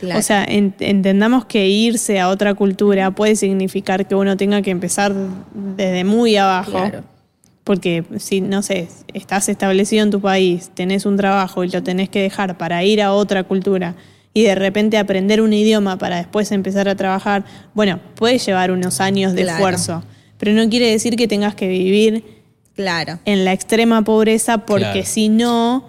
Claro. 0.00 0.20
O 0.20 0.22
sea, 0.22 0.44
en- 0.44 0.74
entendamos 0.80 1.44
que 1.46 1.66
irse 1.68 2.20
a 2.20 2.28
otra 2.28 2.54
cultura 2.54 3.10
puede 3.10 3.34
significar 3.34 4.06
que 4.06 4.14
uno 4.14 4.36
tenga 4.36 4.62
que 4.62 4.70
empezar 4.70 5.12
desde 5.54 6.04
muy 6.04 6.36
abajo. 6.36 6.70
Claro. 6.72 7.04
Porque 7.64 8.04
si, 8.18 8.40
no 8.40 8.62
sé, 8.62 8.88
estás 9.12 9.48
establecido 9.48 10.02
en 10.02 10.10
tu 10.10 10.20
país, 10.20 10.70
tenés 10.74 11.04
un 11.04 11.16
trabajo 11.16 11.64
y 11.64 11.68
lo 11.68 11.82
tenés 11.82 12.08
que 12.08 12.22
dejar 12.22 12.56
para 12.56 12.82
ir 12.84 13.02
a 13.02 13.12
otra 13.12 13.42
cultura 13.44 13.94
y 14.38 14.44
de 14.44 14.54
repente 14.54 14.98
aprender 14.98 15.40
un 15.40 15.52
idioma 15.52 15.98
para 15.98 16.16
después 16.18 16.52
empezar 16.52 16.88
a 16.88 16.94
trabajar, 16.94 17.44
bueno, 17.74 17.98
puede 18.14 18.38
llevar 18.38 18.70
unos 18.70 19.00
años 19.00 19.32
de 19.34 19.42
Claro. 19.42 19.58
esfuerzo, 19.58 20.04
pero 20.38 20.52
no 20.52 20.68
quiere 20.68 20.90
decir 20.90 21.16
que 21.16 21.26
tengas 21.26 21.54
que 21.54 21.66
vivir 21.66 22.22
Claro. 22.76 23.18
en 23.24 23.44
la 23.44 23.52
extrema 23.52 24.02
pobreza 24.04 24.58
porque 24.66 24.84
Claro. 24.84 25.02
si 25.06 25.28
no, 25.28 25.88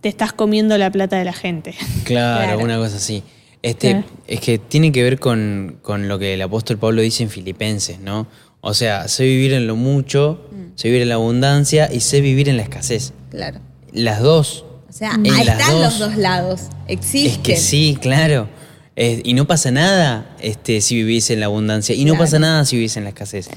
te 0.00 0.08
estás 0.08 0.32
comiendo 0.32 0.78
la 0.78 0.90
plata 0.90 1.16
de 1.18 1.24
la 1.24 1.32
gente. 1.34 1.74
Claro, 2.04 2.44
Claro. 2.54 2.58
una 2.64 2.76
cosa 2.78 2.96
así. 2.96 3.22
Este, 3.62 3.90
Claro. 3.90 4.06
Es 4.26 4.40
que 4.40 4.58
tiene 4.58 4.90
que 4.92 5.02
ver 5.02 5.18
con, 5.18 5.76
con 5.82 6.08
lo 6.08 6.18
que 6.18 6.34
el 6.34 6.42
apóstol 6.42 6.78
Pablo 6.78 7.02
dice 7.02 7.22
en 7.22 7.28
Filipenses, 7.30 8.00
¿no? 8.00 8.26
O 8.62 8.74
sea, 8.74 9.08
sé 9.08 9.24
vivir 9.24 9.52
en 9.52 9.66
lo 9.66 9.76
mucho, 9.76 10.48
Mm. 10.50 10.72
sé 10.76 10.88
vivir 10.88 11.02
en 11.02 11.08
la 11.10 11.16
abundancia 11.16 11.88
y 11.92 12.00
sé 12.00 12.20
vivir 12.20 12.48
en 12.48 12.56
la 12.56 12.62
escasez. 12.62 13.12
Claro. 13.30 13.60
Las 13.92 14.20
dos. 14.20 14.64
O 14.92 14.94
sea, 14.94 15.12
En 15.14 15.26
ahí 15.32 15.40
están 15.48 15.70
dos. 15.72 15.80
los 15.80 15.98
dos 15.98 16.16
lados. 16.18 16.60
Existen. 16.86 17.32
Es 17.32 17.38
que 17.38 17.56
sí, 17.56 17.96
claro. 17.98 18.46
Eh, 18.94 19.22
y 19.24 19.32
no 19.32 19.46
pasa 19.46 19.70
nada 19.70 20.36
este, 20.38 20.82
si 20.82 20.96
vivís 20.96 21.30
en 21.30 21.40
la 21.40 21.46
abundancia. 21.46 21.94
Y 21.94 22.04
no 22.04 22.12
Claro. 22.12 22.24
pasa 22.24 22.38
nada 22.38 22.64
si 22.66 22.76
vivís 22.76 22.96
en 22.98 23.04
la 23.04 23.08
escasez. 23.10 23.48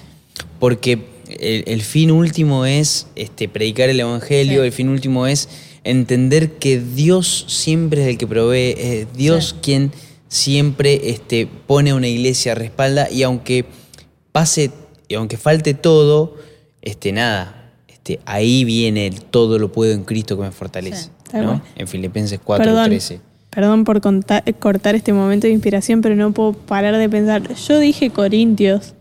Porque 0.60 1.06
el, 1.28 1.66
el 1.68 1.82
fin 1.82 2.12
último 2.12 2.66
es 2.66 3.08
este, 3.18 3.50
predicar 3.50 3.90
el 3.90 4.00
evangelio, 4.00 4.62
Sí. 4.62 4.68
el 4.68 4.72
fin 4.72 4.88
último 4.88 5.28
es 5.28 5.50
entender 5.84 6.54
que 6.54 6.80
Dios 6.80 7.44
siempre 7.50 8.04
es 8.04 8.08
el 8.08 8.18
que 8.18 8.28
provee, 8.28 8.74
es 8.78 9.14
Dios 9.14 9.50
Sí. 9.50 9.56
quien 9.62 9.92
siempre 10.30 11.10
este, 11.10 11.48
pone 11.68 11.90
a 11.92 11.96
una 11.96 12.08
iglesia, 12.08 12.56
respalda, 12.56 13.10
y 13.12 13.24
aunque 13.24 13.66
pase, 14.32 14.72
y 15.10 15.16
aunque 15.16 15.36
falte 15.38 15.74
todo, 15.74 16.38
este, 16.82 17.12
nada, 17.12 17.74
este, 17.90 18.22
ahí 18.26 18.64
viene 18.64 19.06
el 19.08 19.22
todo 19.22 19.60
lo 19.60 19.72
puedo 19.74 19.92
en 19.92 20.04
Cristo 20.06 20.38
que 20.38 20.44
me 20.44 20.52
fortalece. 20.52 21.04
Sí. 21.04 21.10
Tal 21.36 21.46
¿no? 21.46 21.52
cual. 21.60 21.62
En 21.76 21.88
Filipenses 21.88 22.40
4, 22.44 22.64
Perdón, 22.66 22.86
13. 22.86 23.20
perdón 23.50 23.84
por 23.84 24.00
cortar 24.02 24.96
este 24.96 25.12
momento 25.12 25.48
de 25.48 25.54
inspiración, 25.54 26.02
pero 26.02 26.16
no 26.16 26.32
puedo 26.32 26.54
parar 26.54 26.96
de 26.98 27.10
pensar. 27.10 27.54
Yo 27.54 27.80
dije 27.80 28.10
Corintios 28.10 28.94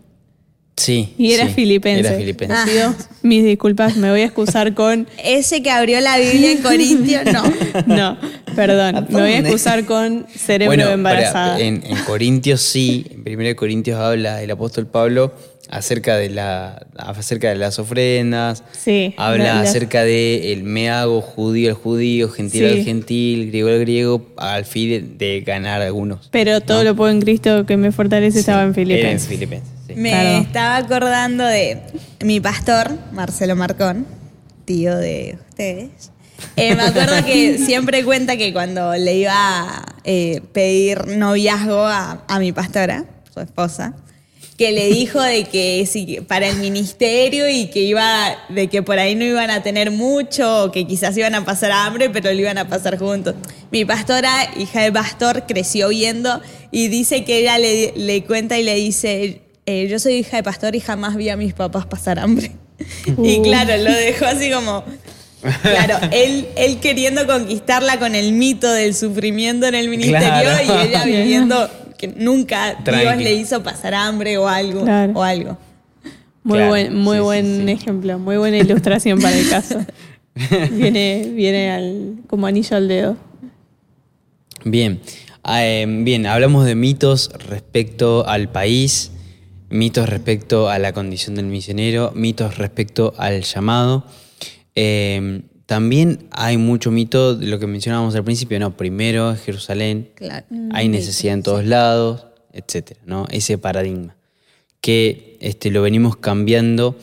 Sí. 0.77 1.13
y 1.17 1.31
era 1.31 1.47
sí, 1.47 1.53
filipense. 1.53 2.07
Era 2.07 2.17
filipense. 2.17 2.53
Ah. 2.83 2.93
Mis 3.23 3.43
disculpas, 3.45 3.95
me 3.95 4.11
voy 4.11 4.21
a 4.21 4.25
excusar 4.25 4.73
con... 4.73 5.07
Ese 5.23 5.63
que 5.63 5.71
abrió 5.71 6.01
la 6.01 6.17
Biblia 6.17 6.51
en 6.51 6.61
Corintios, 6.61 7.23
no. 7.31 7.43
No, 7.87 8.17
perdón, 8.55 8.95
¿A 8.97 9.01
me 9.01 9.21
voy 9.21 9.31
a 9.33 9.39
excusar 9.39 9.85
con 9.85 10.25
cerebro 10.35 10.75
Bueno, 10.75 10.89
embarazada. 10.89 11.59
en, 11.59 11.81
en 11.85 11.97
Corintios 12.05 12.61
sí, 12.61 13.05
en 13.25 13.39
1 13.39 13.55
Corintios 13.55 13.99
habla 13.99 14.41
el 14.43 14.51
apóstol 14.51 14.87
Pablo 14.87 15.33
acerca 15.69 16.15
de, 16.17 16.29
la, 16.29 16.85
acerca 16.97 17.49
de 17.49 17.55
las 17.55 17.79
ofrendas, 17.79 18.63
Sí, 18.71 19.13
habla 19.17 19.43
la- 19.45 19.53
la- 19.55 19.61
acerca 19.61 20.03
de 20.03 20.53
el 20.53 20.63
me 20.63 20.89
hago 20.89 21.21
judío 21.21 21.69
al 21.69 21.75
judío, 21.75 22.29
gentil 22.29 22.61
Sí. 22.69 22.77
al 22.79 22.83
gentil, 22.83 23.47
griego 23.47 23.69
al 23.69 23.79
griego, 23.79 24.29
al 24.37 24.65
fin 24.65 24.89
de, 24.89 25.25
de 25.25 25.41
ganar 25.41 25.81
algunos. 25.81 26.27
Pero 26.31 26.61
todo 26.61 26.83
lo 26.83 26.95
puedo 26.95 27.11
en 27.11 27.19
Cristo 27.21 27.65
que 27.65 27.77
me 27.77 27.91
fortalece 27.91 28.39
estaba 28.39 28.61
en 28.63 28.69
Era 28.89 29.11
en 29.11 29.19
Filipenses. 29.19 29.69
Me 29.95 30.39
estaba 30.39 30.77
acordando 30.77 31.45
de 31.45 31.79
mi 32.23 32.39
pastor, 32.39 32.91
Marcelo 33.11 33.55
Marcón, 33.55 34.05
tío 34.65 34.95
de 34.97 35.37
ustedes. 35.49 36.11
Eh, 36.57 36.75
me 36.75 36.83
acuerdo 36.83 37.25
que 37.25 37.57
siempre 37.65 38.03
cuenta 38.03 38.35
que 38.35 38.51
cuando 38.51 38.93
le 38.95 39.15
iba 39.15 39.33
a 39.33 39.85
eh, 40.03 40.41
pedir 40.51 41.07
noviazgo 41.07 41.85
a, 41.85 42.23
a 42.27 42.39
mi 42.39 42.51
pastora, 42.51 43.05
su 43.33 43.39
esposa, 43.39 43.93
que 44.57 44.71
le 44.71 44.87
dijo 44.87 45.21
de 45.21 45.45
que 45.45 45.85
sí, 45.85 46.19
para 46.27 46.47
el 46.47 46.57
ministerio 46.57 47.49
y 47.49 47.67
que 47.67 47.81
iba, 47.81 48.37
de 48.49 48.67
que 48.67 48.81
por 48.81 48.99
ahí 48.99 49.15
no 49.15 49.25
iban 49.25 49.49
a 49.49 49.61
tener 49.63 49.91
mucho, 49.91 50.65
o 50.65 50.71
que 50.71 50.87
quizás 50.87 51.17
iban 51.17 51.35
a 51.35 51.43
pasar 51.43 51.71
hambre, 51.71 52.09
pero 52.09 52.33
lo 52.33 52.39
iban 52.39 52.57
a 52.57 52.67
pasar 52.67 52.97
juntos. 52.97 53.35
Mi 53.71 53.83
pastora, 53.83 54.49
hija 54.57 54.81
de 54.81 54.91
pastor, 54.91 55.43
creció 55.45 55.89
viendo 55.89 56.41
y 56.71 56.87
dice 56.87 57.25
que 57.25 57.39
ella 57.39 57.57
le, 57.57 57.93
le 57.97 58.23
cuenta 58.23 58.57
y 58.57 58.63
le 58.63 58.75
dice, 58.75 59.41
eh, 59.65 59.87
yo 59.87 59.99
soy 59.99 60.13
hija 60.15 60.37
de 60.37 60.43
pastor 60.43 60.75
y 60.75 60.79
jamás 60.79 61.15
vi 61.15 61.29
a 61.29 61.37
mis 61.37 61.53
papás 61.53 61.85
pasar 61.85 62.19
hambre. 62.19 62.51
Y 63.23 63.39
Uh. 63.39 63.41
claro, 63.43 63.77
lo 63.77 63.91
dejó 63.91 64.25
así 64.25 64.51
como... 64.51 64.83
Claro, 65.61 65.97
él, 66.11 66.47
él 66.57 66.79
queriendo 66.79 67.25
conquistarla 67.27 67.99
con 67.99 68.15
el 68.15 68.31
mito 68.33 68.71
del 68.71 68.93
sufrimiento 68.95 69.65
en 69.67 69.75
el 69.75 69.87
ministerio 69.89 70.27
Claro. 70.27 70.57
y 70.83 70.87
ella 70.87 71.05
viviendo 71.05 71.69
que 71.97 72.07
nunca 72.09 72.77
Dios 72.83 73.17
le 73.17 73.33
hizo 73.33 73.63
pasar 73.63 73.93
hambre 73.93 74.37
o 74.37 74.47
algo. 74.47 74.83
Claro. 74.83 75.13
O 75.15 75.23
algo. 75.23 75.57
Muy 76.43 76.57
Claro, 76.57 76.69
buen, 76.71 76.95
muy 76.95 77.17
sí, 77.17 77.21
buen 77.23 77.65
sí. 77.65 77.71
ejemplo, 77.71 78.19
muy 78.19 78.37
buena 78.37 78.57
ilustración 78.57 79.19
para 79.21 79.37
el 79.37 79.49
caso. 79.49 79.83
Viene, 80.71 81.29
viene 81.33 81.71
al, 81.71 82.15
como 82.27 82.45
anillo 82.45 82.75
al 82.75 82.87
dedo. 82.87 83.17
Bien, 84.63 84.99
Ah, 85.47 85.63
eh, 85.63 85.85
bien, 85.87 86.25
hablamos 86.25 86.65
de 86.65 86.73
mitos 86.73 87.29
respecto 87.47 88.27
al 88.27 88.49
país, 88.49 89.11
mitos 89.69 90.07
respecto 90.09 90.69
a 90.69 90.79
la 90.79 90.93
condición 90.93 91.35
del 91.35 91.45
misionero, 91.45 92.11
mitos 92.15 92.57
respecto 92.57 93.13
al 93.17 93.41
llamado. 93.43 94.05
Eh, 94.75 95.41
también 95.65 96.27
hay 96.31 96.57
mucho 96.57 96.91
mito 96.91 97.35
de 97.35 97.47
lo 97.47 97.57
que 97.59 97.65
mencionábamos 97.67 98.15
al 98.15 98.23
principio, 98.23 98.59
¿no? 98.59 98.77
Primero 98.77 99.31
es 99.31 99.41
Jerusalén, 99.41 100.11
Claro. 100.15 100.45
hay 100.73 100.87
necesidad 100.89 101.33
en 101.33 101.43
todos 101.43 101.65
lados, 101.65 102.27
etcétera, 102.53 103.01
¿no? 103.05 103.25
Ese 103.31 103.57
paradigma 103.57 104.15
que 104.81 105.37
este, 105.41 105.71
lo 105.71 105.81
venimos 105.81 106.15
cambiando 106.17 106.95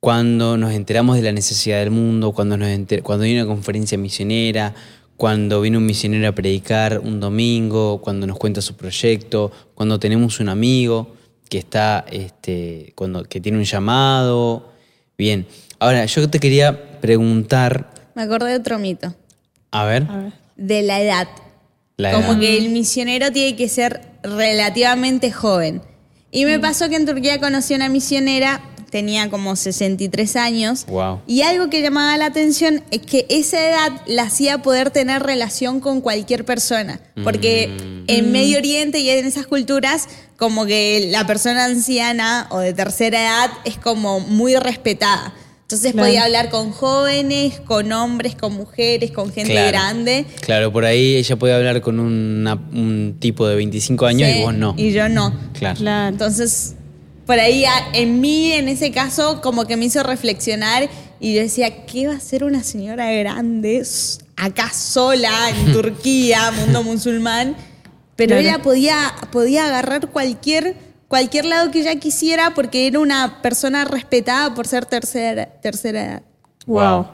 cuando 0.00 0.56
nos 0.56 0.72
enteramos 0.72 1.16
de 1.16 1.22
la 1.22 1.32
necesidad 1.32 1.78
del 1.80 1.90
mundo, 1.90 2.32
cuando, 2.32 2.56
nos 2.56 2.68
enter- 2.68 3.02
cuando 3.02 3.24
hay 3.24 3.34
una 3.34 3.46
conferencia 3.46 3.98
misionera, 3.98 4.74
cuando 5.16 5.60
viene 5.60 5.76
un 5.78 5.86
misionero 5.86 6.26
a 6.28 6.32
predicar 6.32 6.98
un 7.00 7.20
domingo, 7.20 8.00
cuando 8.00 8.26
nos 8.26 8.38
cuenta 8.38 8.60
su 8.62 8.74
proyecto, 8.76 9.52
cuando 9.74 9.98
tenemos 10.00 10.40
un 10.40 10.48
amigo 10.48 11.14
que 11.48 11.58
está, 11.58 12.04
este, 12.10 12.92
cuando, 12.96 13.24
que 13.24 13.40
tiene 13.40 13.58
un 13.58 13.64
llamado. 13.64 14.72
Bien, 15.18 15.46
ahora 15.78 16.04
yo 16.06 16.28
te 16.28 16.38
quería 16.40 17.00
preguntar, 17.00 17.92
Me 18.14 18.22
acordé 18.22 18.50
de 18.50 18.56
otro 18.56 18.78
mito. 18.78 19.14
a 19.70 19.84
ver, 19.84 20.06
A 20.08 20.16
ver. 20.18 20.32
De 20.56 20.82
la 20.82 21.00
edad. 21.00 21.28
la 21.96 22.12
Como 22.12 22.32
edad. 22.32 22.40
que 22.40 22.56
el 22.58 22.68
misionero 22.70 23.30
tiene 23.32 23.56
que 23.56 23.68
ser 23.68 24.00
relativamente 24.22 25.30
joven. 25.32 25.82
Y 26.30 26.44
me 26.44 26.58
pasó 26.58 26.88
que 26.88 26.96
en 26.96 27.06
Turquía 27.06 27.38
conocí 27.40 27.74
a 27.74 27.76
una 27.76 27.88
misionera, 27.88 28.60
tenía 28.94 29.28
como 29.28 29.56
63 29.56 30.36
años. 30.36 30.86
Wow. 30.86 31.20
Y 31.26 31.42
algo 31.42 31.68
que 31.68 31.82
llamaba 31.82 32.16
la 32.16 32.26
atención 32.26 32.84
es 32.92 33.00
que 33.00 33.26
esa 33.28 33.58
edad 33.68 33.90
la 34.06 34.22
hacía 34.22 34.62
poder 34.62 34.90
tener 34.90 35.20
relación 35.20 35.80
con 35.80 36.00
cualquier 36.00 36.44
persona. 36.44 37.00
Porque 37.24 37.66
Mm. 37.66 38.04
en 38.06 38.30
Medio 38.30 38.58
Oriente 38.58 39.00
y 39.00 39.10
en 39.10 39.26
esas 39.26 39.48
culturas, 39.48 40.06
como 40.36 40.64
que 40.64 41.08
la 41.10 41.26
persona 41.26 41.64
anciana 41.64 42.46
o 42.52 42.60
de 42.60 42.72
tercera 42.72 43.20
edad 43.20 43.50
es 43.64 43.78
como 43.78 44.20
muy 44.20 44.54
respetada. 44.54 45.34
Entonces 45.62 45.90
Claro. 45.92 46.06
podía 46.06 46.22
hablar 46.24 46.50
con 46.50 46.70
jóvenes, 46.70 47.58
con 47.66 47.90
hombres, 47.90 48.36
con 48.36 48.52
mujeres, 48.52 49.10
con 49.10 49.32
gente 49.32 49.50
Claro. 49.54 49.68
grande. 49.70 50.24
Claro, 50.42 50.70
por 50.72 50.84
ahí 50.84 51.16
ella 51.16 51.34
puede 51.34 51.52
hablar 51.54 51.80
con 51.80 51.98
una- 51.98 52.54
un 52.54 53.16
tipo 53.18 53.48
de 53.48 53.56
25 53.56 54.06
años 54.06 54.30
Sí, 54.30 54.38
y 54.38 54.42
vos 54.42 54.54
no. 54.54 54.74
Y 54.76 54.92
yo 54.92 55.08
no. 55.08 55.34
Claro. 55.58 55.76
Claro. 55.80 56.08
Entonces, 56.10 56.76
por 57.26 57.38
ahí 57.38 57.64
a- 57.64 57.88
en 57.92 58.20
mí, 58.20 58.52
en 58.52 58.68
ese 58.68 58.90
caso, 58.90 59.40
como 59.40 59.66
que 59.66 59.76
me 59.76 59.86
hizo 59.86 60.02
reflexionar 60.02 60.88
y 61.20 61.34
yo 61.34 61.40
decía, 61.42 61.84
¿qué 61.86 62.06
va 62.06 62.14
a 62.14 62.16
hacer 62.16 62.44
una 62.44 62.62
señora 62.62 63.10
grande 63.12 63.82
acá 64.36 64.70
sola 64.72 65.30
en 65.50 65.72
Turquía, 65.72 66.50
mundo 66.52 66.82
musulmán? 66.82 67.56
Pero 68.16 68.36
Claro. 68.36 68.42
ella 68.42 68.58
podía, 68.62 68.96
podía 69.32 69.66
agarrar 69.66 70.08
cualquier, 70.10 70.76
cualquier 71.08 71.46
lado 71.46 71.70
que 71.70 71.80
ella 71.80 71.96
quisiera 71.98 72.52
porque 72.54 72.86
era 72.86 72.98
una 73.00 73.40
persona 73.42 73.84
respetada 73.84 74.54
por 74.54 74.66
ser 74.66 74.86
tercera, 74.86 75.46
tercera 75.46 76.04
edad. 76.04 76.22
Wow. 76.66 77.06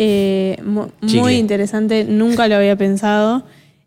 Eh, 0.00 0.56
mu- 0.64 0.90
Chicle. 1.06 1.20
muy 1.20 1.34
interesante, 1.34 2.04
nunca 2.04 2.46
lo 2.46 2.54
había 2.56 2.76
pensado. 2.76 3.42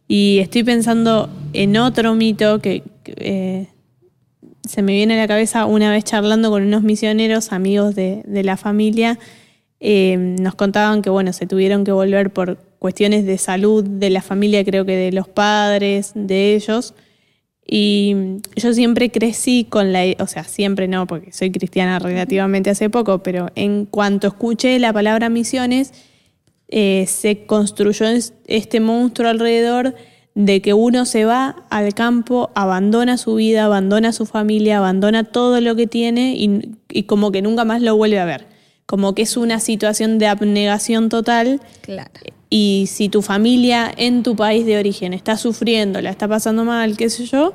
Y 0.09 0.39
estoy 0.39 0.63
pensando 0.63 1.29
en 1.53 1.77
otro 1.77 2.15
mito 2.15 2.59
que, 2.59 2.83
que, 3.03 3.13
eh, 3.17 3.67
se 4.67 4.81
me 4.81 4.93
viene 4.93 5.15
a 5.15 5.17
la 5.17 5.27
cabeza 5.27 5.65
una 5.65 5.91
vez 5.91 6.03
charlando 6.03 6.49
con 6.49 6.63
unos 6.63 6.83
misioneros, 6.83 7.51
amigos 7.51 7.95
de, 7.95 8.23
de 8.25 8.43
la 8.43 8.57
familia. 8.57 9.17
eh, 9.79 10.15
nos 10.39 10.53
contaban 10.55 11.01
que 11.01 11.09
bueno, 11.09 11.33
se 11.33 11.47
tuvieron 11.47 11.83
que 11.83 11.91
volver 11.91 12.31
por 12.31 12.57
cuestiones 12.77 13.25
de 13.25 13.37
salud 13.39 13.83
de 13.83 14.09
la 14.11 14.21
familia, 14.21 14.63
creo 14.63 14.85
que 14.85 14.95
de 14.95 15.11
los 15.11 15.27
padres, 15.27 16.11
de 16.15 16.53
ellos. 16.55 16.93
Y 17.65 18.15
yo 18.55 18.73
siempre 18.73 19.09
crecí 19.11 19.65
con 19.69 19.91
la, 19.93 20.03
o 20.19 20.27
sea, 20.27 20.43
siempre 20.43 20.87
no, 20.87 21.07
porque 21.07 21.31
soy 21.31 21.51
cristiana 21.51 21.99
relativamente 21.99 22.69
hace 22.69 22.89
poco, 22.89 23.23
pero 23.23 23.47
en 23.55 23.85
cuanto 23.85 24.27
escuché 24.27 24.77
la 24.79 24.91
palabra 24.93 25.29
misiones, 25.29 25.93
eh, 26.67 27.05
se 27.07 27.45
construyó 27.45 28.05
es- 28.07 28.33
este 28.45 28.79
monstruo 28.79 29.29
alrededor 29.29 29.95
de 30.33 30.61
que 30.61 30.73
uno 30.73 31.05
se 31.05 31.25
va 31.25 31.63
al 31.69 31.93
campo, 31.93 32.51
abandona 32.55 33.17
su 33.17 33.35
vida, 33.35 33.65
abandona 33.65 34.13
su 34.13 34.25
familia, 34.25 34.77
abandona 34.77 35.25
todo 35.25 35.59
lo 35.59 35.75
que 35.75 35.87
tiene 35.87 36.35
y, 36.35 36.69
y 36.89 37.03
como 37.03 37.31
que 37.31 37.41
nunca 37.41 37.65
más 37.65 37.81
lo 37.81 37.95
vuelve 37.97 38.19
a 38.19 38.25
ver. 38.25 38.45
Como 38.85 39.13
que 39.13 39.23
es 39.23 39.35
una 39.37 39.59
situación 39.59 40.19
de 40.19 40.27
abnegación 40.27 41.09
total 41.09 41.59
Claro. 41.81 42.11
y 42.49 42.85
si 42.87 43.09
tu 43.09 43.21
familia 43.21 43.91
en 43.95 44.23
tu 44.23 44.35
país 44.35 44.65
de 44.65 44.77
origen 44.77 45.13
está 45.13 45.37
sufriendo, 45.37 46.01
la 46.01 46.09
está 46.09 46.27
pasando 46.27 46.63
mal, 46.65 46.97
qué 46.97 47.09
sé 47.09 47.25
yo, 47.25 47.53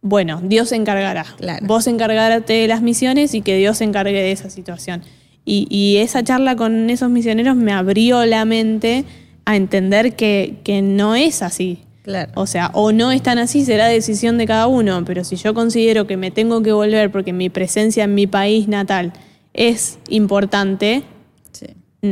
bueno, 0.00 0.40
Dios 0.42 0.70
se 0.70 0.76
encargará. 0.76 1.24
Claro. 1.36 1.66
Vos 1.66 1.86
encargarte 1.86 2.52
de 2.54 2.68
las 2.68 2.82
misiones 2.82 3.34
y 3.34 3.40
que 3.42 3.56
Dios 3.56 3.78
se 3.78 3.84
encargue 3.84 4.20
de 4.20 4.32
esa 4.32 4.50
situación. 4.50 5.02
Y, 5.44 5.66
y 5.70 5.98
esa 5.98 6.22
charla 6.24 6.56
con 6.56 6.90
esos 6.90 7.10
misioneros 7.10 7.56
me 7.56 7.72
abrió 7.72 8.24
la 8.26 8.44
mente 8.44 9.04
a 9.44 9.56
entender 9.56 10.14
que, 10.16 10.56
que 10.64 10.82
no 10.82 11.14
es 11.14 11.42
así. 11.42 11.80
Claro. 12.02 12.32
O 12.34 12.46
sea, 12.46 12.70
o 12.74 12.90
no 12.92 13.12
es 13.12 13.22
tan 13.22 13.38
así, 13.38 13.64
será 13.64 13.86
decisión 13.86 14.36
de 14.38 14.46
cada 14.46 14.66
uno, 14.66 15.04
pero 15.04 15.22
si 15.24 15.36
yo 15.36 15.54
considero 15.54 16.06
que 16.06 16.16
me 16.16 16.30
tengo 16.32 16.60
que 16.62 16.72
volver 16.72 17.12
porque 17.12 17.32
mi 17.32 17.48
presencia 17.48 18.04
en 18.04 18.14
mi 18.14 18.26
país 18.26 18.66
natal 18.68 19.12
es 19.54 19.98
importante, 20.08 21.04
Sí. 21.52 21.66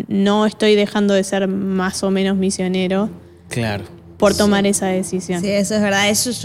no 0.07 0.47
estoy 0.47 0.77
dejando 0.77 1.15
de 1.15 1.25
ser 1.25 1.49
más 1.49 2.05
o 2.05 2.11
menos 2.13 2.37
misionero 2.37 3.11
Claro. 3.49 3.85
por 4.19 4.37
tomar 4.37 4.65
esa 4.67 4.87
decisión. 4.87 5.41
Sí, 5.41 5.49
eso 5.49 5.75
es 5.75 5.81
verdad. 5.83 6.09
Eso 6.09 6.31
es 6.31 6.45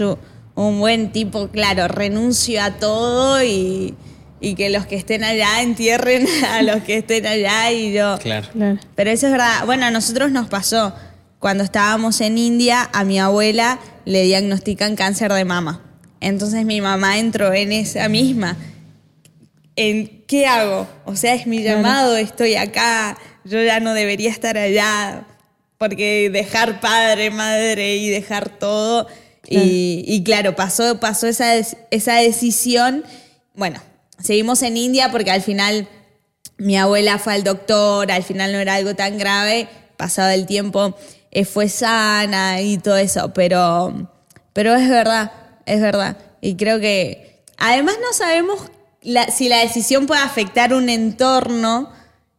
un 0.56 0.80
buen 0.80 1.12
tipo, 1.12 1.46
claro, 1.48 1.86
renuncio 1.86 2.60
a 2.62 2.72
todo 2.72 3.44
y, 3.44 3.94
y 4.40 4.54
que 4.54 4.70
los 4.70 4.86
que 4.86 4.96
estén 4.96 5.24
allá 5.24 5.62
entierren 5.62 6.26
a 6.50 6.62
los 6.62 6.82
que 6.82 6.98
estén 6.98 7.26
allá 7.26 7.72
y 7.72 7.92
yo. 7.92 8.18
Claro. 8.18 8.48
Claro. 8.52 8.78
Pero 8.94 9.10
eso 9.10 9.26
es 9.26 9.32
verdad. 9.32 9.64
Bueno, 9.66 9.86
a 9.86 9.90
nosotros 9.90 10.30
nos 10.30 10.48
pasó. 10.48 10.94
Cuando 11.38 11.64
estábamos 11.64 12.20
en 12.20 12.38
India, 12.38 12.88
a 12.92 13.04
mi 13.04 13.18
abuela 13.18 13.78
le 14.04 14.22
diagnostican 14.24 14.96
cáncer 14.96 15.32
de 15.32 15.44
mama. 15.44 15.82
Entonces 16.20 16.64
mi 16.64 16.80
mamá 16.80 17.18
entró 17.18 17.52
en 17.52 17.72
esa 17.72 18.08
misma. 18.08 18.56
¿En 19.76 20.24
qué 20.26 20.46
hago? 20.46 20.88
O 21.04 21.16
sea, 21.16 21.34
es 21.34 21.46
mi 21.46 21.62
Claro. 21.62 21.76
llamado, 21.78 22.16
estoy 22.16 22.54
acá, 22.56 23.18
yo 23.44 23.62
ya 23.62 23.78
no 23.80 23.92
debería 23.92 24.30
estar 24.30 24.56
allá, 24.56 25.26
porque 25.78 26.30
dejar 26.30 26.80
padre, 26.80 27.30
madre 27.30 27.96
y 27.96 28.08
dejar 28.08 28.48
todo. 28.48 29.06
Y, 29.48 30.02
y 30.08 30.24
claro, 30.24 30.56
pasó, 30.56 30.98
pasó 30.98 31.26
esa, 31.26 31.54
esa 31.90 32.14
decisión. 32.14 33.04
Bueno, 33.54 33.80
seguimos 34.22 34.62
en 34.62 34.76
India 34.76 35.10
porque 35.10 35.30
al 35.30 35.42
final 35.42 35.88
mi 36.58 36.76
abuela 36.76 37.18
fue 37.18 37.34
al 37.34 37.44
doctor, 37.44 38.10
al 38.10 38.22
final 38.22 38.52
no 38.52 38.58
era 38.58 38.74
algo 38.74 38.94
tan 38.94 39.18
grave, 39.18 39.68
pasado 39.96 40.30
el 40.30 40.46
tiempo 40.46 40.96
eh, 41.30 41.44
fue 41.44 41.68
sana 41.68 42.60
y 42.62 42.78
todo 42.78 42.96
eso, 42.96 43.32
pero, 43.34 44.10
pero 44.52 44.74
es 44.74 44.88
verdad, 44.88 45.32
es 45.66 45.80
verdad. 45.80 46.16
Y 46.40 46.56
creo 46.56 46.80
que 46.80 47.42
además 47.58 47.96
no 48.00 48.12
sabemos 48.16 48.58
la- 49.02 49.30
si 49.30 49.48
la 49.48 49.58
decisión 49.58 50.06
puede 50.06 50.20
afectar 50.22 50.72
un 50.72 50.88
entorno, 50.88 51.92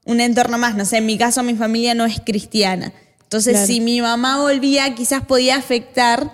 un 0.05 0.19
entorno 0.21 0.57
más, 0.57 0.75
no 0.75 0.85
sé, 0.85 0.97
en 0.97 1.05
mi 1.05 1.17
caso 1.17 1.43
mi 1.43 1.53
familia 1.55 1.93
no 1.93 2.05
es 2.05 2.19
cristiana. 2.25 2.91
Entonces, 3.21 3.53
Claro. 3.53 3.67
si 3.67 3.81
mi 3.81 4.01
mamá 4.01 4.41
volvía, 4.41 4.95
quizás 4.95 5.23
podía 5.25 5.57
afectar 5.57 6.31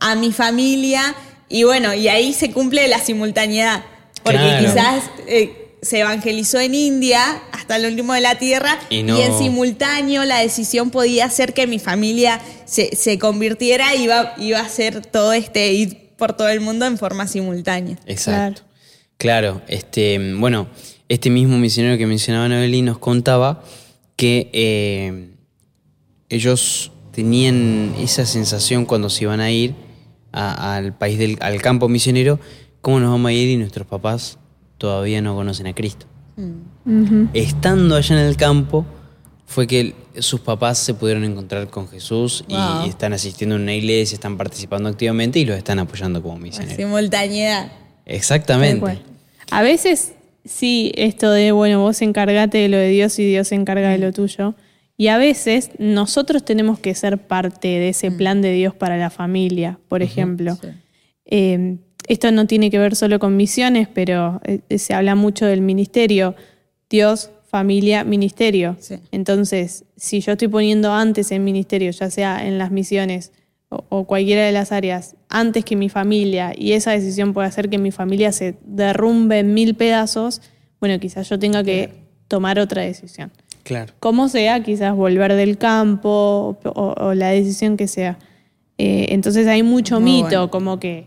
a 0.00 0.14
mi 0.14 0.32
familia 0.32 1.14
y 1.48 1.64
bueno, 1.64 1.92
y 1.94 2.08
ahí 2.08 2.32
se 2.32 2.50
cumple 2.50 2.88
la 2.88 2.98
simultaneidad. 2.98 3.84
Porque 4.22 4.38
Claro. 4.38 4.66
quizás 4.72 5.04
eh, 5.26 5.76
se 5.82 6.00
evangelizó 6.00 6.60
en 6.60 6.74
India 6.74 7.42
hasta 7.50 7.76
el 7.76 7.86
último 7.86 8.12
de 8.14 8.20
la 8.20 8.38
tierra 8.38 8.78
Y 8.88 9.00
en 9.00 9.36
simultáneo 9.38 10.24
la 10.24 10.38
decisión 10.38 10.90
podía 10.90 11.24
hacer 11.24 11.54
que 11.54 11.66
mi 11.66 11.78
familia 11.80 12.40
se, 12.66 12.94
se 12.94 13.18
convirtiera 13.18 13.94
y 13.96 14.04
iba, 14.04 14.34
iba 14.38 14.60
a 14.60 14.68
ser 14.68 15.04
todo 15.04 15.32
este 15.32 15.72
ir 15.72 16.12
por 16.16 16.34
todo 16.36 16.48
el 16.48 16.60
mundo 16.60 16.86
en 16.86 16.98
forma 16.98 17.26
simultánea. 17.26 17.98
Exacto. 18.06 18.62
Claro, 19.16 19.60
este, 19.68 20.18
bueno, 20.36 20.68
este 21.08 21.30
mismo 21.30 21.58
misionero 21.58 21.98
que 21.98 22.06
mencionaba 22.06 22.48
Noeli 22.48 22.82
nos 22.82 22.98
contaba 22.98 23.64
que 24.16 24.50
eh, 24.52 25.30
ellos 26.28 26.92
tenían 27.12 27.94
esa 28.00 28.24
sensación 28.24 28.84
cuando 28.86 29.10
se 29.10 29.24
iban 29.24 29.40
a 29.40 29.50
ir 29.50 29.74
a- 30.32 30.76
al 30.76 30.96
país 30.96 31.18
del 31.18 31.36
al 31.40 31.60
campo 31.60 31.88
misionero, 31.88 32.40
¿cómo 32.82 33.00
nos 33.00 33.10
vamos 33.10 33.30
a 33.30 33.32
ir 33.32 33.48
y 33.48 33.56
nuestros 33.56 33.86
papás 33.86 34.38
todavía 34.76 35.22
no 35.22 35.34
conocen 35.34 35.68
a 35.68 35.74
Cristo? 35.74 36.04
Ujú. 36.36 37.28
Estando 37.32 37.96
allá 37.96 38.20
en 38.20 38.26
el 38.26 38.36
campo, 38.36 38.84
fue 39.46 39.66
que 39.66 39.94
sus 40.18 40.40
papás 40.40 40.78
se 40.78 40.92
pudieron 40.92 41.24
encontrar 41.24 41.68
con 41.68 41.88
Jesús 41.88 42.44
y 42.48 42.88
están 42.88 43.12
asistiendo 43.12 43.54
a 43.54 43.58
una 43.58 43.74
iglesia, 43.74 44.14
están 44.14 44.36
participando 44.36 44.88
activamente 44.88 45.38
y 45.38 45.44
los 45.44 45.56
están 45.56 45.78
apoyando 45.78 46.22
como 46.22 46.36
misioneros. 46.38 46.76
simultaneidad. 46.76 47.72
Exactamente. 48.04 48.98
A 49.50 49.62
veces 49.62 50.14
sí, 50.44 50.92
esto 50.96 51.30
de, 51.30 51.52
bueno, 51.52 51.80
vos 51.80 52.02
encargate 52.02 52.58
de 52.58 52.68
lo 52.68 52.76
de 52.76 52.88
Dios 52.88 53.18
y 53.18 53.26
Dios 53.26 53.48
se 53.48 53.54
encarga 53.54 53.90
de 53.90 53.98
lo 53.98 54.12
tuyo. 54.12 54.54
Y 54.96 55.08
a 55.08 55.18
veces 55.18 55.70
nosotros 55.78 56.44
tenemos 56.44 56.78
que 56.78 56.94
ser 56.94 57.18
parte 57.18 57.68
de 57.68 57.90
ese 57.90 58.10
plan 58.10 58.42
de 58.42 58.52
Dios 58.52 58.74
para 58.74 58.96
la 58.96 59.10
familia, 59.10 59.78
por 59.88 60.02
ejemplo. 60.02 60.58
Eh, 61.24 61.78
esto 62.08 62.30
no 62.32 62.46
tiene 62.46 62.70
que 62.70 62.78
ver 62.78 62.96
solo 62.96 63.18
con 63.18 63.36
misiones, 63.36 63.88
pero 63.92 64.40
eh, 64.44 64.78
se 64.78 64.94
habla 64.94 65.14
mucho 65.14 65.46
del 65.46 65.60
ministerio. 65.60 66.34
Dios, 66.90 67.30
familia, 67.44 68.04
ministerio. 68.04 68.76
Sí. 68.80 68.96
Entonces, 69.12 69.84
si 69.96 70.20
yo 70.20 70.32
estoy 70.32 70.48
poniendo 70.48 70.92
antes 70.92 71.32
en 71.32 71.44
ministerio, 71.44 71.90
ya 71.90 72.10
sea 72.10 72.46
en 72.46 72.58
las 72.58 72.70
misiones 72.70 73.32
o, 73.68 73.84
o 73.88 74.04
cualquiera 74.04 74.44
de 74.44 74.52
las 74.52 74.72
áreas, 74.72 75.16
antes 75.28 75.64
que 75.64 75.76
mi 75.76 75.88
familia, 75.88 76.52
y 76.56 76.72
esa 76.72 76.92
decisión 76.92 77.32
puede 77.32 77.48
hacer 77.48 77.70
que 77.70 77.78
mi 77.78 77.90
familia 77.90 78.32
se 78.32 78.56
derrumbe 78.64 79.38
en 79.38 79.54
mil 79.54 79.74
pedazos, 79.74 80.42
bueno, 80.80 80.98
quizás 80.98 81.28
yo 81.28 81.38
tenga 81.38 81.62
que 81.62 81.90
tomar 82.28 82.58
otra 82.58 82.82
decisión. 82.82 83.30
Claro. 83.62 83.92
Como 84.00 84.28
sea, 84.28 84.62
quizás 84.62 84.94
volver 84.94 85.34
del 85.34 85.56
campo 85.56 86.58
o, 86.64 86.94
o 86.98 87.14
la 87.14 87.28
decisión 87.28 87.76
que 87.76 87.86
sea. 87.86 88.18
Eh, 88.78 89.06
entonces 89.10 89.46
hay 89.46 89.62
mucho 89.62 90.00
Muy 90.00 90.10
mito, 90.10 90.28
bueno. 90.30 90.50
como 90.50 90.80
que 90.80 91.06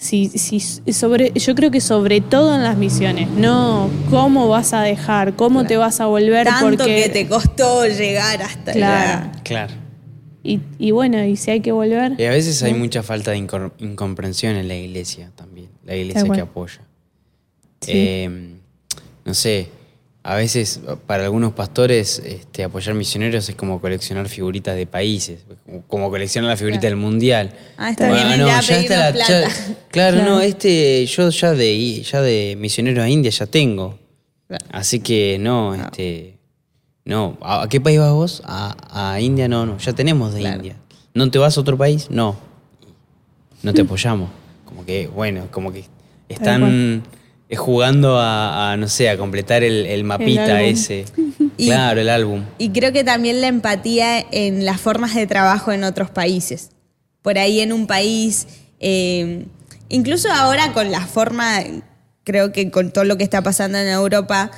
si, 0.00 0.28
si 0.30 0.60
sobre, 0.94 1.30
yo 1.34 1.54
creo 1.54 1.70
que 1.70 1.82
sobre 1.82 2.22
todo 2.22 2.54
en 2.54 2.62
las 2.62 2.78
misiones, 2.78 3.28
no 3.28 3.90
cómo 4.08 4.48
vas 4.48 4.72
a 4.72 4.80
dejar, 4.80 5.36
cómo 5.36 5.66
te 5.66 5.76
vas 5.76 6.00
a 6.00 6.06
volver 6.06 6.46
Tanto 6.46 6.78
porque 6.78 7.02
que 7.04 7.08
te 7.10 7.28
costó 7.28 7.86
llegar 7.86 8.40
hasta 8.42 8.72
Claro. 8.72 9.20
allá. 9.28 9.32
Claro. 9.44 9.74
y, 10.42 10.60
y 10.78 10.90
bueno, 10.92 11.22
y 11.22 11.36
si 11.36 11.50
hay 11.50 11.60
que 11.60 11.70
volver, 11.72 12.14
Y 12.18 12.24
a 12.24 12.30
veces 12.30 12.62
hay 12.62 12.72
mucha 12.72 13.02
falta 13.02 13.32
de 13.32 13.36
incomprensión 13.36 14.56
en 14.56 14.68
la 14.68 14.74
iglesia 14.74 15.32
también, 15.34 15.68
la 15.84 15.94
iglesia 15.94 16.24
que 16.32 16.40
apoya. 16.40 16.80
Sí. 17.82 17.92
Eh, 17.94 18.54
no 19.26 19.34
sé, 19.34 19.68
a 20.22 20.34
veces 20.34 20.80
para 21.06 21.24
algunos 21.24 21.52
pastores 21.54 22.18
este, 22.24 22.62
apoyar 22.64 22.94
misioneros 22.94 23.48
es 23.48 23.54
como 23.54 23.80
coleccionar 23.80 24.28
figuritas 24.28 24.76
de 24.76 24.86
países, 24.86 25.40
como- 25.88 26.10
coleccionar 26.10 26.50
la 26.50 26.56
figurita 26.56 26.82
del 26.86 26.96
mundial. 26.96 27.52
Ah, 27.78 27.90
está 27.90 28.06
bien, 28.12 28.46
ya 28.46 28.58
a 28.58 28.62
pedirnos 28.62 28.90
la- 28.98 29.12
plata. 29.12 29.28
ya- 29.48 29.48
claro, 29.90 30.16
Claro. 30.18 30.24
no, 30.24 30.40
este, 30.42 31.06
yo 31.06 31.30
ya 31.30 31.52
de, 31.52 32.02
ya 32.02 32.20
de 32.20 32.56
misionero 32.58 33.02
a 33.02 33.08
India 33.08 33.30
ya 33.30 33.46
tengo. 33.46 33.98
Claro. 34.46 34.66
Así 34.72 35.00
que 35.00 35.38
no, 35.40 35.74
este. 35.74 36.36
No, 37.04 37.38
¿a 37.40 37.66
qué 37.70 37.80
país 37.80 37.98
vas 37.98 38.12
vos? 38.12 38.42
A, 38.44 39.12
a 39.14 39.20
India, 39.20 39.48
no, 39.48 39.64
no, 39.64 39.78
ya 39.78 39.92
tenemos 39.94 40.34
de. 40.34 40.42
India. 40.42 40.76
¿No 41.14 41.30
te 41.30 41.38
vas 41.38 41.56
a 41.56 41.60
otro 41.62 41.78
país? 41.78 42.08
No. 42.10 42.36
No 43.62 43.72
te 43.72 43.82
apoyamos. 43.82 44.28
Como 44.64 44.84
que, 44.84 45.06
bueno, 45.08 45.48
como 45.50 45.72
que 45.72 45.84
están 46.28 47.02
eh, 47.50 47.56
jugando 47.56 48.18
a, 48.18 48.72
a, 48.72 48.76
no 48.78 48.88
sé, 48.88 49.10
a 49.10 49.18
completar 49.18 49.62
el, 49.62 49.84
el 49.86 50.04
mapita 50.04 50.62
ese. 50.62 51.04
Y- 51.58 51.66
claro, 51.66 52.00
el 52.00 52.08
álbum. 52.08 52.44
Y 52.56 52.70
creo 52.70 52.90
que 52.90 53.04
también 53.04 53.42
la 53.42 53.48
empatía 53.48 54.24
en 54.30 54.64
las 54.64 54.80
formas 54.80 55.14
de 55.14 55.26
trabajo 55.26 55.72
en 55.72 55.84
otros 55.84 56.08
países. 56.10 56.70
Por 57.20 57.36
ahí 57.36 57.60
en 57.60 57.74
un 57.74 57.86
país, 57.86 58.46
eh, 58.78 59.44
incluso 59.90 60.32
ahora 60.32 60.72
con 60.72 60.90
la 60.90 61.04
forma, 61.06 61.58
creo 62.24 62.50
que 62.52 62.70
con 62.70 62.92
todo 62.92 63.04
lo 63.04 63.18
que 63.18 63.24
está 63.24 63.42
pasando 63.42 63.76
en 63.76 63.88
Europa, 63.88 64.50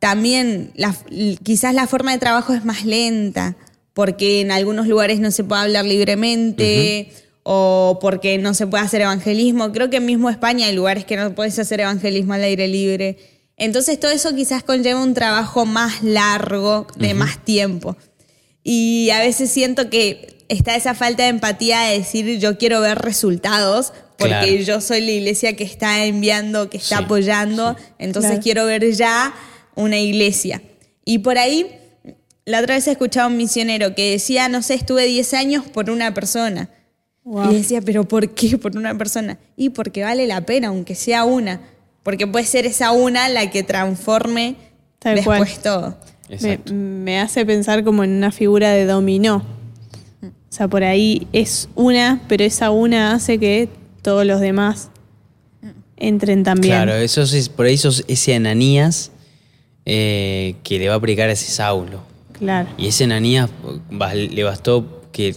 también 0.00 0.70
la- 0.74 0.94
quizás 1.42 1.72
la 1.72 1.86
forma 1.86 2.12
de 2.12 2.18
trabajo 2.18 2.52
es 2.52 2.62
más 2.66 2.84
lenta, 2.84 3.56
porque 3.94 4.42
en 4.42 4.50
algunos 4.52 4.86
lugares 4.86 5.18
no 5.18 5.30
se 5.30 5.44
puede 5.44 5.62
hablar 5.62 5.86
libremente 5.86 7.10
o 7.42 7.98
porque 8.00 8.38
no 8.38 8.54
se 8.54 8.66
puede 8.66 8.84
hacer 8.84 9.00
evangelismo. 9.02 9.72
Creo 9.72 9.90
que 9.90 9.96
en 9.98 10.06
mismo 10.06 10.30
España 10.30 10.66
hay 10.66 10.74
lugares 10.74 11.04
que 11.04 11.16
no 11.16 11.34
puedes 11.34 11.58
hacer 11.58 11.80
evangelismo 11.80 12.34
al 12.34 12.42
aire 12.44 12.68
libre. 12.68 13.16
Entonces 13.56 13.98
todo 14.00 14.10
eso 14.10 14.34
quizás 14.34 14.62
conlleva 14.62 15.02
un 15.02 15.14
trabajo 15.14 15.66
más 15.66 16.02
largo, 16.02 16.86
de 16.96 17.14
más 17.14 17.44
tiempo. 17.44 17.96
Y 18.62 19.10
a 19.10 19.20
veces 19.20 19.50
siento 19.50 19.90
que 19.90 20.44
está 20.48 20.76
esa 20.76 20.94
falta 20.94 21.22
de 21.24 21.28
empatía 21.30 21.80
de 21.82 21.98
decir 21.98 22.38
yo 22.38 22.58
quiero 22.58 22.80
ver 22.80 22.98
resultados 22.98 23.92
porque 24.18 24.34
Claro. 24.34 24.54
yo 24.62 24.80
soy 24.82 25.00
la 25.00 25.12
iglesia 25.12 25.56
que 25.56 25.64
está 25.64 26.04
enviando, 26.04 26.68
que 26.68 26.76
está 26.76 26.98
Sí, 26.98 27.04
apoyando, 27.04 27.74
entonces 27.98 28.32
Claro. 28.32 28.42
quiero 28.42 28.66
ver 28.66 28.92
ya 28.92 29.34
una 29.76 29.98
iglesia. 29.98 30.60
Y 31.06 31.18
por 31.20 31.38
ahí, 31.38 31.66
la 32.44 32.60
otra 32.60 32.74
vez 32.74 32.86
escuchaba 32.86 33.24
a 33.24 33.28
un 33.28 33.38
misionero 33.38 33.94
que 33.94 34.10
decía, 34.10 34.48
no 34.50 34.60
sé, 34.62 34.74
estuve 34.74 35.06
10 35.06 35.32
años 35.32 35.64
por 35.66 35.88
una 35.88 36.12
persona. 36.12 36.68
Wow. 37.24 37.50
Y 37.50 37.56
decía, 37.56 37.80
pero 37.82 38.04
¿por 38.04 38.30
qué 38.30 38.56
por 38.58 38.76
una 38.76 38.96
persona? 38.96 39.38
Y 39.56 39.70
porque 39.70 40.02
vale 40.02 40.26
la 40.26 40.40
pena, 40.46 40.68
aunque 40.68 40.94
sea 40.94 41.24
una. 41.24 41.60
Porque 42.02 42.26
puede 42.26 42.46
ser 42.46 42.66
esa 42.66 42.92
una 42.92 43.28
la 43.28 43.50
que 43.50 43.62
transforme 43.62 44.56
Tal 44.98 45.16
después 45.16 45.38
cual. 45.38 45.62
todo. 45.62 45.96
Me, 46.72 47.20
hace 47.20 47.44
pensar 47.44 47.82
como 47.84 48.04
en 48.04 48.10
una 48.12 48.30
figura 48.30 48.70
de 48.70 48.86
dominó. 48.86 49.44
O 50.22 50.52
sea, 50.52 50.68
por 50.68 50.82
ahí 50.82 51.26
es 51.32 51.68
una, 51.74 52.20
pero 52.28 52.44
esa 52.44 52.70
una 52.70 53.14
hace 53.14 53.38
que 53.38 53.68
todos 54.02 54.24
los 54.24 54.40
demás 54.40 54.90
entren 55.96 56.42
también. 56.42 56.74
Claro, 56.74 56.94
eso 56.94 57.22
es, 57.22 57.48
por 57.48 57.66
ahí 57.66 57.76
sos 57.76 58.04
ese 58.08 58.34
Ananías 58.34 59.12
eh, 59.84 60.56
que 60.62 60.78
le 60.78 60.88
va 60.88 60.94
a 60.94 60.96
aplicar 60.96 61.28
a 61.28 61.32
ese 61.32 61.50
Saulo. 61.50 62.02
Claro. 62.32 62.68
Y 62.78 62.88
ese 62.88 63.04
Ananías 63.04 63.50
le 64.14 64.44
bastó 64.44 65.02
que, 65.12 65.36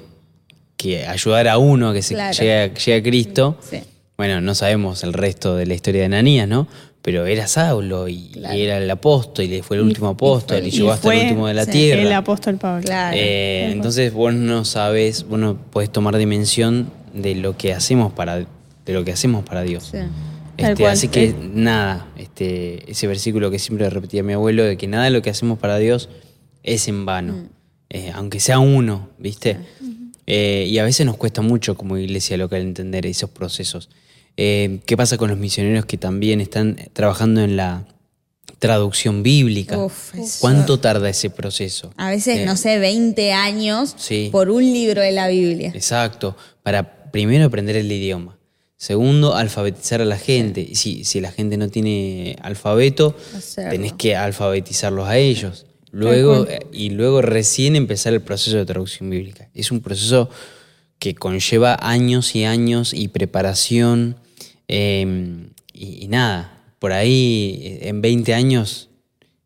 que 0.83 1.07
ayudara 1.07 1.53
a 1.53 1.57
uno 1.57 1.89
a 1.89 1.93
que 1.93 2.01
se 2.01 2.13
Claro. 2.13 2.37
llegue, 2.37 2.53
a- 2.59 2.73
llegue 2.73 2.95
a 2.95 3.03
Cristo. 3.03 3.57
Sí. 3.69 3.77
Bueno, 4.17 4.41
no 4.41 4.53
sabemos 4.53 5.03
el 5.03 5.13
resto 5.13 5.55
de 5.55 5.65
la 5.65 5.73
historia 5.73 6.01
de 6.01 6.05
Ananías, 6.05 6.47
¿no? 6.47 6.67
Pero 7.01 7.25
era 7.25 7.47
Saulo 7.47 8.07
y, 8.07 8.31
y 8.35 8.61
era 8.61 8.77
el 8.77 8.89
apóstol 8.89 9.45
y 9.45 9.61
fue 9.61 9.75
el 9.77 9.83
último 9.83 10.07
apóstol 10.09 10.65
y, 10.65 10.71
llegó 10.71 10.91
hasta 10.91 11.13
el 11.13 11.21
último 11.23 11.47
de 11.47 11.53
la 11.53 11.65
sí, 11.65 11.71
tierra. 11.71 12.01
El 12.01 12.13
apóstol 12.13 12.55
Pablo. 12.57 12.83
Claro. 12.85 13.17
Eh, 13.19 13.71
entonces 13.71 14.13
vos 14.13 14.33
no 14.33 14.63
sabes, 14.63 15.27
vos 15.27 15.39
no 15.39 15.57
podés 15.57 15.89
tomar 15.91 16.15
dimensión 16.17 16.89
de 17.13 17.35
lo 17.35 17.57
que 17.57 17.73
hacemos 17.73 18.13
para, 18.13 18.37
de 18.37 18.93
lo 18.93 19.03
que 19.03 19.11
hacemos 19.11 19.43
para 19.43 19.63
Dios. 19.63 19.89
Sí. 19.91 19.97
Este, 20.55 20.83
cual. 20.83 20.93
así 20.93 21.07
que 21.09 21.33
nada, 21.53 22.05
este, 22.17 22.89
ese 22.89 23.07
versículo 23.07 23.49
que 23.51 23.57
siempre 23.59 23.89
repetía 23.89 24.21
mi 24.23 24.33
abuelo, 24.33 24.63
de 24.63 24.77
que 24.77 24.87
nada 24.87 25.05
de 25.05 25.09
lo 25.09 25.21
que 25.21 25.29
hacemos 25.31 25.57
para 25.59 25.77
Dios 25.79 26.09
es 26.61 26.87
en 26.87 27.05
vano, 27.05 27.33
Mm. 27.33 27.49
Eh, 27.95 28.11
aunque 28.15 28.39
sea 28.39 28.57
uno, 28.57 29.09
¿viste? 29.19 29.57
Eh, 30.27 30.65
y 30.69 30.77
a 30.77 30.83
veces 30.83 31.05
nos 31.05 31.17
cuesta 31.17 31.41
mucho 31.41 31.75
como 31.75 31.97
iglesia 31.97 32.37
local 32.37 32.61
entender 32.61 33.05
esos 33.05 33.29
procesos. 33.29 33.89
Eh, 34.37 34.79
¿Qué 34.85 34.95
pasa 34.97 35.17
con 35.17 35.29
los 35.29 35.37
misioneros 35.37 35.85
que 35.85 35.97
también 35.97 36.41
están 36.41 36.77
trabajando 36.93 37.41
en 37.41 37.55
la 37.57 37.85
traducción 38.59 39.23
bíblica? 39.23 39.77
Uf, 39.77 40.13
¿Cuánto 40.39 40.79
tarda 40.79 41.09
ese 41.09 41.29
proceso? 41.29 41.93
A 41.97 42.09
veces, 42.09 42.39
Eh, 42.39 42.45
no 42.45 42.55
sé, 42.55 42.79
20 42.79 43.31
años 43.33 43.95
Sí. 43.97 44.29
por 44.31 44.49
un 44.49 44.63
libro 44.63 45.01
de 45.01 45.11
la 45.11 45.27
Biblia. 45.27 45.71
Exacto, 45.75 46.35
para 46.63 47.11
primero 47.11 47.45
aprender 47.45 47.75
el 47.75 47.91
idioma. 47.91 48.37
Segundo, 48.77 49.35
alfabetizar 49.35 50.01
a 50.01 50.05
la 50.05 50.17
gente. 50.17 50.59
Y 50.61 50.75
Si, 50.75 51.03
si 51.05 51.21
la 51.21 51.31
gente 51.31 51.55
no 51.57 51.69
tiene 51.69 52.35
alfabeto, 52.41 53.15
Hacerlo. 53.35 53.71
tenés 53.71 53.93
que 53.93 54.15
alfabetizarlos 54.15 55.07
a 55.07 55.17
ellos. 55.17 55.65
Luego, 55.93 56.47
eh, 56.47 56.59
y 56.73 56.89
luego 56.89 57.21
recién 57.21 57.75
empezar 57.75 58.13
el 58.13 58.21
proceso 58.21 58.57
de 58.57 58.65
traducción 58.65 59.11
bíblica. 59.11 59.49
Es 59.53 59.71
un 59.71 59.79
proceso 59.79 60.29
que 60.97 61.13
conlleva 61.13 61.77
años 61.79 62.35
y 62.35 62.45
años 62.45 62.93
y 62.93 63.09
preparación. 63.09 64.17
eh, 64.67 65.47
y, 65.71 66.03
y 66.03 66.07
nada, 66.07 66.63
por 66.79 66.93
ahí 66.93 67.59
eh, 67.63 67.89
en 67.89 68.01
20 68.01 68.33
años 68.33 68.89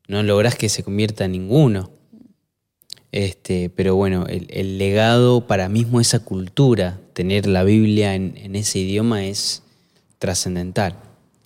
no 0.07 0.23
lográs 0.23 0.55
que 0.55 0.69
se 0.69 0.83
convierta 0.83 1.25
en 1.25 1.33
ninguno. 1.33 1.91
Este, 3.11 3.69
pero 3.69 3.95
bueno, 3.95 4.25
el, 4.27 4.47
el 4.49 4.77
legado 4.77 5.47
para 5.47 5.69
mismo 5.69 5.99
esa 5.99 6.19
cultura, 6.19 6.99
tener 7.13 7.45
la 7.45 7.63
Biblia 7.63 8.15
en, 8.15 8.37
en 8.37 8.55
ese 8.55 8.79
idioma 8.79 9.25
es 9.25 9.63
trascendental. 10.17 10.95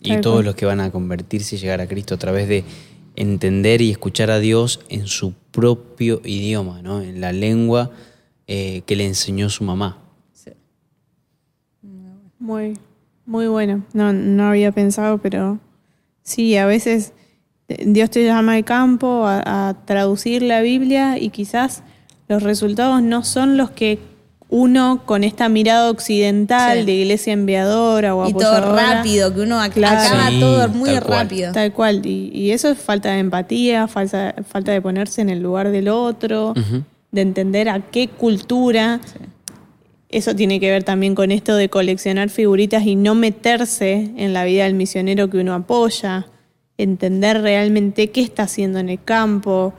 Y 0.04 0.18
todos 0.22 0.44
los 0.44 0.56
que 0.56 0.66
van 0.66 0.80
a 0.80 0.92
convertirse 0.92 1.56
y 1.56 1.60
llegar 1.60 1.80
a 1.80 1.88
Cristo 1.88 2.16
a 2.16 2.18
través 2.18 2.48
de 2.48 2.64
entender 3.22 3.82
y 3.82 3.92
escuchar 3.92 4.32
a 4.32 4.40
Dios 4.40 4.80
en 4.90 5.06
su 5.06 5.34
propio 5.52 6.22
idioma, 6.26 6.82
¿no? 6.82 7.02
en 7.02 7.22
la 7.22 7.32
lengua 7.32 7.92
eh, 8.48 8.82
que 8.86 8.96
le 8.96 9.06
enseñó 9.06 9.50
su 9.50 9.64
mamá. 9.64 10.00
Muy, 12.40 12.74
muy 13.28 13.48
bueno. 13.48 13.86
No, 13.94 14.12
no 14.12 14.48
había 14.48 14.72
pensado, 14.72 15.20
pero 15.20 15.60
sí, 16.24 16.58
a 16.58 16.66
veces 16.66 17.14
eh, 17.68 17.84
Dios 17.86 18.10
te 18.10 18.26
llama 18.26 18.56
al 18.56 18.66
campo 18.66 19.26
a 19.26 19.76
traducir 19.86 20.42
la 20.42 20.62
Biblia 20.62 21.20
y 21.20 21.30
quizás 21.30 21.84
los 22.28 22.42
resultados 22.42 23.04
no 23.04 23.24
son 23.24 23.58
los 23.58 23.70
que 23.70 24.00
uno 24.52 25.02
con 25.06 25.24
esta 25.24 25.50
mirada 25.50 25.90
occidental 25.90 26.80
Sí. 26.80 26.86
de 26.86 26.92
iglesia 26.92 27.34
enviadora 27.34 28.14
o 28.14 28.30
Y 28.30 28.34
todo 28.34 28.76
rápido, 28.76 29.34
que 29.34 29.42
uno 29.42 29.60
ac- 29.60 29.72
Claro. 29.72 30.00
acaba 30.02 30.30
Sí, 30.30 30.40
todo 30.40 30.68
muy 30.70 30.90
tal 30.92 31.04
cual. 31.04 31.20
rápido. 31.22 31.52
Tal 31.54 31.72
cual. 31.74 32.06
Y, 32.06 32.30
y 32.34 32.52
eso 32.52 32.70
es 32.70 32.78
falta 32.78 33.12
de 33.14 33.20
empatía, 33.20 33.88
falta, 33.88 34.36
falta 34.48 34.72
de 34.74 34.82
ponerse 34.82 35.22
en 35.22 35.30
el 35.30 35.42
lugar 35.42 35.72
del 35.72 35.88
otro, 35.88 36.54
de 37.12 37.22
entender 37.22 37.70
a 37.70 37.80
qué 37.80 38.08
cultura. 38.10 39.00
Eso 40.10 40.36
tiene 40.36 40.60
que 40.60 40.70
ver 40.70 40.84
también 40.84 41.16
con 41.16 41.32
esto 41.32 41.56
de 41.56 41.70
coleccionar 41.70 42.30
figuritas 42.30 42.86
y 42.86 42.96
no 42.98 43.16
meterse 43.16 44.12
en 44.18 44.34
la 44.34 44.44
vida 44.44 44.66
del 44.66 44.74
misionero 44.74 45.30
que 45.30 45.38
uno 45.38 45.54
apoya, 45.54 46.28
entender 46.78 47.42
realmente 47.42 48.10
qué 48.12 48.22
está 48.22 48.44
haciendo 48.44 48.80
en 48.80 48.90
el 48.90 49.02
campo, 49.02 49.74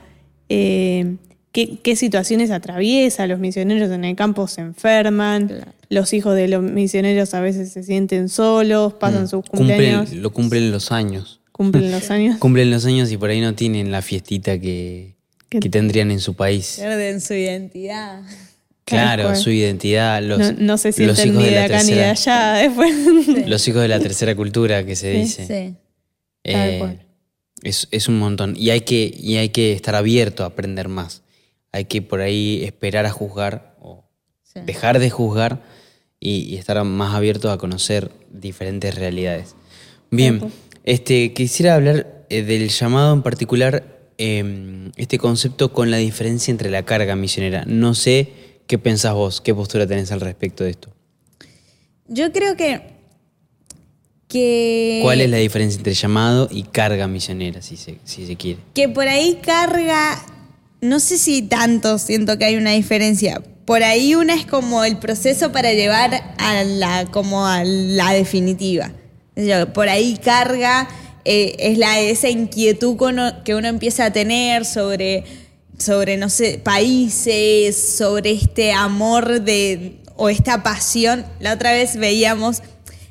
eh, 0.49 1.17
qué, 1.53 1.77
qué 1.81 1.95
situaciones 1.95 2.51
atraviesa. 2.51 3.25
Los 3.27 3.39
misioneros 3.39 3.89
en 3.91 4.03
el 4.03 4.15
campo 4.17 4.47
se 4.49 4.59
enferman, 4.61 5.47
Claro. 5.47 5.71
los 5.89 6.11
hijos 6.13 6.35
de 6.35 6.49
los 6.49 6.61
misioneros 6.61 7.33
a 7.33 7.39
veces 7.39 7.71
se 7.71 7.83
sienten 7.83 8.27
solos, 8.27 8.93
pasan 8.95 9.29
sus 9.29 9.45
cumpleaños, 9.45 10.01
Cumplen, 10.09 10.21
lo 10.21 10.33
cumplen 10.33 10.71
los 10.71 10.91
años. 10.91 11.39
cumplen 11.53 11.91
los 11.91 12.09
años. 12.11 12.37
Cumplen 12.39 12.69
los 12.71 12.85
años 12.85 13.09
y 13.11 13.15
por 13.17 13.29
ahí 13.29 13.39
no 13.39 13.53
tienen 13.55 13.91
la 13.91 14.01
fiestita 14.01 14.59
que, 14.59 15.15
Que- 15.47 15.59
que 15.61 15.69
tendrían 15.69 16.11
en 16.11 16.19
su 16.19 16.33
país. 16.33 16.75
Pierden 16.79 17.21
su 17.21 17.33
identidad. 17.35 18.21
Claro, 18.85 19.33
su 19.37 19.49
identidad, 19.49 20.21
los, 20.21 20.39
no, 20.39 20.51
no 20.57 20.77
se 20.77 20.89
los 20.89 20.95
sienten 20.95 21.27
hijos 21.29 21.35
ni 21.37 21.43
de 21.45 21.49
de 21.51 21.55
la 21.55 21.63
acá 21.65 21.83
ni 21.83 21.91
de 21.91 21.95
tercera- 22.01 22.53
allá 22.55 22.61
después. 22.67 23.47
Los 23.47 23.65
hijos 23.69 23.81
de 23.81 23.87
la 23.87 23.99
tercera 24.01 24.35
cultura 24.35 24.85
que 24.85 24.97
se 24.97 25.13
Sí, 25.13 25.19
dice. 25.19 25.47
Sí. 25.47 25.75
Eh, 26.43 26.97
es, 27.61 27.87
es 27.91 28.09
un 28.09 28.19
montón. 28.19 28.55
Y 28.57 28.71
hay, 28.71 28.81
que, 28.81 29.09
y 29.17 29.37
hay 29.37 29.49
que 29.49 29.71
estar 29.71 29.95
abierto 29.95 30.43
a 30.43 30.47
aprender 30.47 30.89
más. 30.89 31.22
Hay 31.73 31.85
que 31.85 32.01
por 32.01 32.21
ahí 32.21 32.63
esperar 32.63 33.05
a 33.05 33.11
juzgar 33.11 33.75
o 33.81 34.05
Sí. 34.43 34.61
dejar 34.65 34.99
de 34.99 35.09
juzgar 35.09 35.61
y, 36.19 36.43
y 36.43 36.55
estar 36.55 36.81
más 36.85 37.13
abierto 37.13 37.51
a 37.51 37.57
conocer 37.57 38.11
diferentes 38.31 38.95
realidades. 38.95 39.55
Bien, 40.11 40.39
este, 40.85 41.33
quisiera 41.33 41.75
hablar 41.75 42.25
eh, 42.29 42.43
del 42.43 42.69
llamado 42.69 43.13
en 43.13 43.23
particular, 43.23 43.99
eh, 44.19 44.89
este 44.95 45.17
concepto 45.17 45.73
con 45.73 45.89
la 45.91 45.97
diferencia 45.97 46.51
entre 46.51 46.69
la 46.69 46.83
carga 46.83 47.15
misionera. 47.15 47.63
No 47.65 47.95
sé 47.95 48.29
qué 48.67 48.77
pensás 48.77 49.13
vos, 49.15 49.41
qué 49.41 49.53
postura 49.55 49.85
tenés 49.87 50.11
al 50.11 50.21
respecto 50.21 50.63
de 50.63 50.69
esto. 50.69 50.89
Yo 52.07 52.31
creo 52.31 52.55
que. 52.55 52.81
que 54.27 54.99
¿Cuál 55.01 55.21
es 55.21 55.29
la 55.29 55.37
diferencia 55.37 55.77
entre 55.77 55.93
llamado 55.93 56.47
y 56.51 56.63
carga 56.63 57.07
misionera, 57.07 57.61
si 57.61 57.75
se, 57.77 57.97
si 58.03 58.27
se 58.27 58.35
quiere? 58.35 58.59
Que 58.73 58.87
por 58.89 59.07
ahí 59.07 59.39
carga. 59.41 60.23
No 60.83 60.99
sé 60.99 61.17
si 61.17 61.41
tanto 61.43 61.97
siento 61.97 62.37
que 62.37 62.43
hay 62.43 62.57
una 62.57 62.71
diferencia. 62.71 63.41
Por 63.63 63.83
ahí 63.83 64.15
una 64.15 64.33
es 64.33 64.45
como 64.45 64.83
el 64.83 64.97
proceso 64.97 65.53
para 65.53 65.71
llevar 65.71 66.35
a 66.37 66.63
la, 66.65 67.05
como 67.05 67.47
a 67.47 67.63
la 67.63 68.11
definitiva. 68.11 68.91
Por 69.73 69.87
ahí 69.87 70.17
carga 70.21 70.89
eh, 71.23 71.55
es 71.57 71.77
la, 71.77 72.01
esa 72.01 72.27
inquietud 72.27 72.97
que 72.97 73.03
uno, 73.05 73.43
que 73.45 73.55
uno 73.55 73.69
empieza 73.69 74.03
a 74.03 74.11
tener 74.11 74.65
sobre, 74.65 75.23
sobre, 75.77 76.17
no 76.17 76.29
sé, 76.29 76.59
países, 76.61 77.95
sobre 77.95 78.31
este 78.31 78.73
amor 78.73 79.39
de, 79.39 80.01
o 80.17 80.27
esta 80.27 80.63
pasión. 80.63 81.25
La 81.39 81.53
otra 81.53 81.71
vez 81.71 81.95
veíamos 81.95 82.61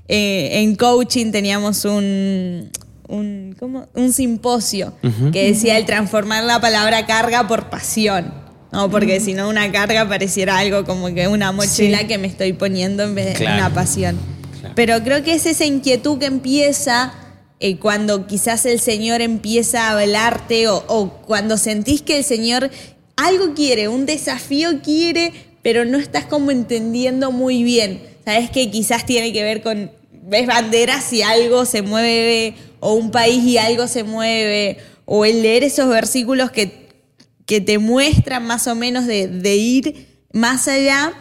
eh, 0.08 0.60
en 0.60 0.76
coaching, 0.76 1.32
teníamos 1.32 1.86
un, 1.86 2.70
un, 3.12 3.54
¿cómo? 3.58 3.86
un 3.94 4.12
simposio 4.12 4.92
que 5.32 5.46
decía 5.52 5.76
el 5.78 5.86
transformar 5.86 6.44
la 6.44 6.60
palabra 6.60 7.06
carga 7.06 7.46
por 7.46 7.70
pasión. 7.70 8.32
No, 8.72 8.90
porque 8.90 9.20
si 9.20 9.34
no 9.34 9.48
una 9.48 9.70
carga 9.70 10.08
pareciera 10.08 10.56
algo 10.58 10.84
como 10.84 11.12
que 11.14 11.28
una 11.28 11.52
mochila 11.52 11.98
Sí. 12.00 12.06
que 12.06 12.18
me 12.18 12.26
estoy 12.26 12.54
poniendo 12.54 13.02
en 13.02 13.14
vez 13.14 13.26
de 13.26 13.32
Claro. 13.34 13.56
una 13.66 13.74
pasión. 13.74 14.16
Claro. 14.60 14.74
Pero 14.74 15.02
creo 15.04 15.22
que 15.22 15.34
es 15.34 15.44
esa 15.46 15.64
inquietud 15.66 16.18
que 16.18 16.26
empieza 16.26 17.12
eh, 17.60 17.76
cuando 17.76 18.26
quizás 18.26 18.66
el 18.66 18.80
Señor 18.80 19.20
empieza 19.20 19.88
a 19.88 20.00
hablarte 20.00 20.66
o, 20.68 20.82
o 20.88 21.10
cuando 21.26 21.56
sentís 21.58 22.02
que 22.02 22.16
el 22.18 22.24
Señor 22.24 22.70
algo 23.16 23.54
quiere, 23.54 23.86
un 23.88 24.04
desafío 24.06 24.80
quiere, 24.82 25.32
pero 25.62 25.84
no 25.84 25.98
estás 25.98 26.24
como 26.24 26.50
entendiendo 26.50 27.30
muy 27.30 27.62
bien. 27.62 28.02
Sabes 28.24 28.50
que 28.50 28.70
quizás 28.70 29.04
tiene 29.06 29.32
que 29.32 29.44
ver 29.44 29.62
con, 29.62 29.92
ves 30.24 30.46
banderas 30.46 31.12
y 31.12 31.22
algo 31.22 31.64
se 31.66 31.82
mueve, 31.82 32.54
o 32.84 32.94
un 32.94 33.12
país 33.12 33.44
y 33.44 33.58
algo 33.58 33.86
se 33.86 34.02
mueve, 34.02 34.78
o 35.04 35.24
el 35.24 35.40
leer 35.40 35.62
esos 35.62 35.88
versículos 35.88 36.50
que, 36.50 36.88
que 37.46 37.60
te 37.60 37.78
muestran 37.78 38.44
más 38.44 38.66
o 38.66 38.74
menos 38.74 39.06
de, 39.06 39.28
de 39.28 39.54
ir 39.54 40.24
más 40.32 40.66
allá 40.66 41.12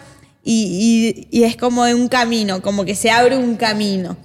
y, 0.44 1.28
y, 1.32 1.40
y 1.40 1.44
es 1.44 1.56
como 1.56 1.84
un 1.84 2.08
camino, 2.08 2.64
como 2.64 2.84
que 2.84 2.96
se 2.96 3.12
abre 3.12 3.38
un 3.38 3.58
camino 3.58 4.18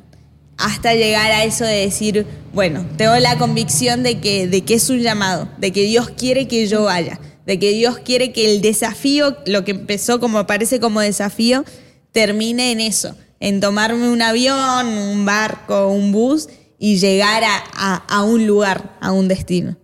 hasta 0.56 0.94
llegar 0.94 1.30
a 1.30 1.44
eso 1.44 1.64
de 1.64 1.82
decir, 1.82 2.26
bueno, 2.54 2.86
tengo 2.96 3.14
la 3.16 3.36
convicción 3.36 4.02
de 4.02 4.18
que, 4.18 4.46
de 4.48 4.62
que 4.62 4.72
es 4.72 4.88
un 4.88 5.00
llamado, 5.00 5.46
de 5.58 5.72
que 5.72 5.82
Dios 5.82 6.08
quiere 6.08 6.48
que 6.48 6.66
yo 6.66 6.84
vaya, 6.84 7.20
de 7.44 7.58
que 7.58 7.72
Dios 7.72 7.98
quiere 7.98 8.32
que 8.32 8.50
el 8.50 8.62
desafío, 8.62 9.36
lo 9.44 9.62
que 9.62 9.72
empezó 9.72 10.20
como 10.20 10.46
parece 10.46 10.80
como 10.80 11.02
desafío, 11.02 11.66
termine 12.12 12.72
en 12.72 12.80
eso, 12.80 13.14
en 13.40 13.60
tomarme 13.60 14.08
un 14.08 14.22
avión, 14.22 14.86
un 14.86 15.26
barco, 15.26 15.88
un 15.88 16.12
bus 16.12 16.48
y 16.78 16.98
llegar 16.98 17.44
a, 17.44 17.64
a, 17.72 17.96
a 17.96 18.22
un 18.22 18.46
lugar, 18.46 18.96
a 19.00 19.12
un 19.12 19.28
destino. 19.28 19.76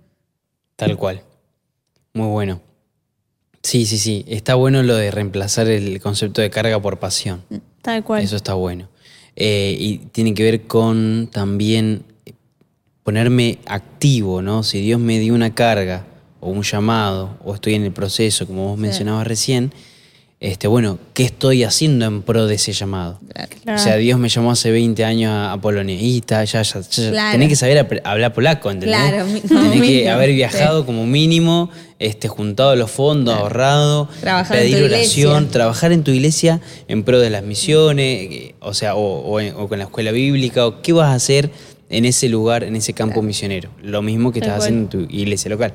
Tal 0.77 0.97
cual. 0.97 1.23
Muy 2.13 2.29
bueno. 2.29 2.61
Sí, 3.63 3.87
sí, 3.87 3.99
sí. 3.99 4.25
Está 4.29 4.55
bueno 4.57 4.83
lo 4.83 4.97
de 4.97 5.11
reemplazar 5.11 5.69
el 5.69 6.01
concepto 6.01 6.41
de 6.41 6.51
carga 6.51 6.81
por 6.81 6.99
pasión. 6.99 7.45
Tal 7.81 8.03
cual. 8.03 8.23
Eso 8.23 8.37
está 8.37 8.55
bueno. 8.55 8.89
Eh, 9.37 9.77
y 9.79 9.99
tiene 9.99 10.35
que 10.35 10.43
ver 10.43 10.63
con 10.67 11.29
también 11.33 12.05
ponerme 13.03 13.59
activo, 13.67 14.43
¿no? 14.43 14.63
Si 14.63 14.81
Dios 14.81 15.01
me 15.01 15.19
dio 15.19 15.35
una 15.35 15.55
carga 15.55 16.07
o 16.41 16.51
un 16.51 16.63
llamado 16.63 17.39
o 17.45 17.55
estoy 17.55 17.75
en 17.75 17.85
el 17.85 17.93
proceso, 17.93 18.47
como 18.47 18.69
vos 18.69 18.79
mencionabas 18.79 19.27
recién, 19.27 19.73
este, 20.45 20.67
bueno, 20.67 20.99
¿qué 21.15 21.23
estoy 21.23 21.63
haciendo 21.63 22.05
en 22.05 22.23
pro 22.23 22.47
de 22.47 22.57
ese 22.57 22.73
llamado? 22.73 23.21
Claro. 23.63 23.81
O 23.81 23.83
sea, 23.83 23.97
Dios 23.97 24.19
me 24.19 24.29
llamó 24.29 24.51
hace 24.51 24.73
20 24.73 25.05
años 25.05 25.31
a, 25.31 25.53
a 25.53 25.61
Polonia 25.61 25.95
y 25.95 26.17
está, 26.19 26.43
ya, 26.45 26.63
ya, 26.63 26.81
ya- 26.81 27.11
Claro. 27.11 27.33
tenés 27.33 27.49
que 27.49 27.55
saber 27.57 28.01
hablar 28.05 28.33
polaco, 28.35 28.71
¿entendés? 28.71 28.99
Claro, 28.99 29.25
tenés 29.49 29.81
que 29.83 30.11
haber 30.11 30.33
viajado 30.33 30.85
como 30.85 31.07
mínimo, 31.07 31.71
este, 32.01 32.27
juntado 32.27 32.75
los 32.75 32.91
fondos, 32.91 33.35
ahorrado, 33.37 34.09
Trabajar 34.21 34.59
pedir 34.59 34.83
oración, 34.83 35.31
iglesia. 35.37 35.53
trabajar 35.53 35.93
en 35.93 36.03
tu 36.03 36.11
iglesia 36.11 36.61
en 36.89 37.05
pro 37.05 37.21
de 37.21 37.31
las 37.31 37.45
misiones, 37.45 38.29
eh, 38.33 38.55
o 38.61 38.75
sea, 38.75 38.97
o, 38.97 39.21
o 39.21 39.39
en- 39.41 39.55
o 39.55 39.69
con 39.69 39.79
la 39.79 39.85
escuela 39.85 40.11
bíblica, 40.11 40.67
o 40.67 40.83
qué 40.83 40.93
vas 40.93 41.09
a 41.11 41.15
hacer 41.15 41.51
en 41.89 42.05
ese 42.05 42.29
lugar, 42.29 42.65
en 42.65 42.75
ese 42.75 42.95
campo 42.95 43.23
misionero. 43.23 43.71
Lo 43.83 44.03
mismo 44.03 44.33
que 44.33 44.41
estás 44.41 44.59
haciendo 44.65 44.99
en 44.99 45.07
tu 45.09 45.15
iglesia 45.15 45.51
local. 45.51 45.73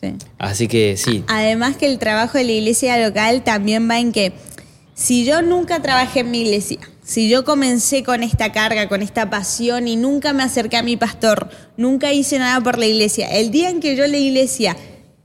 Sí. 0.00 0.14
Así 0.38 0.66
que 0.66 0.96
sí, 0.96 1.24
Además 1.28 1.76
que 1.76 1.86
el 1.86 1.98
trabajo 1.98 2.38
de 2.38 2.44
la 2.44 2.52
iglesia 2.52 2.96
local 3.06 3.42
también 3.42 3.88
va 3.90 3.98
en 3.98 4.12
que 4.12 4.32
si 4.94 5.24
yo 5.24 5.42
nunca 5.42 5.80
trabajé 5.82 6.20
en 6.20 6.30
mi 6.30 6.40
iglesia, 6.42 6.78
si 7.04 7.28
yo 7.28 7.44
comencé 7.44 8.02
con 8.02 8.22
esta 8.22 8.52
carga, 8.52 8.88
con 8.88 9.02
esta 9.02 9.28
pasión 9.30 9.88
y 9.88 9.96
nunca 9.96 10.32
me 10.32 10.42
acerqué 10.42 10.76
a 10.76 10.82
mi 10.82 10.96
pastor, 10.96 11.50
nunca 11.76 12.12
hice 12.12 12.38
nada 12.38 12.60
por 12.62 12.78
la 12.78 12.86
iglesia, 12.86 13.28
el 13.30 13.50
día 13.50 13.68
en 13.68 13.80
que 13.80 13.96
yo 13.96 14.06
la 14.06 14.16
iglesia, 14.16 14.76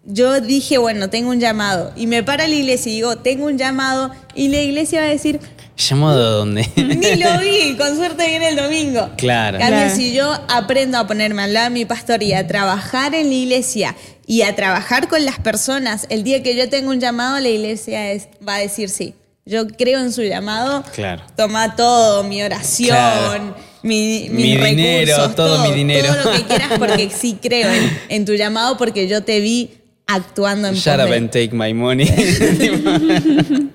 yo 0.04 0.40
dije, 0.42 0.78
bueno, 0.78 1.10
tengo 1.10 1.30
un 1.30 1.40
llamado, 1.40 1.92
y 1.96 2.08
me 2.08 2.24
para 2.24 2.48
la 2.48 2.56
iglesia 2.56 2.92
y 2.92 2.96
digo, 2.96 3.18
tengo 3.18 3.46
un 3.46 3.58
llamado, 3.58 4.12
y 4.36 4.48
la 4.50 4.62
iglesia 4.62 5.02
va 5.02 5.08
a 5.08 5.10
decir, 5.10 5.40
¿llamado 5.78 6.18
de 6.18 6.32
dónde? 6.38 6.70
ni 6.78 7.16
lo 7.16 7.40
vi, 7.40 7.76
con 7.78 7.96
suerte 7.96 8.28
viene 8.28 8.50
el 8.50 8.56
domingo. 8.56 9.10
Claro. 9.18 9.60
Cambio, 9.60 9.78
Claro. 9.80 9.96
si 9.96 10.14
yo 10.14 10.32
aprendo 10.48 10.98
a 10.98 11.06
ponerme 11.08 11.42
al 11.44 11.54
lado 11.54 11.66
de 11.66 11.72
mi 11.72 11.86
pastor 11.86 12.24
y 12.24 12.34
a 12.34 12.48
trabajar 12.48 13.14
en 13.14 13.28
la 13.30 13.34
iglesia 13.36 13.96
y 14.28 14.42
a 14.42 14.56
trabajar 14.56 15.08
con 15.08 15.24
las 15.26 15.40
personas, 15.40 16.08
el 16.10 16.24
día 16.24 16.42
que 16.44 16.56
yo 16.56 16.70
tengo 16.70 16.90
un 16.92 17.00
llamado, 17.00 17.40
la 17.40 17.50
iglesia 17.50 18.12
es- 18.12 18.28
va 18.48 18.56
a 18.56 18.60
decir 18.60 18.90
sí. 18.90 19.14
Yo 19.46 19.68
creo 19.68 20.00
en 20.00 20.12
su 20.12 20.24
llamado. 20.24 20.84
Claro. 20.94 21.22
Toma 21.38 21.76
todo, 21.76 22.24
mi 22.24 22.42
oración, 22.42 22.90
Claro. 22.90 23.56
mi, 23.84 24.28
Mi 24.32 24.58
mis 24.58 24.64
dinero, 24.66 25.12
recursos, 25.12 25.36
todo 25.36 25.68
mi 25.70 25.76
dinero. 25.76 26.08
Todo 26.16 26.32
lo 26.32 26.38
que 26.38 26.44
quieras, 26.46 26.72
porque 26.80 27.10
sí 27.16 27.38
creo 27.40 27.72
en, 27.72 28.00
en 28.10 28.26
tu 28.26 28.34
llamado, 28.34 28.76
porque 28.78 29.08
yo 29.08 29.24
te 29.24 29.40
vi 29.42 29.70
actuando 30.08 30.68
en 30.70 30.74
Shut 30.76 30.96
up 30.96 31.12
and 31.14 31.30
take 31.30 31.52
my 31.54 31.74
money. 31.76 32.10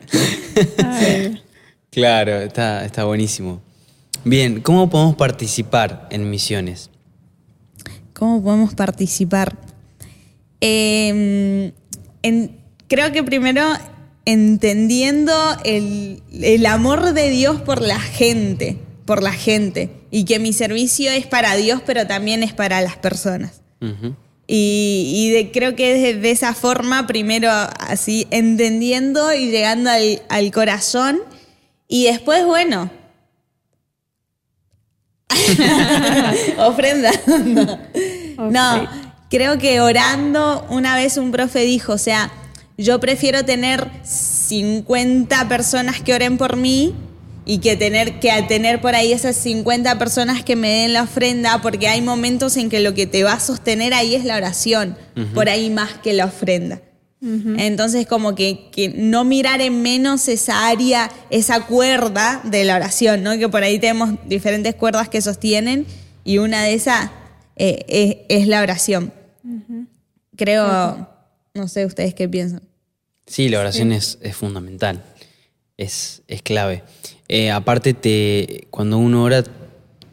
Claro, 1.91 2.41
está, 2.43 2.85
está 2.85 3.05
buenísimo. 3.05 3.61
Bien, 4.25 4.61
¿cómo 4.61 4.89
podemos 4.91 5.17
participar 5.17 6.07
en 6.11 6.29
misiones? 6.31 6.89
¿Cómo 8.13 8.43
podemos 8.43 8.75
participar? 8.75 9.57
Eh, 10.61 11.73
en- 12.23 12.61
creo 12.89 13.13
que 13.13 13.23
primero 13.23 13.65
entendiendo 14.27 15.33
el, 15.65 16.23
el 16.33 16.67
amor 16.67 17.15
de 17.15 17.31
Dios 17.31 17.61
por 17.63 17.81
la 17.81 17.99
gente, 18.01 18.77
por 19.07 19.23
la 19.23 19.33
gente, 19.33 19.91
y 20.11 20.25
que 20.25 20.39
mi 20.39 20.53
servicio 20.53 21.11
es 21.11 21.27
para 21.27 21.57
Dios, 21.57 21.83
pero 21.87 22.07
también 22.07 22.43
es 22.43 22.53
para 22.53 22.81
las 22.81 22.97
personas. 22.97 23.63
Y, 24.47 25.13
y 25.15 25.31
de- 25.31 25.51
creo 25.53 25.75
que 25.77 25.95
de, 25.95 26.15
de 26.15 26.31
esa 26.31 26.55
forma, 26.55 27.07
primero 27.07 27.51
así, 27.51 28.27
entendiendo 28.31 29.33
y 29.33 29.51
llegando 29.51 29.91
al, 29.91 30.23
al 30.29 30.51
corazón, 30.51 31.21
y 31.89 32.05
después, 32.05 32.45
bueno, 32.45 32.91
ofrendando. 36.59 37.79
No, 38.41 38.89
creo 39.31 39.59
que 39.59 39.81
orando, 39.81 40.67
una 40.69 40.97
vez 40.97 41.17
un 41.17 41.31
profe 41.31 41.61
dijo, 41.61 41.95
o 41.95 41.99
sea, 41.99 42.31
yo 42.77 43.01
prefiero 43.01 43.45
tener 43.45 43.89
50 44.03 45.49
personas 45.49 46.01
que 46.01 46.13
oren 46.13 46.37
por 46.37 46.57
mí 46.57 46.95
y 47.47 47.59
que 47.59 47.77
tener 47.77 48.21
que 48.21 48.31
tener 48.49 48.81
por 48.81 48.95
ahí 48.95 49.13
esas 49.13 49.37
50 49.37 49.99
personas 49.99 50.45
que 50.45 50.57
me 50.57 50.71
den 50.71 50.93
la 50.93 51.05
ofrenda, 51.05 51.63
porque 51.63 51.89
hay 51.89 52.03
momentos 52.03 52.57
en 52.57 52.69
que 52.69 52.81
lo 52.81 52.93
que 52.93 53.07
te 53.07 53.23
va 53.23 53.35
a 53.35 53.41
sostener 53.41 53.95
ahí 53.95 54.15
es 54.15 54.25
la 54.25 54.37
oración, 54.37 54.97
por 55.35 55.49
ahí 55.49 55.71
más 55.71 55.93
que 55.95 56.13
la 56.13 56.27
ofrenda. 56.27 56.81
Entonces, 57.23 58.07
como 58.07 58.35
que, 58.35 58.71
que 58.73 58.89
no 58.89 59.25
mirar 59.25 59.61
en 59.61 59.83
menos 59.83 60.27
esa 60.29 60.69
área, 60.69 61.11
esa 61.29 61.67
cuerda 61.67 62.41
de 62.45 62.65
la 62.65 62.77
oración, 62.77 63.23
¿no? 63.23 63.37
Que 63.37 63.49
por 63.49 63.63
ahí 63.63 63.79
tenemos 63.79 64.15
diferentes 64.27 64.75
cuerdas 64.75 65.11
que 65.11 65.21
sostienen 65.21 65.87
y 66.25 66.39
una 66.39 66.63
de 66.63 66.73
esas 66.73 67.11
eh, 67.57 67.85
es, 68.29 68.41
es 68.41 68.49
la 68.49 68.63
oración. 68.63 69.13
Creo, 70.45 71.09
no 71.55 71.69
sé 71.69 71.85
ustedes 71.87 72.15
qué 72.15 72.29
piensan. 72.29 72.63
Sí, 73.27 73.49
la 73.49 73.61
oración 73.61 73.93
es, 73.93 74.19
es 74.23 74.35
fundamental, 74.35 75.03
es, 75.77 76.23
es 76.29 76.43
clave. 76.43 76.83
Eh, 77.29 77.51
aparte, 77.51 77.95
te, 77.95 78.67
cuando 78.71 78.99
uno 78.99 79.23
ora, 79.23 79.43
Te 79.43 79.51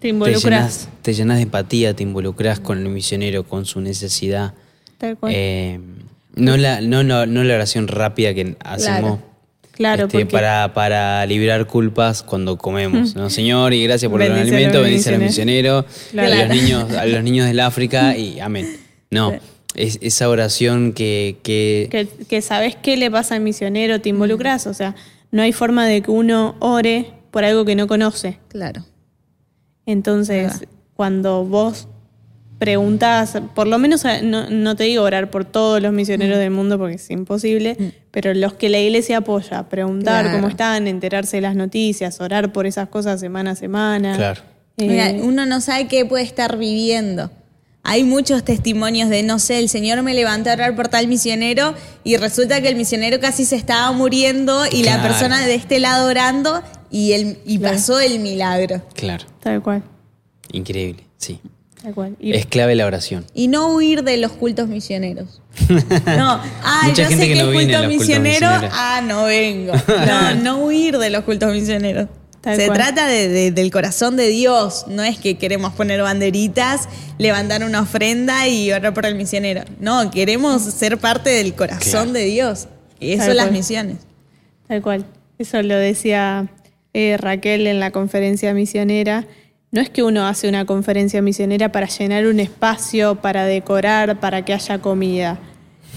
te 0.02 0.08
involucras. 0.10 0.44
llenas, 0.44 0.90
te 1.02 1.14
llenas 1.14 1.38
de 1.38 1.44
empatía, 1.44 1.96
te 1.96 2.04
involucras 2.04 2.60
con 2.60 2.78
el 2.78 2.90
misionero, 2.90 3.44
con 3.44 3.66
su 3.66 3.82
necesidad. 3.82 4.54
Tal 4.98 5.18
cual. 5.18 5.32
Eh, 5.36 5.80
no, 6.36 6.58
la, 6.58 6.82
no, 6.82 7.04
no, 7.04 7.26
no 7.26 7.44
la 7.44 7.56
oración 7.56 7.88
rápida 7.88 8.34
que 8.34 8.56
hacemos 8.60 9.20
Claro, 9.72 10.06
este, 10.06 10.20
porque- 10.20 10.32
para, 10.32 10.74
para 10.74 11.26
liberar 11.26 11.66
culpas 11.68 12.22
cuando 12.24 12.58
comemos. 12.58 13.16
¿no? 13.16 13.30
Señor, 13.30 13.74
y 13.74 13.84
gracias 13.84 14.12
por 14.12 14.22
el 14.22 14.32
Bendice 14.34 14.56
alimento, 14.56 14.82
bendice 14.82 15.10
a 15.10 15.12
los 15.14 15.22
misioneros, 15.22 15.86
Claro. 16.12 16.34
a, 16.34 16.46
los 16.46 16.50
niños, 16.56 16.92
a 16.94 17.06
los 17.06 17.24
niños 17.24 17.48
del 17.48 17.60
África 17.60 18.16
y 18.18 18.40
amén. 18.40 18.78
No, 19.10 19.34
es 19.78 20.00
esa 20.02 20.28
oración 20.30 20.92
que, 20.94 21.38
que, 21.44 21.88
que, 21.90 22.08
que 22.26 22.42
sabes 22.42 22.76
qué 22.76 22.98
le 22.98 23.10
pasa 23.10 23.36
al 23.36 23.42
misionero, 23.42 24.02
te 24.02 24.10
involucras, 24.10 24.68
o 24.68 24.74
sea, 24.74 24.96
no 25.32 25.42
hay 25.42 25.54
forma 25.54 25.86
de 25.88 26.02
que 26.02 26.12
uno 26.12 26.56
ore 26.60 27.12
por 27.32 27.46
algo 27.46 27.64
que 27.66 27.76
no 27.76 27.88
conoce. 27.88 28.40
Claro. 28.50 28.84
Entonces, 29.86 30.66
cuando 30.96 31.46
vos 31.46 31.88
preguntás, 32.60 33.38
por 33.54 33.68
lo 33.68 33.78
menos 33.78 34.04
no, 34.24 34.50
no 34.50 34.76
te 34.76 34.86
digo 34.86 35.04
orar 35.04 35.30
por 35.30 35.46
todos 35.46 35.82
los 35.82 35.94
misioneros 35.94 36.40
del 36.40 36.50
mundo 36.50 36.78
porque 36.80 36.96
es 36.96 37.10
imposible, 37.12 37.78
pero 38.12 38.34
los 38.34 38.54
que 38.54 38.70
la 38.70 38.80
iglesia 38.80 39.18
apoya, 39.18 39.70
preguntar 39.70 40.24
Claro. 40.26 40.38
cómo 40.38 40.50
están, 40.50 40.88
enterarse 40.88 41.38
de 41.38 41.42
las 41.42 41.56
noticias, 41.56 42.20
orar 42.20 42.52
por 42.52 42.66
esas 42.66 42.90
cosas 42.90 43.20
semana 43.20 43.52
a 43.52 43.56
semana. 43.56 44.16
Claro. 44.16 44.42
Eh, 44.78 44.88
Mira, 44.88 45.12
uno 45.24 45.46
no 45.46 45.62
sabe 45.62 45.88
qué 45.88 46.06
puede 46.06 46.24
estar 46.24 46.58
viviendo. 46.58 47.32
Hay 47.90 48.04
muchos 48.04 48.44
testimonios 48.44 49.10
de, 49.10 49.24
no 49.24 49.40
sé, 49.40 49.60
el 49.60 49.70
Señor 49.70 50.04
me 50.04 50.14
levantó 50.14 50.50
a 50.50 50.54
orar 50.54 50.76
por 50.76 50.90
tal 50.90 51.08
misionero 51.08 51.74
y 52.04 52.18
resulta 52.18 52.60
que 52.62 52.68
el 52.68 52.76
misionero 52.76 53.20
casi 53.22 53.46
se 53.46 53.56
estaba 53.56 53.90
muriendo 53.94 54.66
y 54.70 54.84
la 54.84 55.02
persona 55.02 55.46
de 55.46 55.56
este 55.56 55.80
lado 55.80 56.10
orando 56.10 56.62
y, 56.92 57.14
el, 57.14 57.38
y 57.46 57.60
Claro. 57.60 57.76
pasó 57.78 58.00
el 58.02 58.20
milagro. 58.20 58.82
Claro, 58.94 59.26
tal 59.40 59.62
cual, 59.62 59.84
increíble, 60.52 61.06
sí. 61.18 61.40
tal 61.82 61.94
cual. 61.94 62.18
Y- 62.20 62.34
Es 62.34 62.46
clave 62.46 62.76
la 62.76 62.86
oración. 62.88 63.26
Y 63.34 63.48
no 63.48 63.70
huir 63.74 64.04
de 64.04 64.18
los 64.18 64.34
cultos 64.34 64.68
misioneros. 64.68 65.42
No, 66.18 66.42
ay, 66.64 66.90
Mucha 66.90 67.04
yo 67.04 67.10
gente 67.10 67.24
sé 67.24 67.28
que 67.30 67.34
que, 67.36 67.44
no 67.44 67.52
es 67.52 67.58
viene 67.58 67.76
a 67.76 67.80
culto 67.80 67.88
los 67.88 67.98
cultos 67.98 68.08
misionero, 68.08 68.48
misioneros. 68.50 68.78
ah, 68.78 69.02
no 69.06 69.24
vengo. 69.24 69.74
No, 70.06 70.36
no 70.44 70.58
huir 70.66 70.98
de 70.98 71.10
los 71.10 71.24
cultos 71.24 71.52
misioneros. 71.54 72.08
Tal 72.48 72.56
Se 72.56 72.66
cual. 72.68 72.78
trata 72.78 73.08
de- 73.08 73.28
de- 73.28 73.52
del 73.52 73.72
corazón 73.72 74.16
de 74.16 74.28
Dios. 74.30 74.86
No 74.88 75.04
es 75.04 75.18
que 75.18 75.38
queremos 75.38 75.74
poner 75.74 76.02
banderitas, 76.02 76.88
levantar 77.18 77.64
una 77.64 77.82
ofrenda 77.82 78.48
y 78.48 78.72
orar 78.72 78.94
por 78.94 79.06
el 79.06 79.16
misionero. 79.16 79.64
No, 79.82 80.10
queremos 80.12 80.62
ser 80.62 80.98
parte 80.98 81.30
del 81.30 81.54
corazón 81.56 81.82
Claro. 81.92 82.12
de 82.14 82.24
Dios. 82.26 82.68
Y 83.02 83.12
eso 83.12 83.18
Tal 83.20 83.28
son 83.28 83.36
las 83.38 83.46
cual. 83.48 83.58
misiones. 83.58 83.98
Tal 84.68 84.82
cual. 84.82 85.06
Eso 85.38 85.62
lo 85.62 85.76
decía 85.76 86.48
eh, 86.94 87.18
Raquel 87.18 87.68
en 87.68 87.80
la 87.80 87.92
conferencia 87.92 88.54
misionera. 88.54 89.26
No 89.72 89.82
es 89.82 89.90
que 89.90 90.02
uno 90.04 90.26
hace 90.26 90.48
una 90.48 90.66
conferencia 90.66 91.22
misionera 91.22 91.72
para 91.72 91.88
llenar 91.88 92.26
un 92.26 92.40
espacio, 92.40 93.16
para 93.16 93.46
decorar, 93.46 94.20
para 94.22 94.44
que 94.46 94.54
haya 94.54 94.80
comida. 94.80 95.38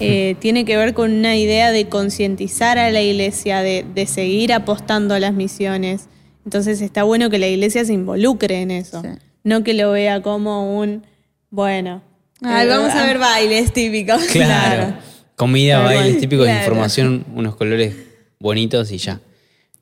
Eh, 0.03 0.35
tiene 0.39 0.65
que 0.65 0.79
ver 0.79 0.95
con 0.95 1.13
una 1.13 1.37
idea 1.37 1.73
de 1.73 1.87
concientizar 1.89 2.79
a 2.79 2.91
la 2.91 3.03
iglesia, 3.03 3.61
de, 3.61 3.85
de 3.95 4.07
seguir 4.07 4.51
apostando 4.51 5.15
a 5.15 5.21
las 5.21 5.35
misiones. 5.35 6.07
Entonces 6.51 6.81
está 6.81 7.05
bueno 7.05 7.31
que 7.31 7.39
la 7.39 7.47
iglesia 7.47 7.85
se 7.85 7.93
involucre 7.93 8.61
en 8.61 8.73
eso. 8.73 9.03
Sí. 9.03 9.09
No 9.45 9.63
que 9.63 9.73
lo 9.73 9.93
vea 9.93 10.21
como 10.21 10.81
un, 10.81 11.07
bueno. 11.49 12.03
Ay, 12.43 12.67
eh, 12.67 12.69
vamos 12.69 12.91
a 12.91 13.05
ah, 13.05 13.07
ver 13.07 13.19
bailes 13.19 13.73
típicos. 13.73 14.21
Claro. 14.33 14.89
Claro. 14.89 14.97
Comida, 15.37 15.79
bailes 15.79 16.19
típicos, 16.19 16.47
Claro. 16.47 16.59
información, 16.59 17.25
unos 17.37 17.55
colores 17.55 17.95
bonitos 18.41 18.91
y 18.91 18.99
ya. 18.99 19.21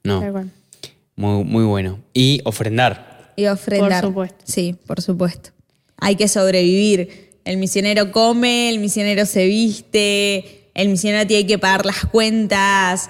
No, 0.05 0.21
muy, 1.17 1.43
muy 1.45 1.65
bueno. 1.65 2.01
Y 2.13 2.43
ofrendar. 2.45 3.33
Y 3.35 3.47
ofrendar. 3.47 4.03
Por 4.03 4.11
supuesto. 4.11 4.45
Sí, 4.45 4.77
por 4.87 5.01
supuesto. 5.01 5.51
Hay 5.97 6.17
que 6.17 6.29
sobrevivir. 6.29 7.31
El 7.47 7.57
misionero 7.57 8.13
come, 8.13 8.69
el 8.69 8.79
misionero 8.79 9.25
se 9.25 9.47
viste, 9.47 10.69
el 10.75 10.91
misionero 10.91 11.27
tiene 11.27 11.47
que 11.47 11.57
pagar 11.57 11.87
las 11.87 12.05
cuentas. 12.05 13.09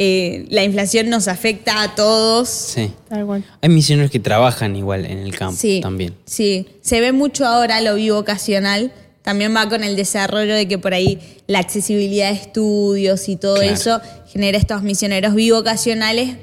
Eh, 0.00 0.46
la 0.50 0.62
inflación 0.62 1.10
nos 1.10 1.26
afecta 1.26 1.82
a 1.82 1.94
todos. 1.96 2.48
Sí. 2.48 2.92
Tal 3.08 3.26
cual. 3.26 3.44
Hay 3.60 3.68
misioneros 3.68 4.12
que 4.12 4.20
trabajan 4.20 4.76
igual 4.76 5.04
en 5.04 5.18
el 5.18 5.36
campo 5.36 5.56
Sí, 5.60 5.80
también. 5.82 6.14
Sí, 6.24 6.68
se 6.82 7.00
ve 7.00 7.10
mucho 7.12 7.44
ahora 7.44 7.80
lo 7.80 7.96
bivocacional. 7.96 8.92
También 9.22 9.54
va 9.54 9.68
con 9.68 9.82
el 9.82 9.96
desarrollo 9.96 10.54
de 10.54 10.68
que 10.68 10.78
por 10.78 10.94
ahí 10.94 11.18
la 11.48 11.58
accesibilidad 11.58 12.28
de 12.30 12.36
estudios 12.36 13.28
y 13.28 13.34
todo 13.36 13.56
Claro. 13.56 13.72
eso 13.74 14.00
genera 14.32 14.56
estos 14.56 14.82
misioneros 14.82 15.34
bivocacionales, 15.34 16.36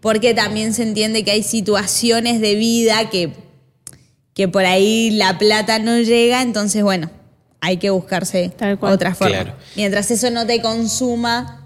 porque 0.00 0.32
también 0.32 0.72
se 0.72 0.84
entiende 0.84 1.24
que 1.24 1.32
hay 1.32 1.42
situaciones 1.42 2.40
de 2.40 2.54
vida 2.54 3.10
que, 3.10 3.32
que 4.32 4.46
por 4.48 4.64
ahí 4.64 5.10
la 5.10 5.38
plata 5.38 5.78
no 5.80 5.98
llega, 5.98 6.40
entonces 6.40 6.82
bueno, 6.84 7.10
hay 7.60 7.78
que 7.78 7.90
buscarse 7.90 8.50
Tal 8.56 8.78
cual. 8.78 8.92
otra 8.94 9.14
forma. 9.14 9.34
Claro. 9.34 9.54
Mientras 9.76 10.10
eso 10.12 10.30
no 10.30 10.46
te 10.46 10.62
consuma. 10.62 11.58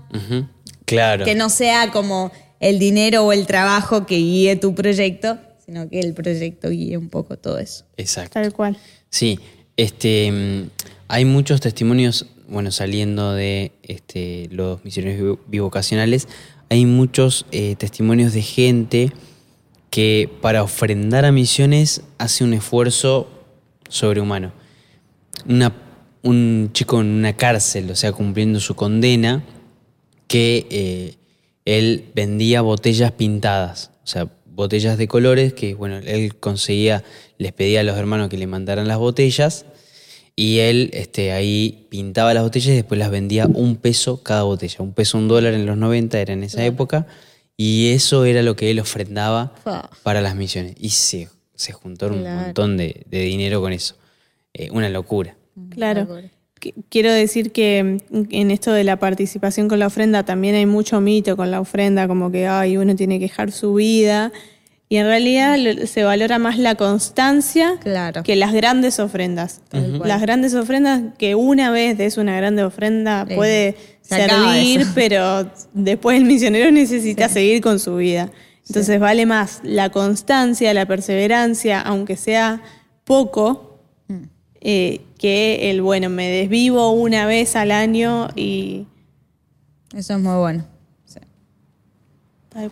Claro. 0.87 1.25
que 1.25 1.35
no 1.35 1.49
sea 1.51 1.91
como 1.91 2.33
el 2.61 2.79
dinero 2.79 3.25
o 3.27 3.33
el 3.33 3.47
trabajo 3.47 4.07
que 4.07 4.17
guíe 4.17 4.57
tu 4.57 4.75
proyecto, 4.75 5.39
sino 5.65 5.89
que 5.91 6.01
el 6.01 6.15
proyecto 6.15 6.71
guíe 6.71 6.97
un 6.97 7.09
poco 7.11 7.37
todo 7.37 7.59
eso. 7.59 7.85
Exacto. 7.97 8.31
Tal 8.35 8.53
cual. 8.53 8.79
Sí, 9.11 9.39
este, 9.77 10.31
mm, 10.33 10.71
hay 11.09 11.25
muchos 11.25 11.61
testimonios, 11.61 12.27
bueno, 12.49 12.71
saliendo 12.71 13.33
de 13.35 13.73
este, 13.83 14.49
los 14.53 14.85
misioneros 14.85 15.21
bivo- 15.21 15.41
bivocacionales, 15.49 16.29
hay 16.71 16.87
muchos 16.87 17.47
eh, 17.53 17.75
testimonios 17.77 18.33
de 18.33 18.43
gente 18.43 19.13
que 19.91 20.31
para 20.41 20.63
ofrendar 20.63 21.25
a 21.25 21.33
misiones 21.33 22.03
hace 22.19 22.45
un 22.45 22.55
esfuerzo 22.55 23.29
sobrehumano. 23.89 24.53
Una- 25.49 25.75
un 26.23 26.71
chico 26.73 27.01
en 27.01 27.07
una 27.09 27.37
cárcel, 27.37 27.91
o 27.91 27.97
sea, 27.97 28.13
cumpliendo 28.13 28.59
su 28.61 28.75
condena, 28.75 29.45
que 30.27 30.67
eh, 30.71 31.15
él 31.65 32.05
vendía 32.15 32.63
botellas 32.63 33.13
pintadas, 33.13 33.91
o 34.05 34.07
sea, 34.07 34.29
botellas 34.47 34.97
de 34.99 35.09
colores 35.09 35.53
que, 35.53 35.75
bueno, 35.75 35.99
él 35.99 36.37
conseguía, 36.37 37.05
les 37.39 37.53
pedía 37.53 37.81
a 37.81 37.83
los 37.83 37.97
hermanos 37.97 38.29
que 38.29 38.39
le 38.39 38.47
mandaran 38.47 38.89
las 38.89 38.99
botellas 38.99 39.67
y 40.35 40.59
él 40.61 40.91
este, 40.93 41.33
ahí 41.33 41.87
pintaba 41.91 42.33
las 42.35 42.43
botellas 42.43 42.69
y 42.69 42.77
después 42.77 42.99
las 42.99 43.11
vendía 43.11 43.47
un 43.47 43.77
peso 43.77 44.23
cada 44.23 44.43
botella, 44.43 44.77
un 44.81 44.93
peso, 44.93 45.19
un 45.19 45.29
dólar 45.29 45.55
en 45.55 45.67
los 45.67 45.77
90 45.77 46.19
era 46.21 46.33
en 46.33 46.43
esa 46.45 46.65
época 46.65 47.07
y 47.57 47.89
eso 47.91 48.25
era 48.25 48.43
lo 48.43 48.55
que 48.57 48.71
él 48.71 48.81
ofrendaba 48.81 49.55
para 50.03 50.21
las 50.21 50.35
misiones 50.37 50.75
y 50.79 50.91
se, 50.91 51.29
se 51.55 51.73
juntó 51.73 52.09
un 52.09 52.23
montón 52.23 52.77
de, 52.77 53.05
de 53.11 53.21
dinero 53.21 53.61
con 53.61 53.73
eso, 53.73 53.97
Eh, 54.55 54.71
una 54.71 54.89
locura. 54.89 55.37
Claro. 55.71 56.07
Qu- 56.61 56.75
Quiero 56.89 57.13
decir 57.13 57.53
que 57.53 57.99
en 58.11 58.51
esto 58.51 58.73
de 58.73 58.85
la 58.85 58.97
participación 58.99 59.69
con 59.69 59.79
la 59.79 59.87
ofrenda 59.89 60.25
también 60.25 60.55
hay 60.55 60.67
mucho 60.67 61.01
mito 61.01 61.37
con 61.37 61.51
la 61.51 61.61
ofrenda, 61.61 62.09
como 62.09 62.31
que 62.31 62.47
ay, 62.47 62.77
uno 62.77 62.95
tiene 62.97 63.19
que 63.19 63.27
dejar 63.27 63.53
su 63.53 63.75
vida. 63.75 64.33
Y 64.89 64.99
en 64.99 65.07
realidad 65.07 65.57
se 65.87 66.05
valora 66.05 66.39
más 66.39 66.59
la 66.59 66.77
constancia 66.77 67.75
Claro. 67.81 68.23
que 68.23 68.37
las 68.37 68.53
grandes 68.53 69.01
ofrendas. 69.01 69.61
Las 69.73 70.21
grandes 70.23 70.55
ofrendas, 70.55 71.03
que 71.19 71.35
una 71.35 71.73
vez 71.73 71.99
des 71.99 72.17
una 72.19 72.37
grande 72.37 72.63
ofrenda 72.63 73.25
Sí. 73.29 73.35
puede 73.35 73.77
Se 74.03 74.15
servir, 74.29 74.87
pero 74.95 75.51
después 75.75 76.17
el 76.19 76.25
misionero 76.25 76.71
necesita 76.71 77.29
seguir 77.29 77.61
con 77.63 77.81
su 77.81 77.97
vida. 77.97 78.31
Entonces 78.69 79.01
vale 79.01 79.27
más 79.27 79.59
la 79.65 79.91
constancia, 79.91 80.73
la 80.73 80.87
perseverancia, 80.87 81.81
aunque 81.81 82.17
sea 82.17 82.63
poco. 83.05 83.66
Eh, 84.61 85.01
que 85.19 85.71
el, 85.71 85.83
bueno, 85.83 86.09
me 86.09 86.29
desvivo 86.29 86.91
una 86.91 87.27
vez 87.27 87.57
al 87.57 87.71
año 87.71 88.29
y... 88.37 88.87
Eso 89.95 90.15
es 90.15 90.21
muy 90.21 90.37
bueno. 90.37 90.67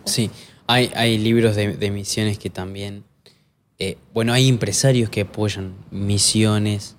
Sí. 0.05 0.29
hay, 0.67 0.91
hay 0.95 1.17
libros 1.17 1.55
de, 1.55 1.77
de 1.77 1.91
misiones 1.91 2.37
que 2.39 2.49
también. 2.49 3.03
eh, 3.77 3.97
bueno, 4.13 4.33
hay 4.33 4.47
empresarios 4.47 5.09
que 5.09 5.21
apoyan 5.21 5.75
misiones. 5.91 6.95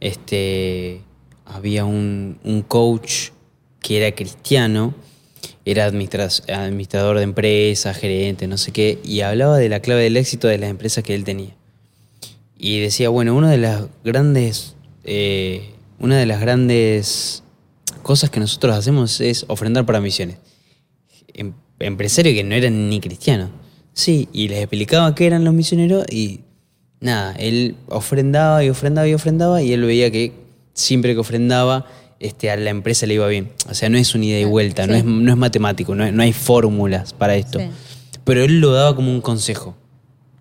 Este, 0.00 1.02
había 1.44 1.84
un, 1.84 2.38
un 2.44 2.62
coach 2.62 3.30
que 3.80 3.98
era 3.98 4.14
cristiano, 4.14 4.94
era 5.64 5.86
administra- 5.86 6.28
administrador 6.52 7.16
de 7.18 7.22
empresas, 7.22 7.96
gerente, 7.96 8.46
no 8.48 8.58
sé 8.58 8.72
qué, 8.72 8.98
y 9.04 9.20
hablaba 9.20 9.56
de 9.58 9.68
la 9.68 9.80
clave 9.80 10.02
del 10.02 10.16
éxito 10.16 10.48
de 10.48 10.58
las 10.58 10.70
empresas 10.70 11.04
que 11.04 11.14
él 11.14 11.24
tenía. 11.24 11.54
Y 12.58 12.80
decía, 12.80 13.08
bueno, 13.10 13.34
una 13.34 13.50
de 13.50 13.58
las 13.58 13.84
grandes, 14.04 14.74
eh, 15.04 15.70
una 15.98 16.16
de 16.18 16.26
las 16.26 16.40
grandes 16.40 17.42
cosas 18.02 18.30
que 18.30 18.40
nosotros 18.40 18.74
hacemos 18.76 19.20
es 19.20 19.44
ofrendar 19.48 19.84
para 19.84 20.00
misiones 20.00 20.38
em- 21.34 21.52
empresario 21.80 22.32
que 22.32 22.44
no 22.44 22.54
eran 22.54 22.88
ni 22.88 23.00
cristianos. 23.00 23.50
Sí, 23.92 24.28
y 24.32 24.48
les 24.48 24.58
explicaba 24.60 25.14
qué 25.14 25.26
eran 25.26 25.44
los 25.44 25.52
misioneros 25.54 26.04
y 26.10 26.40
nada, 27.00 27.34
él 27.38 27.76
ofrendaba 27.88 28.62
y 28.64 28.70
ofrendaba 28.70 29.08
y 29.08 29.14
ofrendaba 29.14 29.62
y 29.62 29.72
él 29.72 29.82
veía 29.84 30.10
que 30.10 30.32
siempre 30.74 31.14
que 31.14 31.20
ofrendaba 31.20 31.86
este, 32.20 32.50
a 32.50 32.56
la 32.56 32.70
empresa 32.70 33.06
le 33.06 33.14
iba 33.14 33.26
bien. 33.28 33.50
O 33.68 33.74
sea, 33.74 33.88
no 33.90 33.98
es 33.98 34.14
un 34.14 34.24
ida 34.24 34.38
y 34.38 34.44
vuelta, 34.44 34.86
no, 34.86 34.94
es, 34.94 35.04
no 35.04 35.30
es 35.30 35.36
matemático, 35.36 35.94
no, 35.94 36.04
es- 36.06 36.12
no 36.14 36.22
hay 36.22 36.32
fórmulas 36.32 37.12
para 37.12 37.36
esto. 37.36 37.58
Sí. 37.58 37.66
Pero 38.24 38.44
él 38.44 38.60
lo 38.60 38.72
daba 38.72 38.96
como 38.96 39.10
un 39.10 39.20
consejo. 39.20 39.76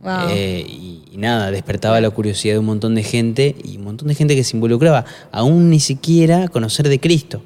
Wow. 0.05 0.29
Eh, 0.29 0.63
y, 0.67 1.03
y 1.11 1.17
nada, 1.17 1.49
despertaba 1.51 1.99
la 1.99 2.09
curiosidad 2.11 2.53
de 2.53 2.59
un 2.59 2.65
montón 2.67 2.93
de 2.95 3.03
gente 3.03 3.55
y 3.63 3.77
un 3.77 3.83
montón 3.83 4.07
de 4.07 4.15
gente 4.15 4.35
que 4.35 4.43
se 4.43 4.55
involucraba, 4.55 5.03
aún 5.31 5.69
ni 5.71 5.79
siquiera 5.79 6.47
conocer 6.47 6.87
de 6.87 6.99
Cristo. 6.99 7.43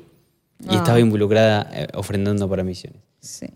Y 0.69 0.75
estaba 0.75 0.99
involucrada 0.99 1.69
eh, 1.73 1.87
ofrendando 1.93 2.49
para 2.49 2.63
misiones. 2.65 3.01
Sí. 3.21 3.47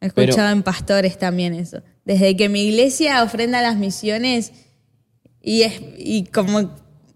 He 0.00 0.06
escuchado 0.06 0.34
Pero- 0.36 0.48
en 0.50 0.62
pastores 0.64 1.16
también 1.16 1.54
eso. 1.54 1.82
Desde 2.04 2.36
que 2.36 2.48
mi 2.48 2.62
iglesia 2.64 3.22
ofrenda 3.22 3.62
las 3.62 3.76
misiones 3.76 4.50
y, 5.40 5.62
es, 5.62 5.80
y 5.96 6.24
como 6.24 6.70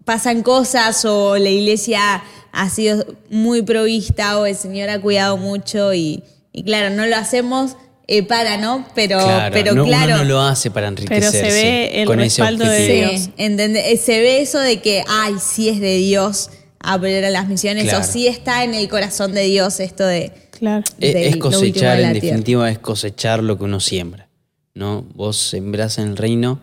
pasan 0.05 0.43
cosas 0.43 1.03
o 1.03 1.37
la 1.37 1.49
iglesia 1.49 2.23
ha 2.53 2.69
sido 2.69 3.05
muy 3.29 3.61
provista 3.63 4.39
o 4.39 4.45
el 4.45 4.55
Señor 4.55 4.89
ha 4.89 5.01
cuidado 5.01 5.35
mucho 5.35 5.93
y, 5.93 6.23
y 6.53 6.63
claro, 6.63 6.95
no 6.95 7.05
lo 7.05 7.17
hacemos 7.17 7.75
eh, 8.07 8.23
para, 8.23 8.57
¿no? 8.57 8.87
Pero 8.95 9.17
claro, 9.19 9.53
pero 9.53 9.75
no, 9.75 9.85
claro. 9.85 10.13
uno 10.13 10.17
no 10.19 10.23
lo 10.23 10.41
hace 10.41 10.71
para 10.71 10.87
enriquecerse. 10.87 11.39
Pero 11.39 11.51
se 11.51 11.61
ve 11.61 12.01
el 12.01 12.07
con 12.07 12.19
ese 12.21 12.41
respaldo 12.41 12.65
de. 12.65 12.87
Dios. 12.93 13.11
Sí, 13.21 13.31
¿entendés? 13.37 13.83
Eh, 13.87 13.97
Se 13.97 14.19
ve 14.19 14.41
eso 14.41 14.59
de 14.59 14.79
que, 14.81 15.03
ay, 15.07 15.35
sí 15.41 15.69
es 15.69 15.79
de 15.79 15.97
Dios 15.97 16.49
apoyar 16.79 17.25
a 17.25 17.29
las 17.29 17.47
misiones 17.47 17.83
Claro. 17.85 17.99
o 17.99 18.03
sí 18.03 18.27
está 18.27 18.63
en 18.63 18.73
el 18.73 18.87
corazón 18.87 19.33
de 19.33 19.41
Dios 19.43 19.79
esto 19.81 20.05
de... 20.05 20.31
Claro. 20.51 20.83
Es, 20.99 21.13
del- 21.13 21.23
es 21.25 21.35
cosechar, 21.37 21.97
de 21.97 22.03
en 22.03 22.13
definitiva, 22.13 22.69
es 22.71 22.79
cosechar 22.79 23.43
lo 23.43 23.57
que 23.57 23.65
uno 23.65 23.79
siembra. 23.79 24.27
¿no? 24.73 25.01
Vos 25.15 25.37
sembrás 25.37 25.97
en 25.97 26.09
el 26.09 26.17
reino 26.17 26.59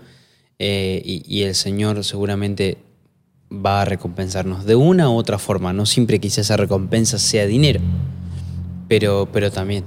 eh, 0.59 1.03
y, 1.05 1.23
y 1.27 1.43
el 1.43 1.55
Señor 1.55 2.03
seguramente 2.05 2.79
va 3.53 3.83
a 3.83 3.85
recompensarnos 3.85 4.65
de 4.65 4.77
una 4.77 5.11
u 5.11 5.17
otra 5.17 5.39
forma. 5.39 5.73
No 5.73 5.85
siempre 5.85 6.21
quizás 6.21 6.39
esa 6.39 6.57
recompensa 6.57 7.19
sea 7.19 7.45
dinero, 7.47 7.81
pero, 8.89 9.29
pero 9.33 9.51
también, 9.51 9.85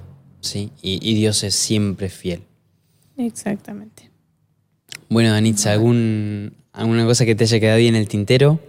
¿sí? 0.47 0.71
Y, 0.81 0.99
y 1.01 1.15
Dios 1.15 1.43
es 1.43 1.55
siempre 1.55 2.09
fiel. 2.09 2.41
Exactamente. 3.17 4.09
Bueno, 5.09 5.31
Danitza, 5.31 5.71
¿algún, 5.71 6.53
¿alguna 6.73 7.05
cosa 7.05 7.25
que 7.25 7.35
te 7.35 7.45
haya 7.45 7.59
quedado 7.59 7.77
ahí 7.77 7.87
en 7.87 7.95
el 7.95 8.07
tintero? 8.07 8.59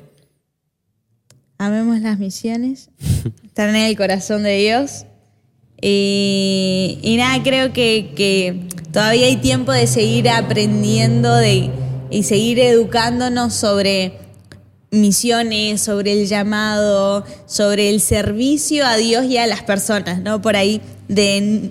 Amemos 1.58 2.00
las 2.00 2.18
misiones, 2.18 2.90
estar 3.44 3.68
en 3.68 3.76
el 3.76 3.96
corazón 3.96 4.44
de 4.44 4.56
Dios. 4.58 5.04
Y, 5.80 6.98
y 7.02 7.16
nada, 7.16 7.42
creo 7.42 7.72
que, 7.72 8.12
que 8.16 8.68
todavía 8.92 9.26
hay 9.26 9.36
tiempo 9.36 9.72
de 9.72 9.86
seguir 9.86 10.28
aprendiendo 10.28 11.34
de, 11.34 11.70
y 12.10 12.22
seguir 12.22 12.58
educándonos 12.60 13.54
sobre 13.54 14.18
misiones, 14.90 15.82
sobre 15.82 16.12
el 16.12 16.26
llamado, 16.26 17.24
sobre 17.46 17.90
el 17.90 18.00
servicio 18.00 18.86
a 18.86 18.96
Dios 18.96 19.26
y 19.26 19.36
a 19.36 19.46
las 19.46 19.62
personas, 19.62 20.22
¿no? 20.22 20.40
Por 20.40 20.56
ahí 20.56 20.80
de, 21.08 21.70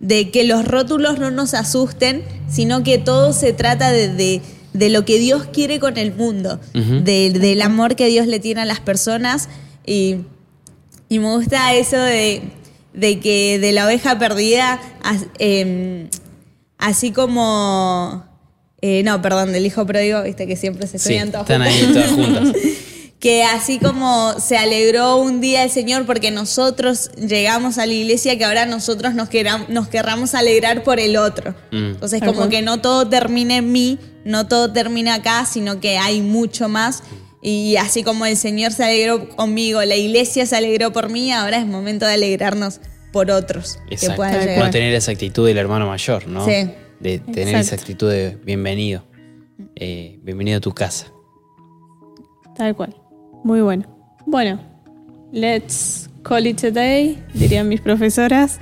de 0.00 0.30
que 0.30 0.44
los 0.44 0.66
rótulos 0.66 1.18
no 1.18 1.30
nos 1.30 1.54
asusten, 1.54 2.22
sino 2.50 2.82
que 2.82 2.98
todo 2.98 3.32
se 3.32 3.52
trata 3.52 3.90
de, 3.92 4.08
de, 4.08 4.42
de 4.72 4.90
lo 4.90 5.04
que 5.04 5.18
Dios 5.18 5.46
quiere 5.52 5.78
con 5.80 5.96
el 5.98 6.12
mundo, 6.14 6.60
de- 6.74 7.30
del 7.30 7.62
amor 7.62 7.96
que 7.96 8.06
Dios 8.08 8.26
le 8.26 8.38
tiene 8.40 8.60
a 8.62 8.64
las 8.64 8.80
personas. 8.80 9.48
Y, 9.86 10.16
y 11.08 11.18
me 11.18 11.26
gusta 11.34 11.74
eso 11.74 11.96
de, 11.98 12.42
de 12.94 13.20
que 13.20 13.58
de 13.58 13.72
la 13.72 13.86
oveja 13.86 14.18
perdida, 14.18 14.80
em, 15.38 16.08
así 16.78 17.10
como... 17.12 18.24
eh, 18.80 19.02
no, 19.04 19.20
perdón, 19.22 19.52
del 19.52 19.64
hijo 19.66 19.86
pródigo, 19.86 20.22
viste 20.22 20.46
que 20.46 20.56
siempre 20.56 20.86
se 20.86 20.98
Sí, 20.98 21.14
estudian 21.14 21.30
todos 21.30 21.42
están 21.42 21.62
ahí 21.62 21.90
todas 21.92 22.10
juntas. 22.10 22.52
que 23.22 23.44
así 23.44 23.78
como 23.78 24.34
se 24.40 24.58
alegró 24.58 25.16
un 25.18 25.40
día 25.40 25.62
el 25.62 25.70
Señor 25.70 26.06
porque 26.06 26.32
nosotros 26.32 27.12
llegamos 27.12 27.78
a 27.78 27.86
la 27.86 27.92
iglesia, 27.92 28.36
que 28.36 28.44
ahora 28.44 28.66
nosotros 28.66 29.14
nos, 29.14 29.30
queram- 29.30 29.68
nos 29.68 29.86
querramos 29.86 30.34
alegrar 30.34 30.82
por 30.82 30.98
el 30.98 31.16
otro. 31.16 31.52
Mm. 31.70 31.92
Entonces, 31.92 32.20
como 32.20 32.48
que 32.48 32.62
no 32.62 32.80
todo 32.80 33.08
termina 33.08 33.58
en 33.58 33.70
mí, 33.70 34.00
no 34.24 34.48
todo 34.48 34.72
termina 34.72 35.14
acá, 35.14 35.46
sino 35.46 35.78
que 35.78 35.98
hay 35.98 36.20
mucho 36.20 36.68
más. 36.68 37.04
Y 37.40 37.76
así 37.76 38.02
como 38.02 38.26
el 38.26 38.36
Señor 38.36 38.72
se 38.72 38.82
alegró 38.82 39.28
conmigo, 39.28 39.80
la 39.84 39.94
iglesia 39.94 40.44
se 40.44 40.56
alegró 40.56 40.92
por 40.92 41.08
mí, 41.08 41.30
ahora 41.32 41.58
es 41.58 41.66
momento 41.66 42.06
de 42.06 42.14
alegrarnos 42.14 42.80
por 43.12 43.30
otros 43.30 43.78
que 43.88 43.94
Exacto. 43.94 44.16
puedan 44.16 44.32
Tal 44.32 44.40
llegar. 44.42 44.56
Bueno, 44.56 44.70
tener 44.72 44.94
esa 44.94 45.12
actitud 45.12 45.46
del 45.46 45.58
hermano 45.58 45.86
mayor, 45.86 46.26
¿no? 46.26 46.44
Sí. 46.44 46.68
De 46.98 47.20
tener 47.20 47.54
esa 47.54 47.76
actitud 47.76 48.10
de 48.10 48.36
bienvenido. 48.42 49.04
Eh, 49.76 50.18
bienvenido 50.24 50.58
a 50.58 50.60
tu 50.60 50.72
casa. 50.72 51.06
Tal 52.56 52.74
cual. 52.74 52.96
Muy 53.44 53.60
bueno. 53.60 53.84
Bueno, 54.26 54.60
let's 55.32 56.08
call 56.22 56.46
it 56.46 56.62
a 56.64 56.70
day, 56.70 57.22
dirían 57.34 57.68
mis 57.68 57.80
profesoras. 57.80 58.60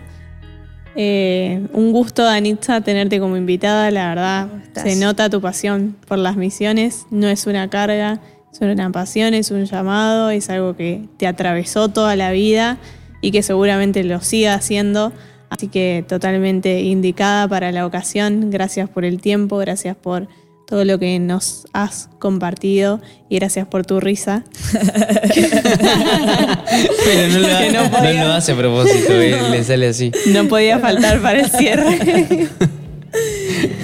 Eh, 0.97 1.67
un 1.73 1.93
gusto, 1.93 2.25
Danitza, 2.25 2.81
tenerte 2.81 3.21
como 3.21 3.37
invitada, 3.37 3.91
la 3.91 4.09
verdad. 4.09 4.49
Se 4.75 4.97
nota 4.97 5.31
tu 5.31 5.41
pasión 5.41 5.97
por 6.07 6.19
las 6.19 6.37
misiones. 6.37 7.07
No 7.11 7.29
es 7.29 7.47
una 7.47 7.69
carga, 7.69 8.21
es 8.53 8.61
una 8.61 8.91
pasión, 8.91 9.35
es 9.35 9.51
un 9.51 9.65
llamado, 9.65 10.31
es 10.31 10.51
algo 10.51 10.75
que 10.77 11.09
te 11.17 11.27
atravesó 11.27 11.89
toda 11.89 12.17
la 12.17 12.33
vida 12.33 12.79
y 13.21 13.31
que 13.31 13.43
seguramente 13.43 14.03
lo 14.03 14.21
siga 14.21 14.55
haciendo. 14.55 15.13
Así 15.51 15.69
que 15.69 16.05
totalmente 16.09 16.81
indicada 16.83 17.47
para 17.49 17.73
la 17.73 17.87
ocasión. 17.87 18.51
Gracias 18.51 18.89
por 18.89 19.05
el 19.05 19.21
tiempo, 19.21 19.59
gracias 19.59 19.97
por 19.97 20.29
todo 20.71 20.85
lo 20.85 20.99
que 21.01 21.19
nos 21.19 21.67
has 21.73 22.09
compartido 22.21 23.01
y 23.29 23.37
gracias 23.37 23.67
por 23.67 23.85
tu 23.85 23.99
risa. 23.99 24.45
Pero 27.05 27.29
no 27.33 27.39
lo, 27.41 27.49
no 27.73 27.91
no 27.91 28.13
lo 28.13 28.33
hace 28.33 28.53
a 28.53 28.57
propósito, 28.57 29.13
eh, 29.21 29.37
le 29.51 29.65
sale 29.65 29.89
así. 29.89 30.13
No 30.27 30.47
podía 30.47 30.79
faltar 30.79 31.21
para 31.21 31.41
el 31.41 31.51
cierre. 31.51 32.49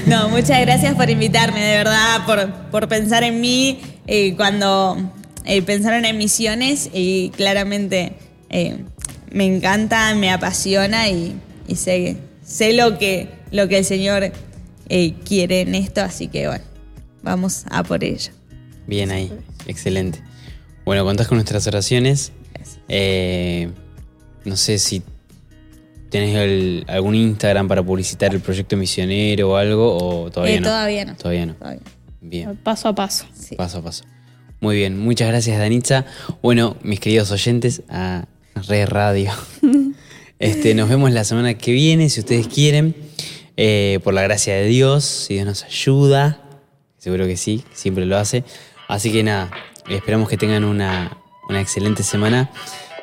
No, 0.06 0.28
muchas 0.28 0.60
gracias 0.60 0.94
por 0.94 1.10
invitarme, 1.10 1.58
de 1.60 1.78
verdad, 1.78 2.24
por, 2.26 2.48
por 2.70 2.86
pensar 2.86 3.24
en 3.24 3.40
mí 3.40 3.80
eh, 4.06 4.36
cuando 4.36 4.96
eh, 5.44 5.62
pensaron 5.62 6.04
en 6.04 6.16
misiones 6.16 6.88
y 6.92 7.30
claramente 7.30 8.12
eh, 8.48 8.84
me 9.32 9.46
encanta, 9.46 10.14
me 10.14 10.30
apasiona 10.30 11.08
y, 11.08 11.34
y 11.66 11.74
sé, 11.74 12.18
sé 12.44 12.72
lo 12.72 12.98
que, 12.98 13.28
lo 13.50 13.66
que 13.66 13.78
el 13.78 13.84
Señor 13.84 14.30
eh, 14.88 15.14
quiere 15.24 15.62
en 15.62 15.74
esto, 15.74 16.00
así 16.00 16.28
que 16.28 16.46
bueno, 16.46 16.64
vamos 17.26 17.64
a 17.70 17.82
por 17.82 18.02
ello. 18.04 18.30
Bien 18.86 19.10
ahí, 19.10 19.30
excelente. 19.66 20.20
Bueno, 20.84 21.04
contás 21.04 21.26
con 21.28 21.36
nuestras 21.36 21.66
oraciones. 21.66 22.32
Eh, 22.88 23.68
no 24.44 24.56
sé 24.56 24.78
si 24.78 25.02
tenés 26.08 26.36
el- 26.36 26.84
algún 26.88 27.16
Instagram 27.16 27.66
para 27.66 27.82
publicitar 27.82 28.32
el 28.32 28.40
proyecto 28.40 28.76
misionero 28.76 29.50
o 29.50 29.56
algo, 29.56 29.96
o 29.96 30.30
todavía 30.30 30.56
Eh, 30.56 30.60
no. 30.60 30.68
Todavía 30.68 31.04
no. 31.04 31.16
Todavía 31.16 31.46
no. 31.46 31.54
Todavía. 31.54 31.82
Bien. 32.20 32.56
Paso 32.62 32.88
a 32.88 32.94
paso. 32.94 33.26
Sí. 33.34 33.56
Paso 33.56 33.78
a 33.78 33.82
paso. 33.82 34.04
Muy 34.60 34.76
bien, 34.76 34.98
muchas 34.98 35.28
gracias 35.28 35.58
Danitza. 35.58 36.06
Bueno, 36.42 36.76
mis 36.82 37.00
queridos 37.00 37.30
oyentes 37.32 37.82
a 37.88 38.26
Red 38.68 38.88
Radio. 38.88 39.32
este, 40.38 40.74
nos 40.74 40.88
vemos 40.88 41.10
la 41.10 41.24
semana 41.24 41.54
que 41.58 41.72
viene, 41.72 42.08
si 42.08 42.20
ustedes 42.20 42.46
quieren. 42.46 42.94
Eh, 43.58 44.00
por 44.04 44.12
la 44.14 44.22
gracia 44.22 44.54
de 44.54 44.66
Dios, 44.66 45.04
si 45.04 45.34
Dios 45.34 45.46
nos 45.46 45.64
ayuda. 45.64 46.42
Seguro 47.06 47.24
que 47.28 47.36
sí, 47.36 47.62
siempre 47.72 48.04
lo 48.04 48.16
hace. 48.16 48.42
Así 48.88 49.12
que 49.12 49.22
nada, 49.22 49.48
esperamos 49.88 50.28
que 50.28 50.36
tengan 50.36 50.64
una, 50.64 51.16
una 51.48 51.60
excelente 51.60 52.02
semana 52.02 52.50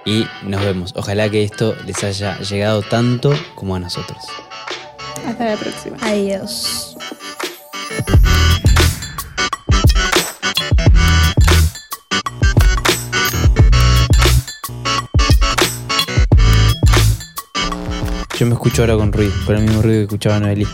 y 0.06 0.26
nos 0.44 0.62
vemos. 0.62 0.92
Ojalá 0.98 1.30
que 1.30 1.42
esto 1.42 1.74
les 1.86 2.04
haya 2.04 2.38
llegado 2.40 2.82
tanto 2.82 3.34
como 3.56 3.78
a 3.78 3.80
nosotros. 3.80 4.18
Hasta 5.26 5.46
la 5.46 5.56
próxima. 5.56 5.96
Adiós. 6.02 6.98
Yo 18.38 18.48
me 18.48 18.54
escucho 18.56 18.82
ahora 18.82 18.98
con 18.98 19.14
ruido, 19.14 19.32
con 19.46 19.56
el 19.56 19.62
mismo 19.64 19.82
ruido 19.82 20.00
que 20.00 20.04
escuchaba 20.04 20.42
Noelí. 20.42 20.68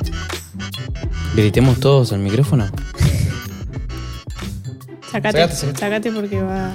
¿Gritemos 1.36 1.80
todos 1.80 2.12
al 2.12 2.22
micrófono? 2.22 2.68
Sacate, 5.12 5.38
Sacate, 5.40 5.56
sacate. 5.56 5.80
sacate 5.80 6.12
porque 6.12 6.42
va. 6.42 6.72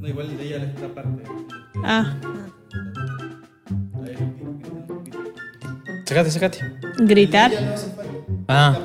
No, 0.00 0.08
igual 0.08 0.36
de 0.36 0.44
ella 0.46 0.64
esta 0.64 0.88
parte. 0.88 1.22
Ah, 1.84 2.14
Sacate, 6.06 6.30
sacate. 6.30 6.58
gritar. 6.98 7.50
Ah. 8.48 8.76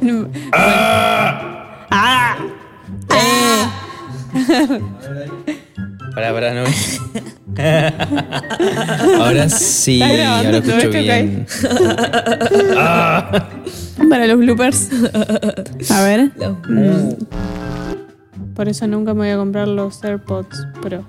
Bueno. 0.00 0.28
Ah. 0.52 2.36
Pará, 6.14 6.32
pará, 6.32 6.52
no. 6.54 6.64
ahora 9.22 9.48
sí, 9.48 10.02
ahora 10.02 10.58
escucho 10.58 10.90
bien. 10.90 11.46
Para 14.08 14.26
los 14.26 14.38
bloopers. 14.38 14.88
A 15.90 16.02
ver. 16.02 16.30
Los- 16.36 16.56
Mm. 16.68 17.14
Por 18.54 18.68
eso 18.68 18.86
nunca 18.86 19.14
me 19.14 19.20
voy 19.20 19.30
a 19.30 19.36
comprar 19.36 19.68
los 19.68 20.02
AirPods 20.04 20.66
Pro. 20.82 21.06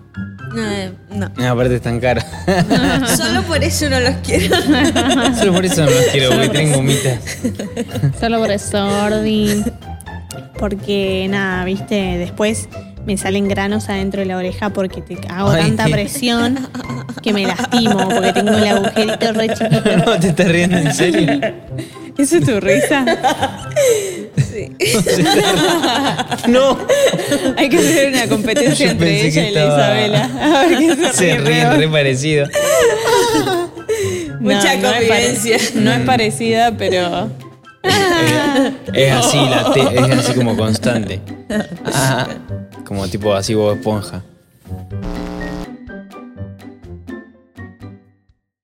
No, 0.56 0.72
eh, 0.72 0.92
no. 1.14 1.30
Ah, 1.38 1.50
Aparte 1.52 1.76
están 1.76 2.00
caros. 2.00 2.24
Solo 3.18 3.42
por 3.44 3.62
eso 3.64 3.90
no 3.90 4.00
los 4.00 4.14
quiero. 4.24 4.56
Solo 5.38 5.54
por 5.54 5.66
eso 5.66 5.84
no 5.84 5.90
los 5.92 6.06
quiero, 6.14 6.30
porque 6.32 6.50
tienen 6.50 6.74
gomitas. 6.74 7.20
Solo 8.20 8.40
por 8.40 8.52
eso, 8.52 8.88
Ordi. 9.04 9.64
Porque 10.60 11.28
nada, 11.30 11.66
viste, 11.66 11.96
después 12.20 12.70
me 13.06 13.18
salen 13.18 13.48
granos 13.50 13.90
adentro 13.90 14.22
de 14.22 14.28
la 14.28 14.38
oreja 14.38 14.70
porque 14.70 15.02
te 15.02 15.18
hago 15.28 15.50
Ay. 15.50 15.64
tanta 15.64 15.86
presión 15.88 16.58
que 17.22 17.34
me 17.34 17.46
lastimo 17.48 18.08
porque 18.10 18.32
tengo 18.32 18.52
el 18.52 18.68
agujerito 18.68 19.32
re 19.34 19.50
chiquito. 19.50 19.98
No, 20.06 20.20
te 20.20 20.30
estás 20.30 20.48
riendo 20.48 20.78
en 20.78 20.94
serio. 20.94 21.42
¿Eso 22.22 22.38
es 22.38 22.46
tu 22.46 22.60
risa? 22.60 23.06
No. 26.48 26.78
Hay 27.58 27.70
que 27.70 27.78
hacer 27.78 28.10
una 28.10 28.28
competencia 28.28 28.86
Yo 28.88 28.92
entre 28.92 29.28
ella 29.28 29.48
y 29.48 29.52
la 29.52 29.66
Isabela. 29.66 30.30
A 30.42 30.68
ver 30.68 30.78
quién 30.78 30.98
se, 30.98 31.14
Se 31.14 31.38
ríe 31.38 31.40
ríen 31.40 31.80
re 31.80 31.88
parecido. 31.88 32.48
Mucha 34.40 34.76
no 34.76 34.92
convivencia. 34.92 35.58
no 35.76 35.92
es 35.92 36.00
parecida, 36.02 36.76
pero 36.78 37.30
Es 38.94 39.12
así, 39.14 39.38
la 39.38 39.72
T, 39.74 39.82
es 39.82 40.18
así 40.20 40.34
como 40.34 40.56
constante. 40.58 41.22
Ah, 41.86 42.28
como 42.86 43.08
tipo 43.08 43.34
así 43.34 43.54
Bob 43.54 43.76
Esponja. 43.76 44.22